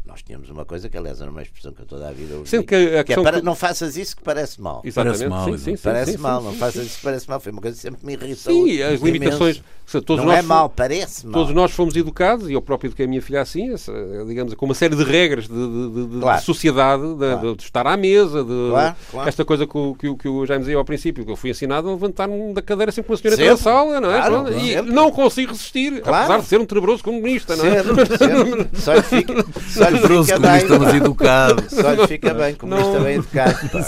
Nós 0.07 0.23
tínhamos 0.23 0.49
uma 0.51 0.65
coisa 0.65 0.89
que, 0.89 0.97
aliás, 0.97 1.21
era 1.21 1.29
uma 1.31 1.43
expressão 1.43 1.73
que 1.73 1.83
eu 1.83 1.87
toda 1.87 2.09
a 2.09 2.13
vida 2.13 2.37
ouvi, 2.37 2.49
que 2.49 2.57
a 2.97 3.03
que 3.05 3.13
é 3.13 3.21
para, 3.23 3.41
que- 3.41 3.45
não 3.45 3.57
faças 3.57 3.97
isso 3.97 4.17
que 4.17 4.23
parece 4.23 4.61
mal. 4.61 4.81
Exatamente, 4.85 5.19
Parece 5.19 5.29
mal, 5.31 5.45
sim, 5.45 5.59
sim, 5.59 5.77
sim, 5.77 5.83
Parece 5.83 6.13
sim, 6.13 6.19
mal, 6.19 6.39
sim, 6.41 6.45
não 6.47 6.53
sim, 6.53 6.59
faças 6.59 6.81
sim. 6.83 6.87
isso 6.87 6.97
que 6.99 7.03
parece 7.03 7.29
mal. 7.29 7.41
Foi 7.41 7.53
uma 7.53 7.61
coisa 7.61 7.77
que 7.77 7.83
sempre 7.83 8.07
me 8.07 8.13
irritou. 8.13 8.37
Sim, 8.37 8.83
as 8.83 8.89
imenso. 9.01 9.05
limitações. 9.05 9.63
se 9.85 10.01
Todos 10.01 10.25
não 10.25 10.31
nós 10.33 10.39
é 10.39 10.43
mal, 10.47 10.69
parece 10.71 11.27
mal. 11.27 11.33
Todos 11.35 11.53
nós 11.55 11.71
fomos 11.73 11.95
educados, 11.97 12.49
e 12.49 12.53
eu 12.53 12.63
próprio 12.63 12.89
eduquei 12.89 13.05
a 13.07 13.09
minha 13.09 13.21
filha 13.23 13.41
assim, 13.41 13.73
essa, 13.73 13.93
digamos, 14.27 14.55
com 14.55 14.65
uma 14.65 14.75
série 14.75 14.95
de 14.97 15.03
regras 15.05 15.47
de, 15.49 15.55
de- 15.55 15.91
de- 15.91 16.07
de 16.15 16.21
Claro. 16.21 16.43
sociedade, 16.43 17.03
de, 17.03 17.17
Claro. 17.19 17.57
de 17.57 17.63
estar 17.63 17.87
à 17.87 17.97
mesa, 17.97 18.43
de 18.45 18.71
Claro, 18.71 18.97
claro. 19.11 19.29
esta 19.29 19.45
coisa 19.45 19.67
que, 19.67 19.77
o- 19.79 19.95
que, 19.95 20.15
que 20.17 20.29
o 20.29 20.45
Jaime 20.47 20.63
dizia 20.65 20.77
ao 20.77 20.85
princípio, 20.85 21.25
que 21.25 21.31
eu 21.33 21.37
fui 21.37 21.51
ensinado 21.51 21.89
a 21.89 21.93
levantar-me 21.93 22.53
da 22.55 22.63
cadeira 22.63 22.91
sempre 22.93 23.09
com 23.09 23.15
a 23.15 23.17
senhora 23.17 23.51
na 23.51 23.57
sala, 23.57 24.01
não 24.01 24.11
é? 24.13 24.59
E 24.65 24.83
não 24.83 25.11
consigo 25.11 25.53
resistir, 25.53 26.01
Claro. 26.01 26.25
apesar 26.25 26.41
de 26.41 26.47
ser 26.47 26.61
um 26.61 26.65
tenebroso 26.67 27.03
comunista, 27.05 27.55
não 27.57 27.65
é? 27.67 27.83
Sempre, 27.83 28.19
sempre. 28.19 28.69
Só 28.81 28.93
lhe 28.95 29.03
fica, 29.03 29.35
só 29.69 29.89
fica 29.99 30.35
comunista, 30.41 30.69
bem. 30.71 30.79
mas 30.79 30.95
educado. 30.95 31.65
Só 31.71 31.93
lhe 31.93 32.07
fica 32.07 32.35
bem, 32.35 32.55
comunista 32.55 32.93
Não. 32.93 33.03
bem 33.05 33.15
educado. 33.17 33.69
pá. 33.71 33.81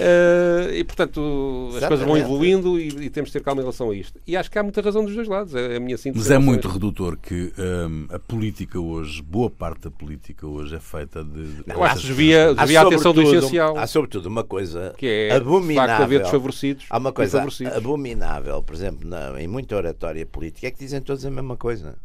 Eh, 0.00 0.78
e, 0.78 0.84
portanto, 0.84 1.70
as 1.76 1.84
coisas 1.86 2.06
vão 2.06 2.16
evoluindo 2.16 2.78
e, 2.78 2.86
e 2.88 3.10
temos 3.10 3.30
de 3.30 3.32
ter 3.38 3.42
calma 3.44 3.60
em 3.60 3.64
relação 3.64 3.90
a 3.90 3.94
isto. 3.96 4.20
E 4.26 4.36
acho 4.36 4.48
que 4.50 4.56
há 4.58 4.62
muita 4.62 4.80
razão 4.80 5.04
dos 5.04 5.12
dois 5.14 5.26
lados. 5.26 5.54
É 5.54 5.76
a 5.76 5.80
minha 5.80 5.96
síntese. 5.98 6.24
Mas 6.24 6.30
é 6.30 6.38
muito 6.38 6.68
isto. 6.68 6.74
redutor 6.74 7.16
que 7.16 7.52
hum, 7.58 8.06
a 8.10 8.18
política 8.18 8.78
hoje, 8.78 9.20
boa 9.22 9.50
parte 9.50 9.82
da 9.82 9.90
política 9.90 10.46
hoje 10.46 10.76
é 10.76 10.80
feita 10.80 11.24
de. 11.24 11.46
de 11.46 11.64
Eu 11.66 11.82
acho 11.82 12.02
que 12.02 12.06
desvia, 12.06 12.50
Há 12.50 12.54
desvia 12.54 12.80
a 12.80 12.86
atenção 12.86 13.12
do 13.12 13.22
essencial, 13.22 13.76
Há 13.76 13.86
sobretudo 13.88 14.26
uma 14.26 14.44
coisa 14.44 14.94
que 14.96 15.06
é 15.06 15.28
facto 15.30 15.42
de 15.42 15.48
abominável. 15.48 16.04
haver 16.04 16.20
desfavorecidos. 16.22 16.86
Há 16.88 16.98
uma 16.98 17.12
coisa 17.12 17.38
favorecidos. 17.38 17.76
abominável, 17.76 18.62
por 18.62 18.74
exemplo, 18.76 19.08
na- 19.08 19.40
em 19.42 19.48
muita 19.48 19.74
oratória 19.76 20.24
política, 20.24 20.66
é 20.66 20.70
que 20.70 20.78
dizem 20.78 21.00
todos 21.00 21.24
a 21.26 21.30
mesma 21.30 21.56
coisa. 21.56 21.96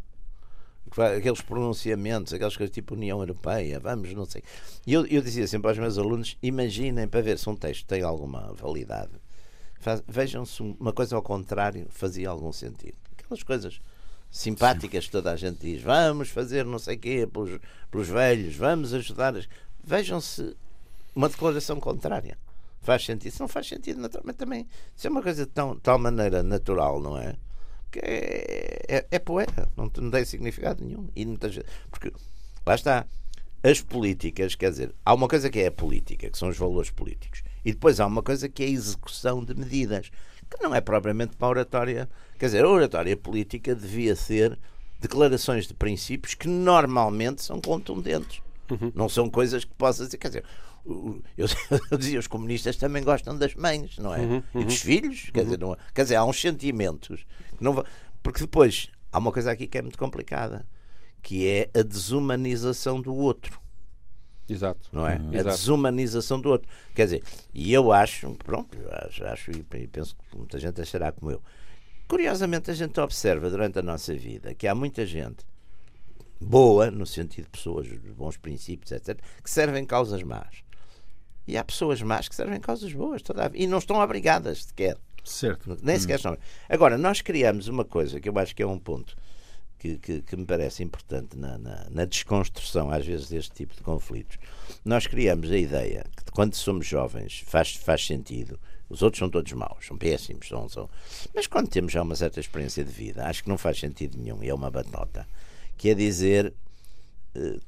Aqueles 1.01 1.41
pronunciamentos, 1.41 2.33
aquelas 2.33 2.55
coisas 2.55 2.73
tipo 2.73 2.93
União 2.93 3.19
Europeia, 3.19 3.79
vamos, 3.79 4.13
não 4.13 4.25
sei. 4.25 4.43
E 4.85 4.93
eu, 4.93 5.05
eu 5.07 5.21
dizia 5.21 5.47
sempre 5.47 5.69
aos 5.69 5.77
meus 5.77 5.97
alunos: 5.97 6.37
imaginem 6.41 7.07
para 7.07 7.21
ver 7.21 7.37
se 7.39 7.49
um 7.49 7.55
texto 7.55 7.85
tem 7.87 8.03
alguma 8.03 8.53
validade. 8.53 9.11
Faz- 9.79 10.03
Vejam 10.07 10.45
se 10.45 10.61
uma 10.61 10.93
coisa 10.93 11.15
ao 11.15 11.21
contrário 11.21 11.87
fazia 11.89 12.29
algum 12.29 12.51
sentido. 12.51 12.95
Aquelas 13.17 13.41
coisas 13.43 13.79
simpáticas 14.31 15.05
que 15.05 15.11
toda 15.11 15.31
a 15.31 15.35
gente 15.35 15.59
diz: 15.59 15.81
vamos 15.81 16.29
fazer 16.29 16.65
não 16.65 16.79
sei 16.79 16.95
o 16.95 16.99
quê 16.99 17.27
pelos, 17.31 17.59
pelos 17.89 18.07
velhos, 18.07 18.55
vamos 18.55 18.93
ajudar. 18.93 19.35
as-" 19.35 19.47
Vejam 19.83 20.21
se 20.21 20.55
uma 21.15 21.27
declaração 21.29 21.79
contrária 21.79 22.37
faz 22.81 23.03
sentido. 23.05 23.31
Se 23.33 23.39
não 23.39 23.47
faz 23.47 23.67
sentido, 23.67 23.99
naturalmente 23.99 24.37
também. 24.37 24.67
Isso 24.95 25.07
é 25.07 25.09
uma 25.09 25.21
coisa 25.21 25.45
de 25.45 25.51
tão, 25.51 25.77
tal 25.79 25.97
maneira 25.97 26.43
natural, 26.43 26.99
não 27.01 27.17
é? 27.17 27.35
Que 27.93 27.99
é, 27.99 28.85
é, 28.87 29.05
é 29.11 29.19
poeira, 29.19 29.69
não, 29.77 29.91
não 29.97 30.09
tem 30.09 30.25
significado 30.25 30.83
nenhum. 30.83 31.07
E 31.15 31.23
muita 31.25 31.47
gente, 31.47 31.67
porque 31.91 32.11
lá 32.65 32.73
está. 32.73 33.05
As 33.61 33.79
políticas, 33.79 34.55
quer 34.55 34.71
dizer, 34.71 34.93
há 35.05 35.13
uma 35.13 35.25
coisa 35.25 35.49
que 35.49 35.59
é 35.59 35.67
a 35.67 35.71
política, 35.71 36.29
que 36.29 36.37
são 36.37 36.49
os 36.49 36.57
valores 36.57 36.89
políticos, 36.89 37.43
e 37.63 37.71
depois 37.71 38.01
há 38.01 38.05
uma 38.05 38.21
coisa 38.21 38.49
que 38.49 38.61
é 38.61 38.65
a 38.65 38.69
execução 38.69 39.41
de 39.41 39.55
medidas, 39.55 40.11
que 40.49 40.61
não 40.61 40.75
é 40.75 40.81
propriamente 40.81 41.33
uma 41.39 41.47
oratória. 41.47 42.09
Quer 42.37 42.47
dizer, 42.47 42.65
a 42.65 42.69
oratória 42.69 43.15
política 43.15 43.73
devia 43.73 44.17
ser 44.17 44.59
declarações 44.99 45.67
de 45.67 45.73
princípios 45.73 46.33
que 46.33 46.47
normalmente 46.47 47.41
são 47.41 47.61
contundentes. 47.61 48.41
Não 48.95 49.07
são 49.07 49.29
coisas 49.29 49.63
que 49.63 49.73
possas 49.75 50.07
dizer. 50.07 50.17
Quer 50.17 50.27
dizer, 50.27 50.43
eu, 50.85 51.47
eu 51.91 51.97
dizia, 51.97 52.19
os 52.19 52.27
comunistas 52.27 52.75
também 52.75 53.03
gostam 53.03 53.37
das 53.37 53.55
mães, 53.55 53.97
não 53.97 54.13
é? 54.13 54.43
E 54.55 54.63
dos 54.65 54.81
filhos. 54.81 55.29
Quer, 55.33 55.45
dizer, 55.45 55.59
não, 55.59 55.77
quer 55.93 56.03
dizer, 56.03 56.15
há 56.15 56.25
uns 56.25 56.39
sentimentos. 56.39 57.25
Não, 57.64 57.84
porque 58.22 58.41
depois 58.41 58.89
há 59.11 59.18
uma 59.20 59.32
coisa 59.32 59.51
aqui 59.51 59.68
que 59.68 59.78
é 59.78 59.82
muito 59.82 59.97
complicada, 59.97 60.66
que 61.22 61.47
é 61.47 61.70
a 61.74 61.82
desumanização 61.82 63.01
do 63.01 63.16
outro 63.16 63.59
Exato. 64.49 64.89
não 64.91 65.07
é? 65.07 65.16
A 65.16 65.20
Uhum. 65.20 65.34
Exato. 65.34 65.55
desumanização 65.57 66.39
do 66.41 66.49
outro. 66.49 66.70
Quer 66.93 67.05
dizer, 67.05 67.24
e 67.53 67.72
eu 67.74 67.91
acho, 67.91 68.30
pronto, 68.36 68.78
eu 68.78 68.89
acho, 69.07 69.26
acho 69.26 69.51
e 69.51 69.66
e 69.78 69.88
penso 69.88 70.16
que 70.16 70.38
muita 70.38 70.59
gente 70.59 70.82
achará 70.82 71.11
como 71.11 71.32
eu. 71.32 71.41
Curiosamente, 72.07 72.70
a 72.70 72.74
gente 72.74 72.99
observa 72.99 73.49
durante 73.49 73.80
a 73.80 73.82
nossa 73.82 74.14
vida 74.14 74.53
que 74.53 74.68
há 74.68 74.76
muita 74.76 75.05
gente 75.05 75.45
boa, 76.39 76.91
no 76.91 77.05
sentido 77.05 77.45
de 77.45 77.51
pessoas 77.51 77.88
de 77.88 77.97
bons 77.97 78.36
princípios, 78.38 78.91
etc., 78.91 79.18
que 79.41 79.49
servem 79.49 79.86
causas 79.86 80.22
más. 80.24 80.61
E 81.47 81.57
há 81.57 81.64
pessoas 81.64 82.01
más 82.01 82.28
que 82.28 82.36
servem 82.36 82.59
causas 82.59 82.91
boas 82.93 83.22
toda 83.22 83.45
a 83.45 83.47
vida, 83.47 83.64
e 83.64 83.68
não 83.68 83.78
estão 83.78 83.97
obrigadas 83.97 84.66
sequer. 84.66 84.97
Certo. 85.24 85.78
Nem 85.82 85.97
sequer 85.99 86.15
estão. 86.15 86.38
Agora, 86.67 86.97
nós 86.97 87.21
criamos 87.21 87.67
uma 87.67 87.86
coisa 87.86 88.19
que 88.19 88.28
eu 88.28 88.38
acho 88.38 88.55
que 88.55 88.61
é 88.61 88.67
um 88.67 88.78
ponto 88.78 89.15
que, 89.84 89.97
que, 89.97 90.21
que 90.21 90.36
me 90.38 90.45
parece 90.45 90.82
importante 90.82 91.38
na, 91.38 91.57
na, 91.57 91.88
na 91.89 92.05
desconstrução, 92.05 92.89
às 92.89 93.05
vezes, 93.05 93.30
deste 93.30 93.53
tipo 93.53 93.76
de 93.76 93.82
conflitos. 93.82 94.38
Nós 94.86 95.07
criamos 95.07 95.51
a 95.51 95.57
ideia 95.57 96.05
que 96.15 96.32
quando 96.32 96.55
somos 96.55 96.88
jovens 96.88 97.43
faz, 97.45 97.76
faz 97.76 98.05
sentido. 98.05 98.57
Os 98.89 99.01
outros 99.01 99.19
são 99.19 99.30
todos 99.30 99.51
maus, 99.53 99.86
são 99.86 99.97
péssimos, 99.97 100.47
são, 100.47 100.69
são. 100.69 100.89
Mas 101.34 101.47
quando 101.47 101.67
temos 101.67 101.91
já 101.91 102.01
uma 102.01 102.15
certa 102.15 102.39
experiência 102.39 102.84
de 102.84 102.91
vida, 102.91 103.26
acho 103.26 103.43
que 103.43 103.49
não 103.49 103.57
faz 103.57 103.80
sentido 103.80 104.17
nenhum, 104.17 104.43
e 104.43 104.49
é 104.49 104.53
uma 104.53 104.69
batota, 104.69 105.28
que 105.78 105.89
é 105.89 105.93
dizer 105.93 106.53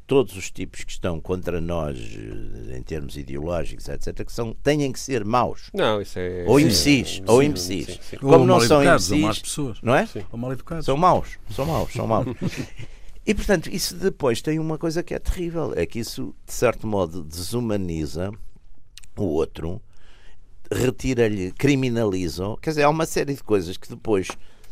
todos 0.05 0.35
os 0.37 0.51
tipos 0.51 0.83
que 0.83 0.91
estão 0.91 1.19
contra 1.19 1.59
nós 1.59 1.97
eh, 1.97 2.77
em 2.77 2.83
termos 2.83 3.17
ideológicos, 3.17 3.87
etc., 3.89 4.23
que 4.23 4.31
são, 4.31 4.53
têm 4.53 4.91
que 4.91 4.99
ser 4.99 5.25
maus. 5.25 5.69
Não, 5.73 5.99
isso 6.01 6.19
é. 6.19 6.45
Ou 6.47 6.59
imbecis, 6.59 7.21
ou 7.25 7.41
imbecis. 7.41 7.99
Como 8.19 8.33
Ou 8.33 8.45
não 8.45 8.59
são 8.59 8.83
imbecis, 8.83 9.39
pessoas. 9.39 9.81
não 9.81 9.95
é? 9.95 10.07
Ou 10.31 10.37
mal 10.37 10.53
educados. 10.53 10.85
São 10.85 10.95
maus, 10.95 11.39
são 11.49 11.65
maus, 11.65 11.91
são 11.91 12.07
maus. 12.07 12.27
E 13.25 13.33
portanto, 13.33 13.69
isso 13.71 13.95
depois 13.95 14.39
tem 14.39 14.59
uma 14.59 14.77
coisa 14.77 15.01
que 15.01 15.13
é 15.15 15.19
terrível: 15.19 15.73
é 15.75 15.85
que 15.85 15.97
isso, 15.97 16.35
de 16.45 16.53
certo 16.53 16.85
modo, 16.85 17.23
desumaniza 17.23 18.31
o 19.17 19.23
outro, 19.23 19.81
retira-lhe, 20.71 21.51
criminaliza. 21.51 22.55
Quer 22.61 22.69
dizer, 22.69 22.83
há 22.83 22.89
uma 22.89 23.07
série 23.07 23.33
de 23.33 23.43
coisas 23.43 23.77
que 23.77 23.89
depois 23.89 24.27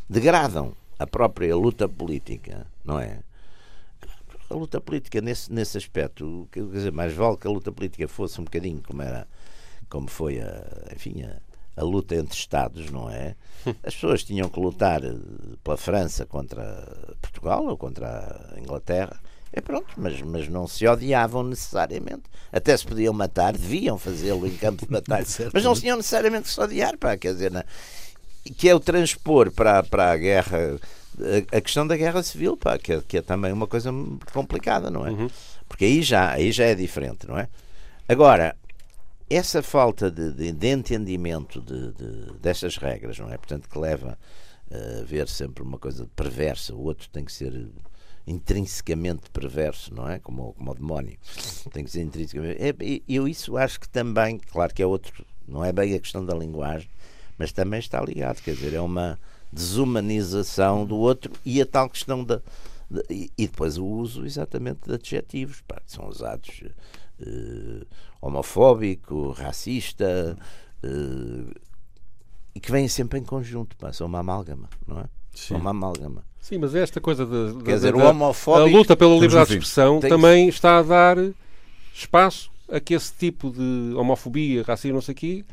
degradam 0.07 0.75
a 0.99 1.07
própria 1.07 1.55
luta 1.55 1.89
política, 1.89 2.67
não 2.85 2.99
é? 2.99 3.21
A 4.53 4.55
luta 4.55 4.79
política, 4.79 5.19
nesse, 5.19 5.51
nesse 5.51 5.77
aspecto, 5.77 6.47
quer 6.51 6.63
dizer, 6.67 6.91
mais 6.91 7.11
vale 7.13 7.37
que 7.37 7.47
a 7.47 7.49
luta 7.49 7.71
política 7.71 8.07
fosse 8.07 8.39
um 8.39 8.43
bocadinho 8.43 8.81
como 8.85 9.01
era, 9.01 9.27
como 9.89 10.07
foi 10.07 10.39
a, 10.39 10.63
enfim, 10.95 11.23
a, 11.23 11.37
a 11.75 11.83
luta 11.83 12.15
entre 12.15 12.37
Estados, 12.37 12.91
não 12.91 13.09
é? 13.09 13.35
As 13.83 13.95
pessoas 13.95 14.23
tinham 14.23 14.47
que 14.49 14.59
lutar 14.59 15.03
eh, 15.03 15.15
pela 15.63 15.75
França 15.75 16.25
contra 16.25 17.15
Portugal 17.19 17.65
ou 17.65 17.75
contra 17.77 18.51
a 18.55 18.59
Inglaterra. 18.59 19.19
É 19.51 19.59
pronto, 19.61 19.87
mas, 19.97 20.21
mas 20.21 20.47
não 20.47 20.67
se 20.67 20.87
odiavam 20.87 21.43
necessariamente. 21.43 22.23
Até 22.51 22.75
se 22.77 22.85
podiam 22.85 23.13
matar, 23.13 23.53
deviam 23.53 23.97
fazê-lo 23.97 24.45
em 24.47 24.55
campo 24.55 24.85
de 24.85 24.89
batalha. 24.93 25.25
mas 25.51 25.63
não 25.63 25.73
se 25.73 25.81
tinham 25.81 25.97
necessariamente 25.97 26.43
que 26.45 26.53
se 26.53 26.61
odiar, 26.61 26.95
pá, 26.97 27.17
quer 27.17 27.33
dizer, 27.33 27.51
não- 27.51 27.63
que 28.57 28.67
é 28.69 28.75
o 28.75 28.79
transpor 28.79 29.51
para, 29.51 29.81
para 29.83 30.11
a 30.11 30.17
guerra 30.17 30.79
a, 31.19 31.57
a 31.57 31.61
questão 31.61 31.85
da 31.85 31.95
guerra 31.97 32.23
civil, 32.23 32.57
pá, 32.57 32.77
que, 32.77 32.93
é, 32.93 33.01
que 33.01 33.17
é 33.17 33.21
também 33.21 33.51
uma 33.51 33.67
coisa 33.67 33.91
complicada, 34.33 34.89
não 34.89 35.05
é? 35.05 35.11
Porque 35.67 35.85
aí 35.85 36.01
já, 36.01 36.31
aí 36.31 36.51
já 36.51 36.65
é 36.65 36.75
diferente, 36.75 37.27
não 37.27 37.37
é? 37.37 37.47
Agora, 38.07 38.55
essa 39.29 39.63
falta 39.63 40.11
de, 40.11 40.31
de, 40.31 40.51
de 40.51 40.67
entendimento 40.67 41.61
de, 41.61 41.91
de, 41.93 42.33
destas 42.39 42.77
regras, 42.77 43.17
não 43.17 43.31
é? 43.31 43.37
Portanto, 43.37 43.69
que 43.69 43.79
leva 43.79 44.17
eh, 44.69 44.99
a 45.01 45.03
ver 45.03 45.27
sempre 45.27 45.63
uma 45.63 45.79
coisa 45.79 46.07
perversa, 46.15 46.73
o 46.75 46.83
outro 46.83 47.09
tem 47.09 47.23
que 47.23 47.31
ser 47.31 47.67
intrinsecamente 48.25 49.29
perverso, 49.31 49.93
não 49.93 50.09
é? 50.09 50.19
Como, 50.19 50.53
como 50.53 50.71
o 50.71 50.75
demónio. 50.75 51.17
Tem 51.71 51.83
que 51.83 51.91
ser 51.91 52.01
intrinsecamente. 52.01 52.61
É, 52.61 52.73
eu 53.07 53.27
isso 53.27 53.57
acho 53.57 53.79
que 53.79 53.89
também, 53.89 54.37
claro 54.37 54.73
que 54.73 54.81
é 54.81 54.85
outro, 54.85 55.25
não 55.47 55.63
é 55.63 55.71
bem 55.71 55.93
a 55.93 55.99
questão 55.99 56.25
da 56.25 56.35
linguagem, 56.35 56.89
mas 57.37 57.51
também 57.51 57.79
está 57.79 58.01
ligado, 58.01 58.41
quer 58.41 58.53
dizer, 58.53 58.73
é 58.73 58.81
uma 58.81 59.19
desumanização 59.53 60.85
do 60.85 60.95
outro 60.97 61.31
e 61.45 61.61
a 61.61 61.65
tal 61.65 61.89
questão 61.89 62.23
da. 62.23 62.41
de- 62.89 63.03
e, 63.09 63.31
e 63.37 63.47
depois 63.47 63.77
o 63.77 63.85
uso 63.85 64.25
exatamente 64.25 64.79
de 64.87 64.93
adjetivos, 64.93 65.61
pá, 65.67 65.79
que 65.85 65.91
são 65.91 66.07
usados 66.07 66.63
eh, 67.21 67.85
homofóbico, 68.21 69.31
racista, 69.31 70.37
eh, 70.83 71.59
e 72.55 72.59
que 72.59 72.71
vêm 72.71 72.87
sempre 72.87 73.19
em 73.19 73.23
conjunto, 73.23 73.75
pá, 73.77 73.91
são 73.93 74.07
uma 74.07 74.19
amálgama, 74.19 74.69
não 74.87 74.99
é? 74.99 75.05
São 75.33 75.57
uma 75.57 75.71
amálgama. 75.71 76.23
Sim, 76.39 76.57
mas 76.59 76.75
esta 76.75 76.99
coisa 77.01 77.25
de, 77.25 77.53
de- 77.57 77.63
Quer 77.63 77.75
dizer, 77.75 77.93
de- 77.93 77.97
o 77.99 78.01
da- 78.03 78.09
homofóbico- 78.09 78.75
a 78.75 78.77
luta 78.79 78.95
pela 78.95 79.13
liberdade 79.15 79.47
de 79.49 79.53
expressão 79.53 79.99
Tem 79.99 80.09
também 80.09 80.47
está 80.49 80.79
a 80.79 80.83
dar 80.83 81.17
espaço 81.93 82.51
a 82.69 82.79
que 82.79 82.93
esse 82.93 83.13
tipo 83.13 83.49
de 83.51 83.93
homofobia, 83.95 84.63
racismo, 84.63 84.95
não 84.95 85.01
sei 85.01 85.13
o 85.13 85.15
quê, 85.15 85.45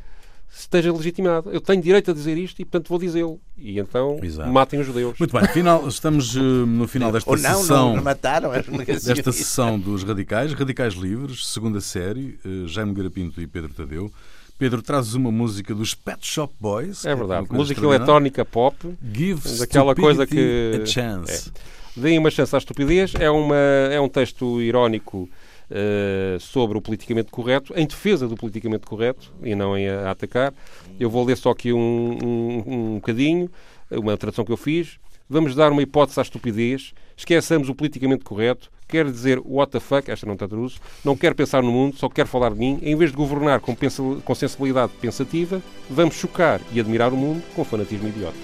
esteja 0.53 0.91
legitimado. 0.91 1.49
Eu 1.51 1.61
tenho 1.61 1.81
direito 1.81 2.11
a 2.11 2.13
dizer 2.13 2.37
isto 2.37 2.61
e, 2.61 2.65
portanto, 2.65 2.89
vou 2.89 2.99
dizê-lo. 2.99 3.39
E 3.57 3.79
então 3.79 4.19
Exato. 4.21 4.49
matem 4.51 4.79
os 4.79 4.85
judeus. 4.85 5.17
Muito 5.17 5.37
bem, 5.37 5.47
final, 5.49 5.87
estamos 5.87 6.35
eh, 6.35 6.39
no 6.39 6.87
final 6.87 7.11
desta 7.11 7.29
Ou 7.29 7.37
não, 7.37 7.59
sessão. 7.61 7.87
não, 7.89 7.95
não 7.97 8.03
mataram 8.03 8.51
as 8.51 8.67
negacionistas. 8.67 9.03
Desta 9.03 9.31
sessão 9.31 9.79
dos 9.79 10.03
Radicais, 10.03 10.53
Radicais 10.53 10.93
Livres, 10.95 11.47
segunda 11.47 11.79
série, 11.81 12.37
eh, 12.45 12.67
Jaime 12.67 12.93
Garapinto 12.93 13.41
e 13.41 13.47
Pedro 13.47 13.73
Tadeu. 13.73 14.11
Pedro, 14.59 14.81
trazes 14.81 15.15
uma 15.15 15.31
música 15.31 15.73
dos 15.73 15.95
Pet 15.95 16.19
Shop 16.27 16.53
Boys. 16.59 17.03
É 17.05 17.09
que 17.13 17.15
verdade. 17.15 17.47
coisa 17.47 17.57
Música 17.63 17.81
eletrónica 17.83 18.45
pop. 18.45 18.75
Give 19.11 19.41
daquela 19.57 19.95
coisa 19.95 20.27
que- 20.27 20.81
a 20.83 20.85
chance. 20.85 21.51
Deem 21.95 22.19
uma 22.19 22.29
chance 22.29 22.53
à 22.55 22.59
estupidez. 22.59 23.13
É, 23.15 23.29
uma, 23.29 23.55
é 23.55 23.99
um 23.99 24.07
texto 24.07 24.61
irónico 24.61 25.27
eh, 25.73 26.37
sobre 26.39 26.77
o 26.77 26.81
politicamente 26.81 27.31
correto, 27.31 27.73
em 27.77 27.87
defesa 27.87 28.27
do 28.27 28.35
politicamente 28.35 28.85
correto 28.85 29.31
e 29.41 29.55
não 29.55 29.77
em 29.77 29.87
a, 29.87 30.09
a 30.09 30.11
atacar. 30.11 30.53
Eu 30.99 31.09
vou 31.09 31.23
ler 31.23 31.37
só 31.37 31.51
aqui 31.51 31.71
um, 31.71 32.17
um, 32.21 32.63
um 32.67 32.95
bocadinho, 32.95 33.49
uma 33.89 34.17
tradução 34.17 34.43
que 34.43 34.51
eu 34.51 34.57
fiz. 34.57 34.99
Vamos 35.29 35.55
dar 35.55 35.71
uma 35.71 35.81
hipótese 35.81 36.19
à 36.19 36.23
estupidez. 36.23 36.93
Esqueçamos 37.15 37.69
o 37.69 37.75
politicamente 37.75 38.25
correto. 38.25 38.69
Quer 38.85 39.09
dizer 39.09 39.39
what 39.45 39.71
the 39.71 39.79
fuck, 39.79 40.11
esta 40.11 40.25
não 40.25 40.33
está 40.33 40.45
traduzo, 40.45 40.77
não 41.05 41.15
quer 41.15 41.33
pensar 41.33 41.63
no 41.63 41.71
mundo, 41.71 41.95
só 41.95 42.09
quer 42.09 42.27
falar 42.27 42.51
de 42.51 42.59
mim. 42.59 42.77
Em 42.81 42.93
vez 42.93 43.11
de 43.11 43.15
governar 43.15 43.61
com, 43.61 43.73
pensa, 43.73 44.03
com 44.25 44.35
sensibilidade 44.35 44.91
pensativa, 44.99 45.61
vamos 45.89 46.15
chocar 46.15 46.59
e 46.73 46.81
admirar 46.81 47.13
o 47.13 47.15
mundo 47.15 47.41
com 47.55 47.63
fanatismo 47.63 48.09
idiota. 48.09 48.35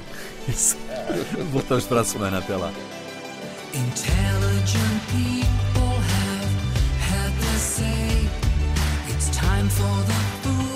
Voltamos 1.52 1.86
para 1.86 2.00
a 2.00 2.06
semana. 2.06 2.38
Até 2.38 2.56
lá. 2.56 2.72
Intelligent 3.74 5.02
people 5.12 5.67
for 9.70 10.04
the 10.06 10.14
foolish 10.44 10.67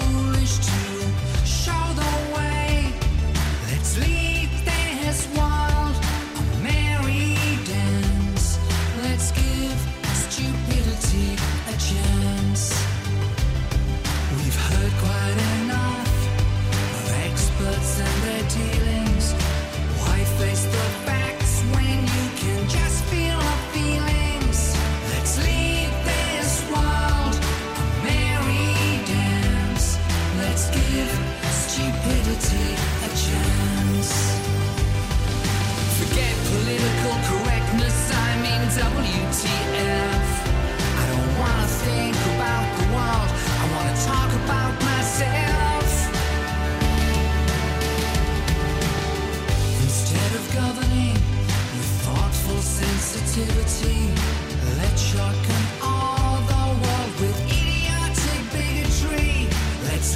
all 55.84 56.40
the 56.48 56.66
world 56.82 57.14
with 57.20 57.38
idiotic 57.52 58.42
bigotry. 58.56 59.48
Let's 59.84 60.16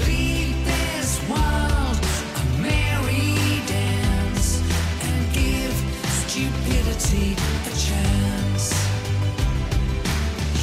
this 0.64 1.20
world 1.30 1.98
a 2.40 2.44
merry 2.62 3.60
dance 3.68 4.62
and 5.08 5.34
give 5.34 5.76
stupidity 6.24 7.36
a 7.68 7.74
chance. 7.86 8.66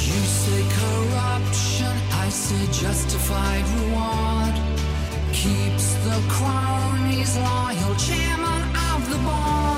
You 0.07 0.19
say 0.41 0.61
corruption, 0.81 1.93
I 2.13 2.29
say 2.29 2.65
justified 2.71 3.65
reward. 3.77 4.55
Keeps 5.33 5.93
the 6.05 6.17
cronies 6.29 7.37
loyal, 7.37 7.95
chairman 7.95 8.61
of 8.91 9.09
the 9.11 9.17
board. 9.17 9.72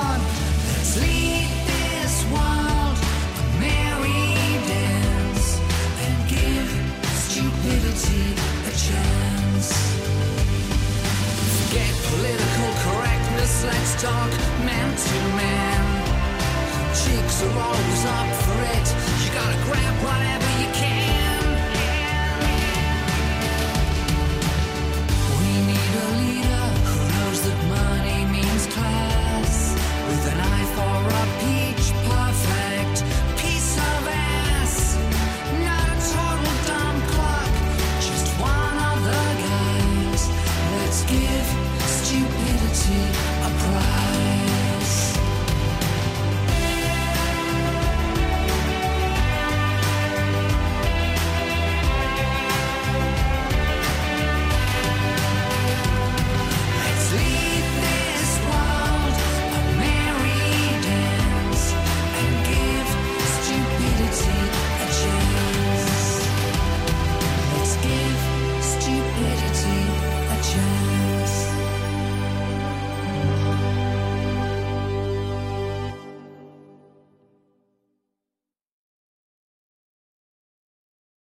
Let's 13.96 14.04
talk 14.04 14.30
man 14.66 14.96
to 14.96 15.36
man. 15.36 16.06
Chicks 16.96 17.43
are 17.43 17.60
always 17.60 18.06
up 18.06 18.36
for 18.43 18.62
it. 18.76 18.88
You 19.24 19.34
gotta 19.34 19.58
grab 19.64 20.04
whatever 20.04 20.62
you 20.62 20.70
can. 20.74 21.05